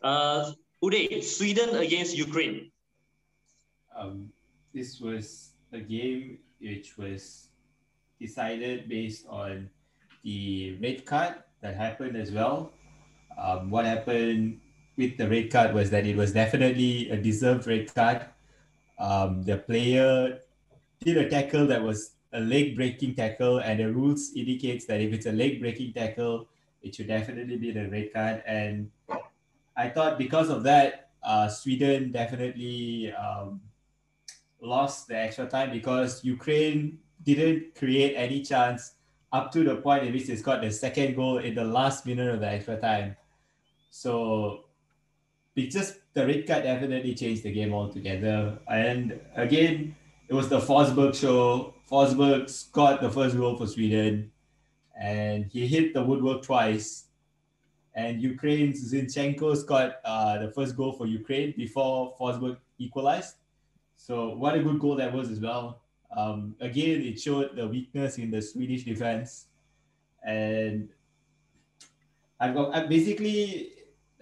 Uh, 0.03 0.53
Uday, 0.83 1.23
Sweden 1.25 1.77
against 1.77 2.17
Ukraine. 2.17 2.71
Um, 3.97 4.31
this 4.75 5.01
was 5.01 5.53
a 5.73 5.81
game 5.81 6.39
which 6.61 6.99
was 6.99 7.49
decided 8.21 8.89
based 8.89 9.27
on 9.29 9.71
the 10.23 10.77
red 10.83 11.07
card 11.07 11.37
that 11.63 11.75
happened 11.77 12.17
as 12.17 12.31
well. 12.31 12.73
Um, 13.39 13.71
what 13.71 13.85
happened 13.85 14.61
with 14.97 15.17
the 15.17 15.29
red 15.29 15.51
card 15.51 15.75
was 15.75 15.91
that 15.91 16.07
it 16.07 16.17
was 16.17 16.33
definitely 16.33 17.11
a 17.11 17.17
deserved 17.17 17.67
red 17.67 17.93
card. 17.95 18.27
Um, 18.99 19.43
the 19.43 19.59
player 19.59 20.41
did 21.01 21.17
a 21.17 21.29
tackle 21.29 21.67
that 21.67 21.83
was 21.83 22.13
a 22.33 22.41
leg 22.41 22.77
breaking 22.77 23.15
tackle, 23.15 23.59
and 23.59 23.81
the 23.81 23.93
rules 23.93 24.33
indicates 24.35 24.87
that 24.87 25.01
if 25.01 25.13
it's 25.13 25.27
a 25.27 25.33
leg 25.33 25.61
breaking 25.61 25.93
tackle, 25.93 26.49
it 26.83 26.95
should 26.95 27.09
definitely 27.09 27.57
be 27.57 27.73
the 27.73 27.89
red 27.89 28.13
card. 28.13 28.43
And 28.47 28.91
I 29.77 29.89
thought 29.89 30.19
because 30.19 30.51
of 30.51 30.63
that, 30.65 31.11
uh, 31.23 31.49
Sweden 31.49 32.13
definitely 32.13 33.13
um, 33.13 33.61
lost 34.61 35.09
the 35.09 35.17
extra 35.17 35.47
time 35.47 35.71
because 35.71 36.25
Ukraine 36.25 36.99
didn't 37.25 37.75
create 37.75 38.15
any 38.15 38.43
chance 38.43 38.93
up 39.33 39.51
to 39.53 39.65
the 39.65 39.77
point 39.77 40.05
in 40.05 40.13
which 40.13 40.27
they 40.27 40.37
got 40.37 40.63
the 40.63 40.71
second 40.71 41.17
goal 41.17 41.39
in 41.39 41.55
the 41.55 41.65
last 41.65 42.07
minute 42.07 42.33
of 42.33 42.41
the 42.41 42.49
extra 42.49 42.81
time. 42.81 43.17
So 43.91 44.65
it 45.57 45.71
just 45.71 45.97
the 46.15 46.27
red 46.27 46.47
card 46.47 46.63
definitely 46.63 47.15
changed 47.15 47.43
the 47.43 47.53
game 47.53 47.75
altogether. 47.75 48.59
And 48.69 49.19
again, 49.35 49.97
it 50.29 50.35
was 50.35 50.49
the 50.49 50.59
Forsberg 50.59 51.15
show. 51.15 51.75
Forsberg 51.91 52.51
scored 52.51 53.01
the 53.01 53.11
first 53.11 53.37
goal 53.37 53.57
for 53.57 53.67
Sweden, 53.67 54.33
and 55.01 55.47
he 55.47 55.67
hit 55.67 55.95
the 55.95 56.03
woodwork 56.03 56.43
twice. 56.43 57.05
And 57.95 58.21
Ukraine's 58.21 58.93
Zinchenko 58.93 59.57
scored 59.57 59.95
uh, 60.05 60.39
the 60.39 60.51
first 60.51 60.77
goal 60.77 60.93
for 60.93 61.07
Ukraine 61.07 61.55
before 61.57 62.15
Forsberg 62.19 62.59
equalized. 62.79 63.37
So 63.97 64.35
what 64.35 64.55
a 64.55 64.63
good 64.63 64.79
goal 64.79 64.97
that 64.97 65.13
was 65.13 65.31
as 65.31 65.41
well. 65.41 65.81
Um, 66.15 66.55
again, 66.61 67.03
it 67.03 67.19
showed 67.21 67.57
the 67.57 67.67
weakness 67.67 68.19
in 68.19 68.31
the 68.31 68.43
Swedish 68.43 68.85
defense, 68.85 69.47
and 70.25 70.89
I've 72.39 72.55
got 72.55 72.75
I 72.75 72.87
basically 72.87 73.73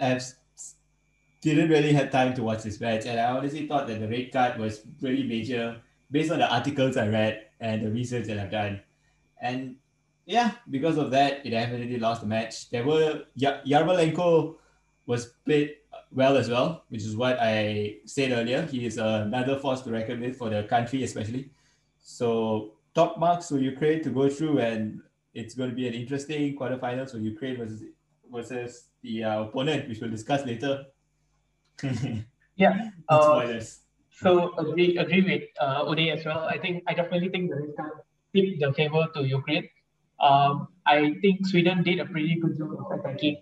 I've 0.01 0.23
didn't 1.41 1.69
really 1.69 1.93
have 1.93 2.11
time 2.11 2.33
to 2.35 2.43
watch 2.43 2.63
this 2.63 2.81
match, 2.81 3.07
and 3.07 3.21
I 3.21 3.33
honestly 3.33 3.67
thought 3.67 3.87
that 3.89 4.01
the 4.01 4.09
red 4.09 4.33
card 4.33 4.59
was 4.59 4.81
really 5.03 5.25
major 5.25 5.83
based 6.15 6.31
on 6.31 6.39
the 6.39 6.49
articles 6.49 6.97
I 6.97 7.09
read 7.09 7.47
and 7.59 7.85
the 7.85 7.91
research 7.91 8.27
that 8.29 8.39
I've 8.39 8.51
done. 8.51 8.81
And 9.43 9.75
yeah, 10.27 10.53
because 10.71 10.97
of 10.97 11.11
that, 11.11 11.45
it 11.45 11.51
definitely 11.51 11.99
lost 11.99 12.21
the 12.21 12.29
match. 12.29 12.71
There 12.71 12.87
were 12.87 13.25
Yarmolenko 13.37 14.55
was 15.07 15.27
played 15.45 15.75
well 16.13 16.37
as 16.37 16.49
well, 16.49 16.85
which 16.89 17.03
is 17.03 17.17
what 17.17 17.39
I 17.41 17.97
said 18.07 18.31
earlier. 18.31 18.63
He 18.63 18.87
is 18.87 18.97
another 18.97 19.59
force 19.59 19.81
to 19.83 19.91
reckon 19.91 20.21
with 20.21 20.37
for 20.37 20.51
the 20.51 20.63
country, 20.63 21.03
especially. 21.03 21.51
So 21.99 22.75
top 22.95 23.19
marks 23.19 23.49
for 23.49 23.59
Ukraine 23.59 24.01
to 24.05 24.11
go 24.11 24.31
through, 24.31 24.59
and 24.59 25.03
it's 25.35 25.55
going 25.55 25.71
to 25.71 25.77
be 25.77 25.89
an 25.89 25.95
interesting 25.95 26.57
quarterfinals 26.57 27.11
for 27.11 27.19
Ukraine 27.19 27.57
versus 27.57 27.83
versus 28.33 28.85
the 29.03 29.25
uh, 29.25 29.43
opponent, 29.43 29.89
which 29.89 29.99
we'll 30.01 30.11
discuss 30.11 30.47
later. 30.47 30.85
yeah. 32.57 32.91
Uh, 33.09 33.59
so 34.21 34.57
agree 34.59 34.97
agree 34.99 35.23
with 35.23 35.43
uh, 35.61 35.85
Uday 35.85 36.13
as 36.17 36.25
well. 36.25 36.45
I 36.55 36.59
think 36.59 36.85
I 36.87 36.95
definitely 36.95 37.29
think 37.29 37.51
the 37.51 37.73
card 37.77 37.93
tipped 38.35 38.61
the 38.61 38.73
favor 38.73 39.07
to 39.15 39.23
Ukraine. 39.25 39.69
Um, 40.21 40.69
I 40.87 41.15
think 41.23 41.47
Sweden 41.47 41.83
did 41.83 42.01
a 42.01 42.07
pretty 42.07 42.37
good 42.41 42.57
job 42.59 42.73
of 42.79 42.99
attacking 42.99 43.37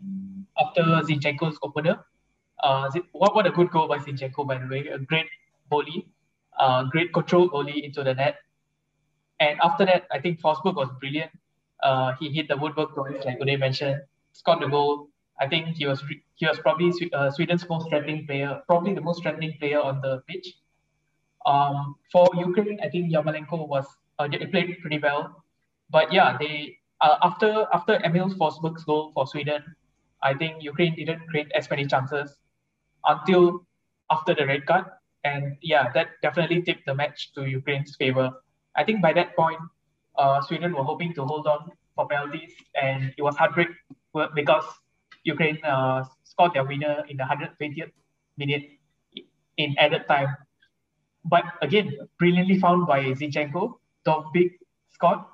after 0.59 0.83
Zinchenko's 1.09 1.59
opener. 1.63 2.05
Uh, 2.63 2.91
what 3.13 3.35
what 3.35 3.47
a 3.47 3.51
good 3.51 3.71
goal 3.71 3.89
by 3.89 3.99
Zinchenko 3.99 4.47
by 4.47 4.59
the 4.59 4.67
way, 4.67 4.87
a 4.89 4.99
great 4.99 5.27
volley, 5.69 6.07
uh, 6.59 6.85
great 6.85 7.13
control 7.13 7.49
volley 7.49 7.85
into 7.85 8.03
the 8.03 8.15
net. 8.15 8.37
And 9.41 9.59
after 9.63 9.85
that, 9.87 10.07
I 10.13 10.21
think 10.21 10.41
Forsberg 10.41 10.77
was 10.77 10.89
brilliant. 11.01 11.33
Uh, 11.83 12.15
he 12.21 12.31
hit 12.31 12.49
the 12.49 12.57
woodwork 12.57 12.95
twice, 12.95 13.25
like 13.25 13.41
Uday 13.41 13.59
mentioned, 13.59 14.01
scored 14.33 14.61
the 14.61 14.69
goal. 14.69 15.09
I 15.41 15.49
think 15.49 15.77
he 15.77 15.87
was 15.87 16.03
he 16.37 16.47
was 16.47 16.59
probably 16.61 16.93
uh, 17.13 17.31
Sweden's 17.31 17.69
most 17.69 17.89
threatening 17.89 18.27
player, 18.27 18.63
probably 18.69 18.95
the 18.95 19.01
most 19.01 19.23
threatening 19.23 19.57
player 19.59 19.81
on 19.81 20.01
the 20.01 20.23
pitch. 20.29 20.47
Um, 21.47 21.97
for 22.11 22.29
Ukraine, 22.35 22.79
I 22.83 22.89
think 22.89 23.13
Yarmolenko 23.13 23.67
was 23.69 23.87
uh, 24.19 24.29
played 24.29 24.79
pretty 24.81 24.99
well, 24.99 25.45
but 25.91 26.13
yeah, 26.13 26.37
they 26.39 26.79
uh, 27.01 27.17
after 27.23 27.67
after 27.73 28.01
Emil 28.05 28.31
Forsberg's 28.31 28.85
goal 28.85 29.11
for 29.15 29.27
Sweden, 29.27 29.63
I 30.23 30.35
think 30.35 30.63
Ukraine 30.63 30.95
didn't 30.95 31.27
create 31.29 31.51
as 31.55 31.69
many 31.69 31.87
chances 31.87 32.37
until 33.05 33.67
after 34.11 34.35
the 34.35 34.47
red 34.47 34.67
card, 34.67 34.85
and 35.25 35.57
yeah, 35.63 35.91
that 35.95 36.09
definitely 36.23 36.63
tipped 36.63 36.87
the 36.87 36.95
match 36.95 37.33
to 37.35 37.45
Ukraine's 37.45 37.97
favor. 37.97 38.31
I 38.77 38.85
think 38.85 39.03
by 39.03 39.13
that 39.15 39.35
point, 39.35 39.61
uh, 40.17 40.41
Sweden 40.43 40.73
were 40.75 40.85
hoping 40.85 41.13
to 41.15 41.25
hold 41.25 41.47
on 41.47 41.73
for 41.97 42.07
penalties, 42.07 42.53
and 42.81 43.13
it 43.19 43.23
was 43.23 43.37
heartbreak 43.37 43.69
because 44.35 44.65
Ukraine 45.25 45.59
uh, 45.65 46.05
scored 46.23 46.55
their 46.55 46.65
winner 46.65 47.05
in 47.09 47.17
the 47.17 47.25
120th 47.25 47.93
minute 48.37 48.63
in 49.57 49.75
added 49.79 50.07
time 50.09 50.37
but 51.25 51.45
again, 51.63 51.97
brilliantly 52.19 52.59
found 52.59 52.87
by 52.87 53.05
Zinchenko, 53.05 53.75
the 54.05 54.23
big 54.33 54.59
Scott. 54.91 55.29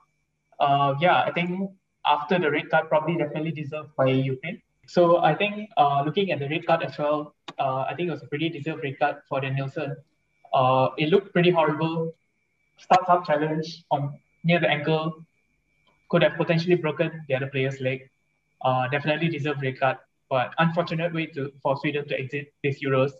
Uh, 0.61 0.95
yeah, 1.01 1.22
I 1.22 1.32
think 1.32 1.70
after 2.07 2.39
the 2.39 2.51
red 2.51 2.70
card, 2.70 2.89
probably 2.89 3.16
definitely 3.16 3.53
deserved 3.53 3.91
by 3.97 4.07
Ukraine. 4.07 4.61
So 4.86 5.18
I 5.18 5.34
think 5.34 5.70
uh, 5.76 6.03
looking 6.05 6.32
at 6.32 6.39
the 6.39 6.49
red 6.49 6.66
card 6.66 6.82
as 6.82 6.97
well, 6.99 7.34
uh, 7.59 7.84
I 7.89 7.95
think 7.95 8.09
it 8.09 8.12
was 8.12 8.22
a 8.22 8.26
pretty 8.26 8.49
deserved 8.49 8.82
red 8.82 8.99
card 8.99 9.16
for 9.28 9.41
Danielson. 9.41 9.97
Uh, 10.53 10.89
it 10.97 11.11
looked 11.11 11.32
pretty 11.32 11.51
horrible. 11.51 12.14
Starts 12.78 13.09
up 13.09 13.26
challenge 13.26 13.84
on 13.91 14.18
near 14.45 14.61
the 14.61 14.68
ankle 14.68 15.26
could 16.09 16.22
have 16.22 16.36
potentially 16.36 16.74
broken 16.74 17.24
the 17.28 17.34
other 17.34 17.49
player's 17.49 17.80
leg. 17.80 18.09
Uh, 18.62 18.89
definitely 18.89 19.28
deserved 19.28 19.62
red 19.62 19.78
card, 19.78 19.99
but 20.28 20.53
unfortunate 20.59 21.14
way 21.14 21.26
to 21.26 21.53
for 21.62 21.76
Sweden 21.76 22.09
to 22.09 22.18
exit 22.18 22.53
this 22.64 22.82
Euros. 22.82 23.12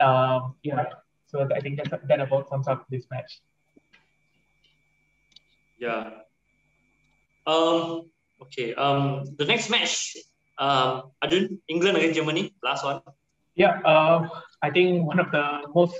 Um, 0.00 0.54
yeah, 0.62 0.84
so 1.32 1.48
I 1.54 1.60
think 1.60 1.82
that, 1.82 2.06
that 2.08 2.20
about 2.20 2.48
sums 2.50 2.68
up 2.68 2.86
this 2.90 3.06
match. 3.10 3.40
Yeah. 5.78 6.10
Um. 7.46 8.10
Okay. 8.42 8.74
Um. 8.74 9.24
The 9.38 9.46
next 9.46 9.70
match. 9.70 10.16
Um. 10.58 11.10
Arjun, 11.22 11.58
England 11.68 11.96
against 11.96 12.16
Germany. 12.16 12.54
Last 12.62 12.84
one. 12.84 13.00
Yeah. 13.54 13.80
Uh, 13.80 14.28
I 14.62 14.70
think 14.70 15.06
one 15.06 15.18
of 15.18 15.30
the 15.32 15.66
most 15.74 15.96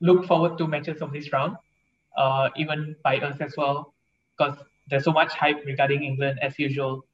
looked 0.00 0.26
forward 0.26 0.58
to 0.58 0.66
matches 0.66 1.00
of 1.00 1.12
this 1.12 1.32
round. 1.32 1.56
Uh, 2.16 2.50
even 2.56 2.94
by 3.02 3.16
us 3.20 3.40
as 3.40 3.54
well, 3.56 3.94
because 4.36 4.58
there's 4.90 5.04
so 5.04 5.12
much 5.12 5.32
hype 5.32 5.64
regarding 5.64 6.02
England 6.02 6.38
as 6.42 6.58
usual. 6.58 7.06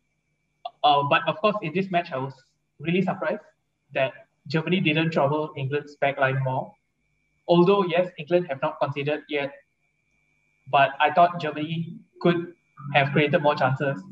Uh, 0.82 1.04
but 1.08 1.22
of 1.28 1.36
course, 1.36 1.54
in 1.62 1.72
this 1.72 1.88
match, 1.88 2.10
I 2.10 2.16
was 2.16 2.34
really 2.80 3.02
surprised 3.02 3.44
that 3.94 4.12
Germany 4.48 4.80
didn't 4.80 5.12
trouble 5.12 5.52
England's 5.56 5.96
backline 6.02 6.42
more 6.42 6.72
although 7.48 7.84
yes, 7.84 8.10
England 8.18 8.46
have 8.48 8.60
not 8.62 8.78
considered 8.80 9.22
yet, 9.28 9.52
but 10.70 10.90
I 11.00 11.12
thought 11.12 11.40
Germany 11.40 11.96
could 12.20 12.52
have 12.94 13.12
created 13.12 13.42
more 13.42 13.54
chances. 13.54 14.02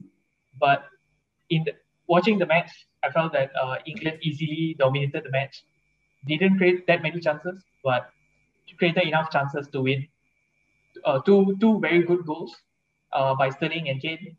But 0.59 0.84
in 1.51 1.64
the, 1.64 1.72
watching 2.09 2.39
the 2.39 2.47
match, 2.47 2.70
I 3.05 3.11
felt 3.11 3.32
that 3.34 3.51
uh, 3.62 3.76
England 3.87 4.18
easily 4.22 4.74
dominated 4.78 5.24
the 5.24 5.30
match. 5.30 5.62
Didn't 6.26 6.59
create 6.59 6.87
that 6.87 7.03
many 7.03 7.20
chances, 7.20 7.62
but 7.84 8.11
created 8.78 9.07
enough 9.07 9.30
chances 9.30 9.68
to 9.68 9.82
win. 9.82 10.09
Uh, 11.05 11.20
two 11.20 11.57
two 11.61 11.78
very 11.78 12.03
good 12.03 12.24
goals 12.26 12.57
uh, 13.12 13.34
by 13.34 13.51
Sterling 13.51 13.89
and 13.89 14.01
Kane. 14.01 14.37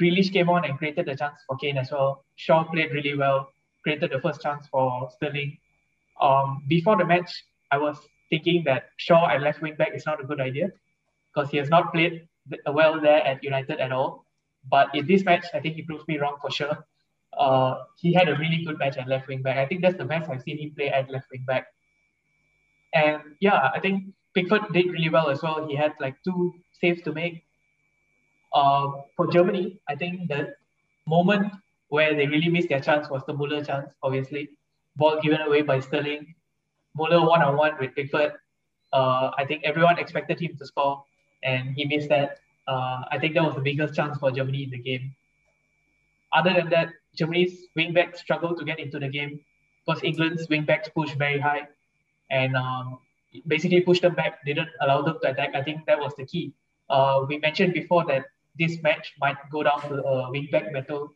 Grealish 0.00 0.32
came 0.32 0.48
on 0.48 0.64
and 0.64 0.78
created 0.78 1.06
the 1.06 1.14
chance 1.14 1.38
for 1.46 1.56
Kane 1.56 1.76
as 1.76 1.90
well. 1.92 2.24
Shaw 2.36 2.64
played 2.64 2.90
really 2.92 3.16
well, 3.16 3.50
created 3.82 4.10
the 4.10 4.20
first 4.20 4.40
chance 4.40 4.66
for 4.68 5.10
Sterling. 5.10 5.58
Um, 6.20 6.64
before 6.68 6.96
the 6.96 7.04
match, 7.04 7.30
I 7.70 7.78
was 7.78 7.98
thinking 8.30 8.62
that 8.64 8.90
Shaw 8.96 9.28
at 9.28 9.42
left 9.42 9.60
wing 9.62 9.74
back 9.76 9.94
is 9.94 10.06
not 10.06 10.20
a 10.20 10.24
good 10.24 10.40
idea 10.40 10.70
because 11.34 11.50
he 11.50 11.56
has 11.58 11.68
not 11.68 11.92
played 11.92 12.28
well 12.66 13.00
there 13.00 13.24
at 13.26 13.42
United 13.42 13.80
at 13.80 13.92
all. 13.92 14.24
But 14.70 14.94
in 14.94 15.06
this 15.06 15.24
match, 15.24 15.46
I 15.52 15.60
think 15.60 15.76
he 15.76 15.82
proves 15.82 16.06
me 16.08 16.18
wrong 16.18 16.36
for 16.40 16.50
sure. 16.50 16.86
Uh, 17.36 17.84
he 17.96 18.12
had 18.12 18.28
a 18.28 18.36
really 18.36 18.64
good 18.64 18.78
match 18.78 18.96
at 18.96 19.08
left 19.08 19.28
wing 19.28 19.42
back. 19.42 19.58
I 19.58 19.66
think 19.66 19.82
that's 19.82 19.96
the 19.96 20.04
best 20.04 20.30
I've 20.30 20.42
seen 20.42 20.58
him 20.58 20.72
play 20.74 20.88
at 20.88 21.10
left 21.10 21.26
wing 21.30 21.44
back. 21.46 21.66
And 22.94 23.20
yeah, 23.40 23.70
I 23.74 23.80
think 23.80 24.14
Pickford 24.34 24.72
did 24.72 24.86
really 24.86 25.08
well 25.08 25.28
as 25.28 25.42
well. 25.42 25.66
He 25.66 25.74
had 25.74 25.94
like 26.00 26.16
two 26.24 26.54
saves 26.80 27.02
to 27.02 27.12
make. 27.12 27.44
Uh, 28.52 28.86
for 29.16 29.26
Germany, 29.26 29.80
I 29.88 29.96
think 29.96 30.28
the 30.28 30.54
moment 31.06 31.52
where 31.88 32.14
they 32.14 32.26
really 32.26 32.48
missed 32.48 32.68
their 32.68 32.80
chance 32.80 33.10
was 33.10 33.22
the 33.26 33.34
Muller 33.34 33.64
chance, 33.64 33.92
obviously. 34.02 34.50
Ball 34.96 35.20
given 35.20 35.40
away 35.40 35.62
by 35.62 35.80
Sterling. 35.80 36.34
Muller 36.96 37.26
one 37.26 37.42
on 37.42 37.56
one 37.56 37.72
with 37.80 37.94
Pickford. 37.94 38.32
Uh, 38.92 39.30
I 39.36 39.44
think 39.44 39.64
everyone 39.64 39.98
expected 39.98 40.40
him 40.40 40.56
to 40.56 40.66
score, 40.66 41.04
and 41.42 41.74
he 41.74 41.84
missed 41.84 42.08
that. 42.08 42.38
Uh, 42.66 43.02
I 43.10 43.18
think 43.18 43.34
that 43.34 43.42
was 43.42 43.54
the 43.54 43.60
biggest 43.60 43.94
chance 43.94 44.16
for 44.18 44.30
Germany 44.30 44.64
in 44.64 44.70
the 44.70 44.78
game. 44.78 45.14
Other 46.32 46.52
than 46.54 46.68
that, 46.70 46.90
Germany's 47.14 47.66
wingbacks 47.76 48.18
struggled 48.18 48.58
to 48.58 48.64
get 48.64 48.78
into 48.78 48.98
the 48.98 49.08
game 49.08 49.40
because 49.84 50.02
England's 50.02 50.46
wingbacks 50.48 50.92
pushed 50.92 51.16
very 51.16 51.38
high 51.38 51.68
and 52.30 52.56
um, 52.56 52.98
basically 53.46 53.80
pushed 53.80 54.02
them 54.02 54.14
back, 54.14 54.44
didn't 54.44 54.68
allow 54.80 55.02
them 55.02 55.18
to 55.22 55.30
attack. 55.30 55.54
I 55.54 55.62
think 55.62 55.86
that 55.86 55.98
was 55.98 56.14
the 56.16 56.26
key. 56.26 56.52
Uh, 56.88 57.24
we 57.28 57.38
mentioned 57.38 57.72
before 57.74 58.04
that 58.06 58.26
this 58.58 58.82
match 58.82 59.14
might 59.20 59.36
go 59.50 59.62
down 59.62 59.80
to 59.82 59.94
a 60.02 60.30
wingback 60.30 60.72
battle, 60.72 61.12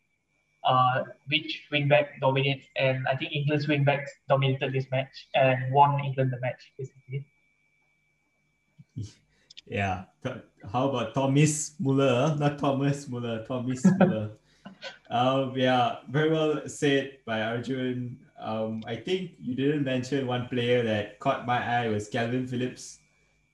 uh, 0.64 1.02
which 1.28 1.64
wingback 1.72 2.20
dominates, 2.20 2.66
and 2.76 3.06
I 3.08 3.16
think 3.16 3.32
England's 3.32 3.66
wingbacks 3.66 4.08
dominated 4.28 4.72
this 4.72 4.86
match 4.90 5.28
and 5.34 5.72
won 5.72 6.04
England 6.04 6.32
the 6.32 6.40
match 6.40 6.72
basically. 6.78 7.24
Yeah. 9.66 10.04
How 10.72 10.88
about 10.88 11.14
Thomas 11.14 11.74
Muller? 11.78 12.34
Not 12.38 12.58
Thomas 12.58 13.08
Muller, 13.08 13.44
Thomas 13.46 13.84
Muller. 13.98 14.30
um, 15.10 15.52
yeah, 15.56 15.96
very 16.08 16.30
well 16.30 16.66
said 16.66 17.18
by 17.26 17.42
Arjun. 17.42 18.18
Um, 18.40 18.82
I 18.86 18.96
think 18.96 19.32
you 19.40 19.54
didn't 19.54 19.84
mention 19.84 20.26
one 20.26 20.48
player 20.48 20.82
that 20.84 21.18
caught 21.18 21.46
my 21.46 21.58
eye 21.58 21.88
was 21.88 22.08
Kalvin 22.08 22.48
Phillips. 22.48 22.98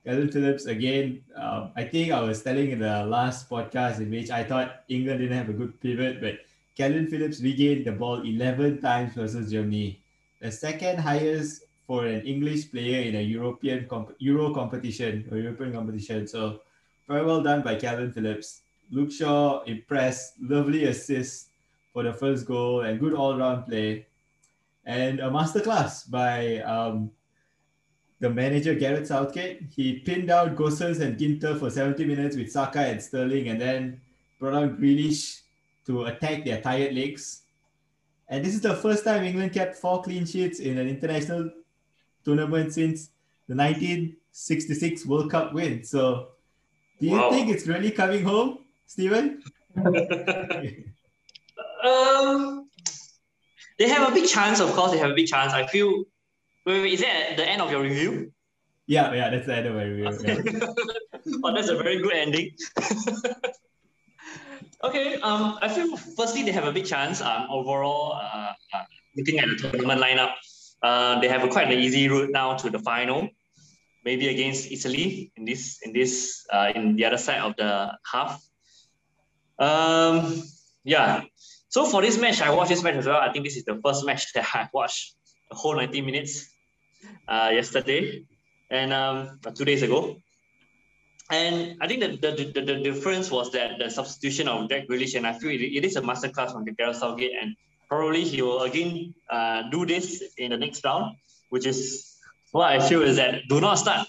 Kalvin 0.07 0.32
Phillips 0.32 0.66
again. 0.66 1.22
Um, 1.34 1.72
I 1.74 1.84
think 1.84 2.12
I 2.12 2.20
was 2.20 2.42
telling 2.42 2.70
in 2.70 2.78
the 2.78 3.05
last 3.07 3.48
podcast 3.48 3.98
in 3.98 4.11
which 4.11 4.30
I 4.30 4.44
thought 4.44 4.84
England 4.88 5.20
didn't 5.20 5.36
have 5.36 5.48
a 5.48 5.55
good 5.55 5.80
pivot, 5.80 6.20
but 6.20 6.38
Kalvin 6.79 7.09
Phillips 7.09 7.41
regained 7.41 7.87
the 7.87 7.93
ball 7.93 8.22
11 8.22 8.81
times 8.81 9.14
versus 9.14 9.51
Germany, 9.51 10.03
the 10.41 10.51
second 10.51 10.99
highest 10.99 11.64
for 11.87 12.07
an 12.07 12.22
English 12.27 12.70
player 12.70 13.03
in 13.03 13.14
a 13.14 13.20
European 13.20 13.87
comp- 13.87 14.16
Euro 14.18 14.53
competition 14.53 15.29
or 15.31 15.39
European 15.39 15.72
competition. 15.72 16.27
So 16.27 16.61
very 17.07 17.25
well 17.25 17.43
done 17.43 17.62
by 17.62 17.77
Kalvin 17.77 18.12
Phillips. 18.12 18.62
Luke 18.91 19.12
Shaw 19.12 19.62
impressed, 19.64 20.35
lovely 20.41 20.85
assist 20.85 21.49
for 21.93 22.03
the 22.03 22.12
first 22.12 22.47
goal 22.47 22.81
and 22.81 22.99
good 22.99 23.14
all-round 23.14 23.66
play, 23.66 24.07
and 24.85 25.20
a 25.20 25.31
masterclass 25.31 26.11
by 26.11 26.59
um, 26.59 27.11
the 28.20 28.29
manager 28.29 28.75
Gareth 28.75 29.07
Southgate. 29.07 29.62
He 29.70 30.01
pinned 30.01 30.31
out 30.31 30.57
Gosens 30.57 31.01
and 31.01 31.16
Ginter 31.16 31.59
for 31.59 31.70
70 31.70 32.05
minutes 32.05 32.37
with 32.37 32.51
Saka 32.51 32.81
and 32.81 33.01
Sterling, 33.01 33.49
and 33.49 33.61
then 33.61 34.01
brought 34.41 34.55
on 34.55 34.77
Grealish 34.77 35.43
to 35.87 36.05
attack 36.05 36.45
their 36.45 36.61
tired 36.61 36.95
legs. 36.95 37.43
And 38.28 38.45
this 38.45 38.55
is 38.55 38.61
the 38.61 38.74
first 38.74 39.05
time 39.05 39.24
England 39.24 39.53
kept 39.53 39.76
four 39.76 40.03
clean 40.03 40.24
sheets 40.24 40.59
in 40.61 40.78
an 40.78 40.89
international 40.89 41.51
tournament 42.24 42.72
since 42.72 43.11
the 43.49 43.55
1966 43.55 45.07
World 45.07 45.30
Cup 45.30 45.53
win. 45.53 45.85
So, 45.85 46.28
do 47.01 47.07
you 47.07 47.16
wow. 47.16 47.30
think 47.30 47.51
it's 47.51 47.66
really 47.66 47.91
coming 47.91 48.24
home, 48.24 48.61
Stephen? 48.87 49.43
um, 51.85 52.68
they 53.78 53.89
have 53.89 54.11
a 54.11 54.14
big 54.14 54.28
chance, 54.28 54.61
of 54.61 54.72
course. 54.72 54.93
They 54.93 54.99
have 54.99 55.11
a 55.11 55.14
big 55.14 55.26
chance. 55.26 55.53
I 55.53 55.66
feel. 55.66 56.05
Wait, 56.64 56.80
wait, 56.80 56.93
is 56.95 57.01
that 57.01 57.37
the 57.37 57.47
end 57.47 57.61
of 57.61 57.70
your 57.70 57.82
review? 57.82 58.32
Yeah, 58.87 59.12
yeah, 59.12 59.30
that's 59.30 59.47
the 59.47 59.57
end 59.57 59.66
of 59.66 59.74
my 59.74 59.85
review. 59.85 60.05
Yeah. 60.24 60.41
oh, 61.45 61.55
that's 61.55 61.68
a 61.68 61.76
very 61.76 62.01
good 62.01 62.14
ending. 62.14 62.53
okay, 64.85 65.16
um, 65.16 65.59
I 65.61 65.68
feel 65.68 65.97
firstly 65.97 66.43
they 66.43 66.53
have 66.53 66.64
a 66.64 66.72
big 66.72 66.85
chance. 66.85 67.20
Um, 67.20 67.47
overall, 67.51 68.12
uh, 68.14 68.53
uh, 68.72 68.85
looking 69.16 69.39
at 69.39 69.49
the 69.49 69.57
tournament 69.57 70.01
lineup, 70.01 70.32
uh, 70.82 71.20
they 71.20 71.28
have 71.28 71.43
a 71.45 71.49
quite 71.49 71.72
an 71.72 71.78
easy 71.78 72.09
route 72.09 72.30
now 72.30 72.55
to 72.57 72.70
the 72.70 72.78
final, 72.78 73.28
maybe 74.05 74.28
against 74.28 74.70
Italy 74.70 75.32
in 75.37 75.45
this 75.45 75.80
in 75.82 75.93
this 75.93 76.45
uh, 76.53 76.72
in 76.74 76.97
the 76.97 77.05
other 77.05 77.18
side 77.18 77.41
of 77.41 77.57
the 77.57 77.97
half. 78.11 78.41
Um, 79.59 80.43
yeah. 80.85 81.22
So 81.68 81.85
for 81.85 82.03
this 82.03 82.18
match, 82.20 82.41
I 82.41 82.51
watched 82.51 82.70
this 82.70 82.82
match 82.82 82.95
as 82.95 83.07
well. 83.07 83.20
I 83.20 83.32
think 83.32 83.45
this 83.45 83.57
is 83.57 83.64
the 83.64 83.80
first 83.82 84.05
match 84.05 84.32
that 84.35 84.47
I 84.55 84.68
watched 84.72 85.16
the 85.51 85.57
whole 85.57 85.74
90 85.74 86.03
minutes 86.03 86.49
uh, 87.26 87.51
yesterday 87.53 88.24
and 88.70 88.93
um, 88.93 89.41
two 89.55 89.64
days 89.64 89.82
ago. 89.82 90.16
And 91.35 91.76
I 91.80 91.89
think 91.89 92.01
the, 92.01 92.11
the, 92.24 92.30
the, 92.55 92.61
the, 92.61 92.76
difference 92.89 93.28
was 93.28 93.51
that 93.53 93.78
the 93.80 93.91
substitution 93.91 94.47
of 94.47 94.68
Jack 94.68 94.87
Grealish, 94.87 95.16
and 95.16 95.26
I 95.26 95.32
feel 95.32 95.51
it, 95.51 95.62
it 95.78 95.85
is 95.85 95.97
a 95.97 96.01
masterclass 96.01 96.53
from 96.53 96.64
the 96.64 96.70
Gareth 96.70 96.99
Southgate, 96.99 97.32
and 97.41 97.57
probably 97.89 98.22
he 98.22 98.41
will 98.41 98.62
again 98.62 99.14
uh, 99.28 99.62
do 99.68 99.85
this 99.85 100.22
in 100.39 100.53
the 100.53 100.57
next 100.57 100.85
round, 100.85 101.16
which 101.51 101.66
is 101.66 102.16
what 102.53 102.70
I 102.70 102.78
feel 102.89 103.03
is 103.03 103.16
that 103.16 103.41
do 103.49 103.61
not 103.61 103.74
start 103.74 104.07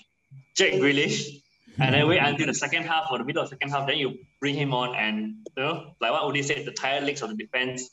Jack 0.55 0.73
Grealish 0.73 1.41
and 1.79 1.95
then 1.95 2.07
wait 2.07 2.19
until 2.19 2.45
the 2.45 2.53
second 2.53 2.83
half 2.83 3.07
or 3.09 3.17
the 3.17 3.23
middle 3.23 3.41
of 3.41 3.49
the 3.49 3.55
second 3.55 3.71
half, 3.71 3.87
then 3.87 3.97
you 3.97 4.19
bring 4.39 4.53
him 4.53 4.71
on 4.71 4.95
and 4.95 5.35
you 5.57 5.63
know, 5.63 5.95
like 5.99 6.11
what 6.11 6.21
Uday 6.23 6.43
said, 6.43 6.63
the 6.63 6.71
tired 6.71 7.05
legs 7.05 7.23
of 7.23 7.29
the 7.29 7.35
defense 7.35 7.89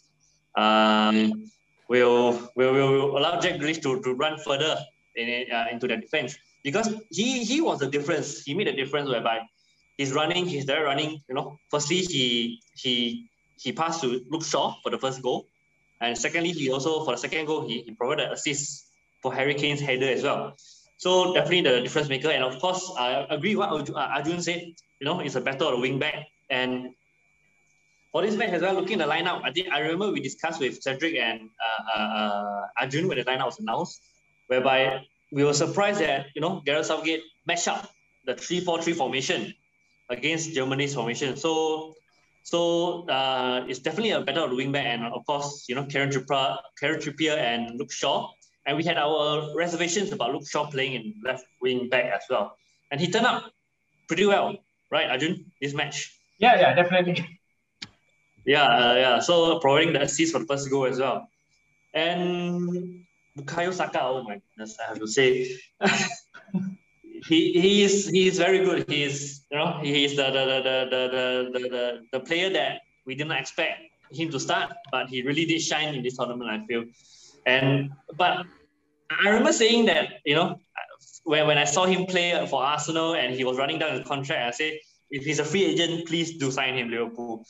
um, 0.57 1.47
will, 1.89 2.51
will, 2.55 2.75
will 2.75 3.19
allow 3.19 3.41
Jack 3.41 3.59
Grealish 3.59 3.81
to, 3.83 4.03
to 4.03 4.13
run 4.13 4.39
further 4.39 4.77
in, 5.17 5.51
uh, 5.51 5.67
into 5.73 5.89
the 5.89 5.97
defense 5.97 6.37
because 6.63 6.95
he 7.11 7.45
he 7.45 7.61
was 7.61 7.79
the 7.81 7.89
difference. 7.89 8.43
He 8.43 8.55
made 8.55 8.69
a 8.69 8.77
difference 8.77 9.09
whereby 9.09 9.41
he's 9.97 10.13
running, 10.13 10.47
he's 10.47 10.67
there 10.67 10.85
running. 10.85 11.21
You 11.29 11.35
know, 11.35 11.57
firstly 11.71 11.99
he 11.99 12.61
he 12.75 13.29
he 13.57 13.73
passed 13.73 14.01
to 14.03 14.21
Luke 14.31 14.45
Shaw 14.45 14.75
for 14.83 14.91
the 14.91 14.99
first 14.99 15.23
goal, 15.23 15.47
and 16.03 16.19
secondly, 16.19 16.51
he 16.51 16.69
also, 16.71 17.05
for 17.05 17.13
the 17.13 17.17
second 17.17 17.47
goal, 17.47 17.67
he, 17.67 17.83
he 17.83 17.93
provided 17.93 18.33
assist 18.33 18.91
for 19.23 19.33
Harry 19.33 19.55
Kane's 19.55 19.81
header 19.81 20.11
as 20.11 20.25
well. 20.25 20.57
So 20.97 21.33
definitely 21.33 21.71
the 21.71 21.81
difference 21.81 22.09
maker. 22.09 22.31
And 22.31 22.43
of 22.43 22.61
course, 22.61 22.93
I 22.99 23.25
agree 23.31 23.55
what 23.55 23.89
Arjun 23.95 24.43
said, 24.43 24.63
you 25.01 25.05
know, 25.05 25.21
it's 25.21 25.37
a 25.37 25.41
battle 25.41 25.69
of 25.69 25.81
wing 25.81 26.01
back. 26.01 26.27
And 26.51 26.91
for 28.11 28.23
this 28.23 28.35
match 28.35 28.51
as 28.51 28.63
well, 28.63 28.75
looking 28.75 29.01
at 29.01 29.07
the 29.07 29.13
lineup, 29.13 29.43
I 29.45 29.53
think 29.53 29.71
I 29.71 29.79
remember 29.79 30.11
we 30.11 30.21
discussed 30.21 30.61
with 30.61 30.83
Cedric 30.83 31.15
and 31.15 31.49
uh, 31.65 31.99
uh, 31.99 32.03
uh, 32.03 32.67
Arjun 32.81 33.07
when 33.07 33.19
the 33.19 33.25
lineup 33.25 33.47
was 33.47 33.61
announced, 33.61 34.03
whereby 34.49 35.07
we 35.33 35.45
were 35.45 35.55
surprised 35.55 36.01
that, 36.01 36.27
you 36.35 36.41
know, 36.41 36.63
Gareth 36.65 36.87
Southgate 36.87 37.23
matched 37.47 37.67
up 37.67 37.91
the 38.27 38.35
3-4-3 38.35 38.95
formation 38.95 39.55
against 40.11 40.53
Germany's 40.53 40.95
formation. 40.95 41.37
So 41.37 41.95
so 42.45 43.09
uh, 43.09 43.65
it's 43.69 43.79
definitely 43.79 44.11
a 44.11 44.21
battle 44.21 44.45
of 44.45 44.51
the 44.51 44.57
wingback, 44.57 44.85
and 44.85 45.05
of 45.05 45.25
course, 45.27 45.65
you 45.69 45.75
know, 45.75 45.85
Kieran 45.85 46.11
Trippier, 46.11 46.59
Kieran 46.79 47.01
Trippier 47.01 47.37
and 47.37 47.79
Luke 47.79 47.93
Shaw. 47.93 48.31
And 48.67 48.77
we 48.77 48.85
had 48.85 48.99
our 48.99 49.57
reservations 49.57 50.13
about 50.13 50.33
Luke 50.33 50.49
Shaw 50.49 50.67
playing 50.67 50.95
in 50.95 51.15
left 51.25 51.47
wing 51.61 51.89
back 51.89 52.07
as 52.07 52.23
well. 52.29 52.57
And 52.91 53.01
he 53.01 53.11
turned 53.11 53.27
up 53.27 53.53
pretty 54.09 54.27
well, 54.27 54.57
right, 54.91 55.09
Arjun, 55.09 55.53
this 55.61 55.73
match? 55.73 56.19
Yeah, 56.39 56.59
yeah, 56.61 56.75
definitely. 56.75 57.41
Yeah, 58.45 58.65
uh, 58.65 58.95
yeah. 58.95 59.19
So 59.21 59.61
providing 59.61 59.93
the 59.93 60.03
assist 60.03 60.33
for 60.33 60.41
the 60.41 60.47
first 60.47 60.69
goal 60.69 60.87
as 60.87 60.99
well. 60.99 61.29
And 61.95 63.05
Bukayo 63.39 63.73
Saka, 63.73 64.01
oh 64.03 64.23
my 64.25 64.41
goodness, 64.41 64.77
I 64.79 64.89
have 64.89 64.99
to 64.99 65.07
say. 65.07 65.57
he 67.29 67.53
he 67.53 67.83
is 67.83 68.09
he 68.09 68.29
is 68.29 68.39
very 68.39 68.65
good. 68.65 68.89
He 68.91 69.05
is 69.05 69.43
you 69.51 69.59
know 69.59 69.79
he 69.83 70.05
is 70.05 70.17
the 70.17 70.25
the 70.25 70.45
the 70.51 70.59
the 70.65 70.79
the 70.91 71.59
the, 71.59 71.69
the, 71.69 72.01
the 72.13 72.21
player 72.21 72.51
that 72.51 72.83
we 73.07 73.15
didn't 73.15 73.33
expect 73.33 73.81
him 74.11 74.31
to 74.31 74.41
start, 74.41 74.73
but 74.91 75.09
he 75.09 75.23
really 75.23 75.47
did 75.47 75.61
shine 75.61 75.95
in 75.95 76.03
this 76.03 76.17
tournament. 76.17 76.51
I 76.51 76.67
feel, 76.67 76.85
and 77.47 77.91
but 78.17 78.45
I 79.11 79.29
remember 79.29 79.53
saying 79.53 79.87
that 79.87 80.21
you 80.25 80.35
know 80.35 80.61
when 81.25 81.47
when 81.47 81.59
I 81.59 81.65
saw 81.65 81.85
him 81.87 82.07
play 82.07 82.47
for 82.51 82.63
Arsenal 82.63 83.15
and 83.15 83.35
he 83.35 83.45
was 83.45 83.57
running 83.57 83.79
down 83.79 83.93
his 83.97 84.07
contract, 84.07 84.43
I 84.43 84.51
said 84.51 84.79
if 85.11 85.25
he's 85.25 85.39
a 85.39 85.45
free 85.45 85.65
agent, 85.65 86.07
please 86.07 86.37
do 86.39 86.51
sign 86.51 86.77
him 86.77 86.91
Liverpool. 86.91 87.45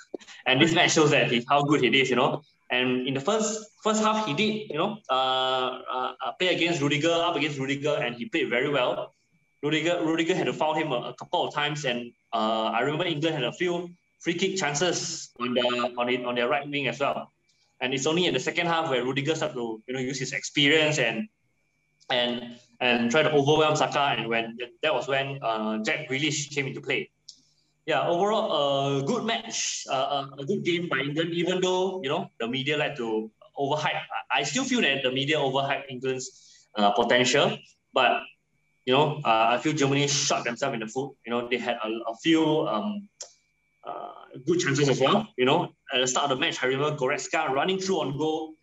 and 0.46 0.60
this 0.60 0.72
match 0.72 0.92
shows 0.92 1.10
that 1.10 1.30
he 1.30 1.44
how 1.48 1.62
good 1.62 1.82
he 1.82 1.88
is. 2.00 2.10
You 2.10 2.16
know, 2.16 2.42
and 2.70 3.06
in 3.06 3.14
the 3.14 3.20
first 3.20 3.66
first 3.82 4.02
half, 4.02 4.26
he 4.26 4.34
did, 4.34 4.70
you 4.70 4.76
know, 4.76 4.98
uh, 5.08 5.82
uh, 5.86 6.12
uh, 6.24 6.32
play 6.38 6.54
against 6.54 6.80
Rudiger, 6.80 7.12
up 7.12 7.36
against 7.36 7.58
Rudiger, 7.58 7.94
and 7.94 8.16
he 8.16 8.28
played 8.28 8.50
very 8.50 8.68
well. 8.68 9.14
Rudiger, 9.62 10.02
Rudiger 10.04 10.34
had 10.34 10.46
to 10.46 10.52
foul 10.52 10.74
him 10.74 10.90
a, 10.92 11.10
a 11.10 11.14
couple 11.14 11.46
of 11.46 11.54
times, 11.54 11.84
and 11.84 12.12
uh, 12.32 12.74
I 12.74 12.80
remember 12.80 13.04
England 13.04 13.34
had 13.36 13.44
a 13.44 13.52
few 13.52 13.88
free 14.20 14.34
kick 14.34 14.56
chances 14.56 15.30
on 15.38 15.54
the 15.54 15.94
on 15.96 16.08
it 16.08 16.24
on 16.24 16.34
their 16.34 16.48
right 16.48 16.68
wing 16.68 16.88
as 16.88 16.98
well. 16.98 17.32
And 17.80 17.94
it's 17.94 18.06
only 18.06 18.26
in 18.26 18.34
the 18.34 18.40
second 18.40 18.66
half 18.66 18.90
where 18.90 19.04
Rudiger 19.04 19.34
started 19.34 19.54
to 19.54 19.82
you 19.86 19.94
know 19.94 20.00
use 20.00 20.18
his 20.18 20.32
experience 20.32 20.98
and 20.98 21.28
and 22.10 22.58
and 22.80 23.10
try 23.10 23.22
to 23.22 23.30
overwhelm 23.30 23.76
Saka, 23.76 24.16
and 24.18 24.28
when 24.28 24.58
that 24.82 24.92
was 24.92 25.06
when 25.06 25.38
uh, 25.42 25.78
Jack 25.84 26.08
Grealish 26.08 26.52
came 26.52 26.66
into 26.66 26.80
play 26.80 27.10
yeah, 27.86 28.02
overall, 28.08 28.50
a 28.50 28.98
uh, 28.98 29.00
good 29.02 29.24
match, 29.24 29.86
uh, 29.88 30.26
a 30.38 30.44
good 30.44 30.64
game 30.64 30.88
by 30.88 30.98
England, 30.98 31.32
even 31.32 31.60
though, 31.60 32.02
you 32.02 32.08
know, 32.08 32.28
the 32.40 32.48
media 32.48 32.76
like 32.76 32.96
to 32.96 33.30
overhype. 33.56 34.02
I 34.30 34.42
still 34.42 34.64
feel 34.64 34.82
that 34.82 35.04
the 35.04 35.12
media 35.12 35.38
overhype 35.38 35.84
England's 35.88 36.66
uh, 36.74 36.90
potential, 36.90 37.56
but, 37.94 38.22
you 38.84 38.92
know, 38.92 39.20
uh, 39.24 39.54
I 39.54 39.58
feel 39.58 39.72
Germany 39.72 40.08
shot 40.08 40.42
themselves 40.42 40.74
in 40.74 40.80
the 40.80 40.88
foot. 40.88 41.14
You 41.24 41.30
know, 41.30 41.48
they 41.48 41.58
had 41.58 41.76
a, 41.76 41.88
a 42.10 42.16
few 42.22 42.66
um, 42.66 43.08
uh, 43.86 44.10
good 44.44 44.58
chances 44.58 44.88
as 44.88 45.00
well. 45.00 45.28
You 45.38 45.44
know, 45.44 45.70
at 45.94 46.00
the 46.00 46.08
start 46.08 46.24
of 46.24 46.36
the 46.36 46.40
match, 46.40 46.62
I 46.64 46.66
remember 46.66 46.96
Goretzka 46.96 47.50
running 47.50 47.78
through 47.78 48.00
on 48.00 48.18
goal. 48.18 48.54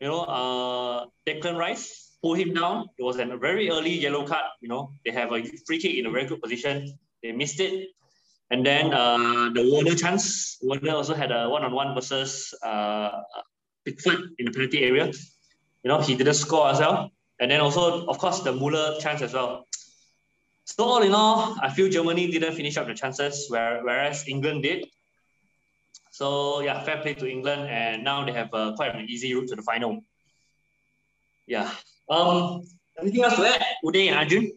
You 0.00 0.08
know, 0.08 0.20
uh, 0.22 1.04
Declan 1.28 1.58
Rice 1.58 2.16
pulled 2.22 2.38
him 2.38 2.54
down. 2.54 2.88
It 2.98 3.02
was 3.02 3.18
a 3.18 3.26
very 3.36 3.68
early 3.70 3.92
yellow 3.92 4.26
card. 4.26 4.48
You 4.62 4.70
know, 4.70 4.92
they 5.04 5.12
have 5.12 5.32
a 5.32 5.44
free 5.66 5.78
kick 5.78 5.96
in 5.96 6.06
a 6.06 6.10
very 6.10 6.24
good 6.24 6.40
position. 6.40 6.98
They 7.22 7.32
missed 7.32 7.60
it 7.60 7.90
And 8.50 8.66
then 8.66 8.92
uh, 8.92 9.50
the 9.54 9.70
Werner 9.72 9.94
chance. 9.94 10.58
Werner 10.62 10.94
also 10.94 11.14
had 11.14 11.30
a 11.30 11.48
one-on-one 11.48 11.94
versus 11.94 12.52
uh, 12.64 13.10
Pickford 13.84 14.20
in 14.38 14.46
the 14.46 14.52
penalty 14.52 14.82
area. 14.82 15.06
You 15.82 15.88
know, 15.88 16.00
he 16.00 16.14
didn't 16.14 16.34
score 16.34 16.68
as 16.68 16.80
well. 16.80 17.12
And 17.38 17.50
then 17.50 17.60
also, 17.60 18.06
of 18.06 18.18
course, 18.18 18.40
the 18.40 18.52
Muller 18.52 18.98
chance 19.00 19.22
as 19.22 19.32
well. 19.32 19.66
So 20.64 20.84
all 20.84 21.02
in 21.02 21.14
all, 21.14 21.56
I 21.62 21.70
feel 21.70 21.88
Germany 21.88 22.30
didn't 22.30 22.54
finish 22.54 22.76
up 22.76 22.86
the 22.86 22.94
chances, 22.94 23.46
where, 23.48 23.82
whereas 23.82 24.28
England 24.28 24.62
did. 24.64 24.86
So 26.10 26.60
yeah, 26.60 26.82
fair 26.82 27.00
play 27.00 27.14
to 27.14 27.26
England, 27.26 27.68
and 27.70 28.04
now 28.04 28.24
they 28.24 28.32
have 28.32 28.52
uh, 28.52 28.74
quite 28.74 28.94
an 28.94 29.06
easy 29.08 29.32
route 29.32 29.48
to 29.48 29.56
the 29.56 29.62
final. 29.62 30.04
Yeah. 31.46 31.70
Um. 32.08 32.62
Anything 33.00 33.24
else 33.24 33.36
to 33.36 33.46
add, 33.46 33.64
Uday 33.82 34.08
and 34.08 34.16
Arjun? 34.16 34.50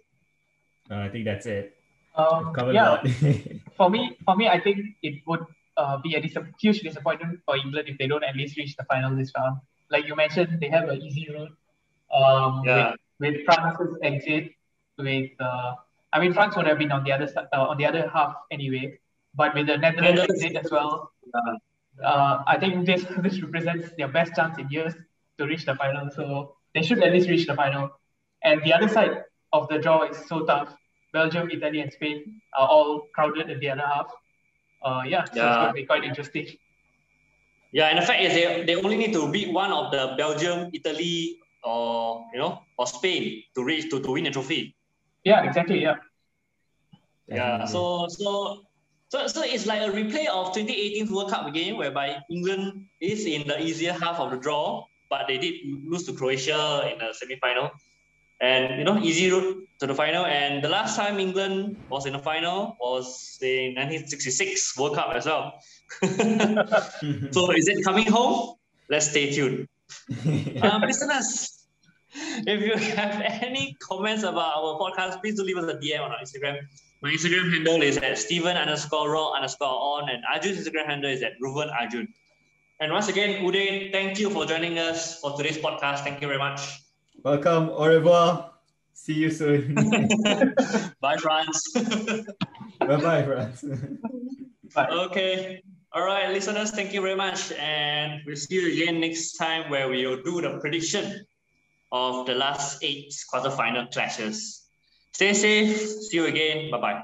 I 0.89 1.07
think 1.07 1.23
that's 1.23 1.45
it. 1.45 1.77
Um, 2.15 2.53
yeah. 2.71 3.01
for 3.77 3.89
me, 3.89 4.17
for 4.25 4.35
me, 4.35 4.47
I 4.47 4.59
think 4.59 4.79
it 5.01 5.21
would 5.25 5.45
uh, 5.77 5.97
be 5.97 6.15
a 6.15 6.21
dis- 6.21 6.37
huge 6.59 6.81
disappointment 6.81 7.39
for 7.45 7.57
England 7.57 7.89
if 7.89 7.97
they 7.97 8.07
don't 8.07 8.23
at 8.23 8.35
least 8.35 8.57
reach 8.57 8.75
the 8.75 8.83
final 8.85 9.15
this 9.15 9.31
round. 9.37 9.57
Like 9.89 10.07
you 10.07 10.15
mentioned, 10.15 10.59
they 10.59 10.69
have 10.69 10.89
an 10.89 11.01
easy 11.01 11.27
route. 11.31 11.55
Um, 12.13 12.61
yeah. 12.65 12.93
with, 13.19 13.35
with 13.35 13.45
France's 13.45 13.97
exit, 14.03 14.51
with 14.97 15.31
uh, 15.39 15.73
I 16.11 16.19
mean 16.19 16.33
France 16.33 16.55
would 16.55 16.67
have 16.67 16.77
been 16.77 16.91
on 16.91 17.03
the 17.03 17.11
other 17.11 17.27
side, 17.27 17.47
uh, 17.53 17.63
on 17.63 17.77
the 17.77 17.85
other 17.85 18.09
half 18.13 18.35
anyway. 18.51 18.99
But 19.35 19.55
with 19.55 19.65
the 19.65 19.77
Netherlands 19.77 20.21
exit 20.21 20.55
as 20.55 20.69
well, 20.71 21.11
uh, 22.03 22.43
I 22.45 22.57
think 22.59 22.85
this 22.85 23.05
this 23.17 23.41
represents 23.41 23.89
their 23.97 24.07
best 24.07 24.35
chance 24.35 24.57
in 24.57 24.69
years 24.69 24.93
to 25.39 25.45
reach 25.45 25.65
the 25.65 25.75
final. 25.75 26.09
So 26.11 26.55
they 26.73 26.83
should 26.83 27.01
at 27.03 27.11
least 27.11 27.29
reach 27.29 27.47
the 27.47 27.55
final. 27.55 27.89
And 28.43 28.61
the 28.63 28.73
other 28.73 28.87
side 28.87 29.23
of 29.51 29.67
the 29.69 29.79
draw 29.79 30.03
is 30.03 30.17
so 30.27 30.45
tough. 30.45 30.75
Belgium, 31.13 31.49
Italy, 31.49 31.79
and 31.79 31.93
Spain 31.93 32.41
are 32.57 32.67
all 32.67 33.07
crowded 33.13 33.49
in 33.49 33.59
the 33.59 33.69
other 33.69 33.85
half. 33.85 34.09
Uh, 34.83 35.03
yeah, 35.07 35.23
so 35.25 35.31
yeah. 35.35 35.47
it's 35.47 35.57
going 35.57 35.67
to 35.67 35.73
be 35.73 35.85
quite 35.85 36.03
interesting. 36.03 36.47
Yeah, 37.71 37.87
and 37.87 37.97
the 37.97 38.05
fact 38.05 38.21
is 38.21 38.33
they, 38.33 38.65
they 38.65 38.75
only 38.75 38.97
need 38.97 39.13
to 39.13 39.31
beat 39.31 39.53
one 39.53 39.71
of 39.71 39.91
the 39.91 40.15
Belgium, 40.17 40.69
Italy, 40.73 41.39
or 41.63 42.25
you 42.33 42.39
know, 42.39 42.61
or 42.77 42.85
Spain 42.85 43.43
to 43.55 43.63
reach 43.63 43.89
to, 43.89 44.01
to 44.01 44.11
win 44.11 44.27
a 44.27 44.31
trophy. 44.31 44.75
Yeah, 45.23 45.43
exactly. 45.43 45.81
Yeah. 45.81 45.95
Yeah. 47.27 47.65
So 47.65 48.07
so 48.09 48.65
so 49.07 49.27
so 49.27 49.41
it's 49.41 49.65
like 49.65 49.81
a 49.81 49.89
replay 49.89 50.27
of 50.27 50.53
2018 50.53 51.09
World 51.13 51.31
Cup 51.31 51.51
game 51.53 51.77
whereby 51.77 52.17
England 52.29 52.85
is 52.99 53.25
in 53.25 53.47
the 53.47 53.61
easier 53.61 53.93
half 53.93 54.19
of 54.19 54.31
the 54.31 54.37
draw, 54.37 54.85
but 55.09 55.27
they 55.27 55.37
did 55.37 55.55
lose 55.87 56.03
to 56.05 56.13
Croatia 56.13 56.89
in 56.91 56.99
the 56.99 57.13
semi-final. 57.13 57.71
And 58.41 58.77
you 58.79 58.83
know, 58.83 58.99
easy 58.99 59.31
route 59.31 59.67
to 59.79 59.87
the 59.87 59.95
final. 59.95 60.25
And 60.25 60.63
the 60.63 60.69
last 60.69 60.95
time 60.95 61.19
England 61.19 61.77
was 61.89 62.05
in 62.05 62.13
the 62.13 62.19
final 62.19 62.77
was 62.79 63.37
in 63.41 63.75
1966 63.75 64.77
World 64.77 64.95
Cup 64.95 65.15
as 65.15 65.25
well. 65.25 65.59
so 67.31 67.51
is 67.51 67.67
it 67.67 67.83
coming 67.83 68.09
home? 68.09 68.55
Let's 68.89 69.09
stay 69.09 69.31
tuned. 69.33 69.67
um, 70.61 70.81
listeners, 70.87 71.65
if 72.15 72.61
you 72.61 72.75
have 72.95 73.21
any 73.21 73.75
comments 73.79 74.23
about 74.23 74.57
our 74.57 74.79
podcast, 74.79 75.21
please 75.21 75.35
do 75.35 75.43
leave 75.43 75.57
us 75.57 75.69
a 75.69 75.77
DM 75.77 76.01
on 76.01 76.11
our 76.11 76.19
Instagram. 76.19 76.59
My 77.01 77.11
Instagram 77.11 77.51
handle 77.51 77.81
is 77.81 77.97
at 77.97 78.17
Steven 78.17 78.55
underscore 78.55 79.11
raw 79.11 79.31
underscore 79.31 79.67
on, 79.67 80.09
and 80.09 80.23
Arjun's 80.33 80.57
Instagram 80.57 80.85
handle 80.85 81.11
is 81.11 81.21
at 81.21 81.33
Ruven 81.41 81.69
Arjun. 81.69 82.07
And 82.79 82.91
once 82.91 83.07
again, 83.07 83.43
Uday, 83.43 83.91
thank 83.91 84.19
you 84.19 84.29
for 84.29 84.45
joining 84.45 84.79
us 84.79 85.19
for 85.19 85.35
today's 85.35 85.57
podcast. 85.57 85.99
Thank 85.99 86.21
you 86.21 86.27
very 86.27 86.39
much. 86.39 86.61
Welcome. 87.23 87.69
Au 87.69 87.85
revoir. 87.85 88.51
See 88.93 89.13
you 89.13 89.31
soon. 89.31 89.75
bye, 91.01 91.17
France. 91.17 91.71
bye 92.79 92.97
bye, 92.97 93.23
France. 93.23 93.63
Bye. 94.75 94.87
Okay. 95.07 95.61
All 95.93 96.03
right, 96.03 96.33
listeners, 96.33 96.71
thank 96.71 96.91
you 96.93 97.01
very 97.01 97.15
much. 97.15 97.51
And 97.53 98.21
we'll 98.25 98.35
see 98.35 98.55
you 98.55 98.73
again 98.73 98.99
next 98.99 99.33
time 99.33 99.69
where 99.69 99.87
we'll 99.87 100.23
do 100.23 100.41
the 100.41 100.57
prediction 100.59 101.25
of 101.91 102.25
the 102.25 102.33
last 102.33 102.83
eight 102.83 103.13
quarterfinal 103.31 103.91
clashes. 103.91 104.63
Stay 105.13 105.33
safe. 105.33 105.77
See 105.77 106.17
you 106.17 106.25
again. 106.25 106.71
Bye 106.71 106.81
bye. 106.81 107.01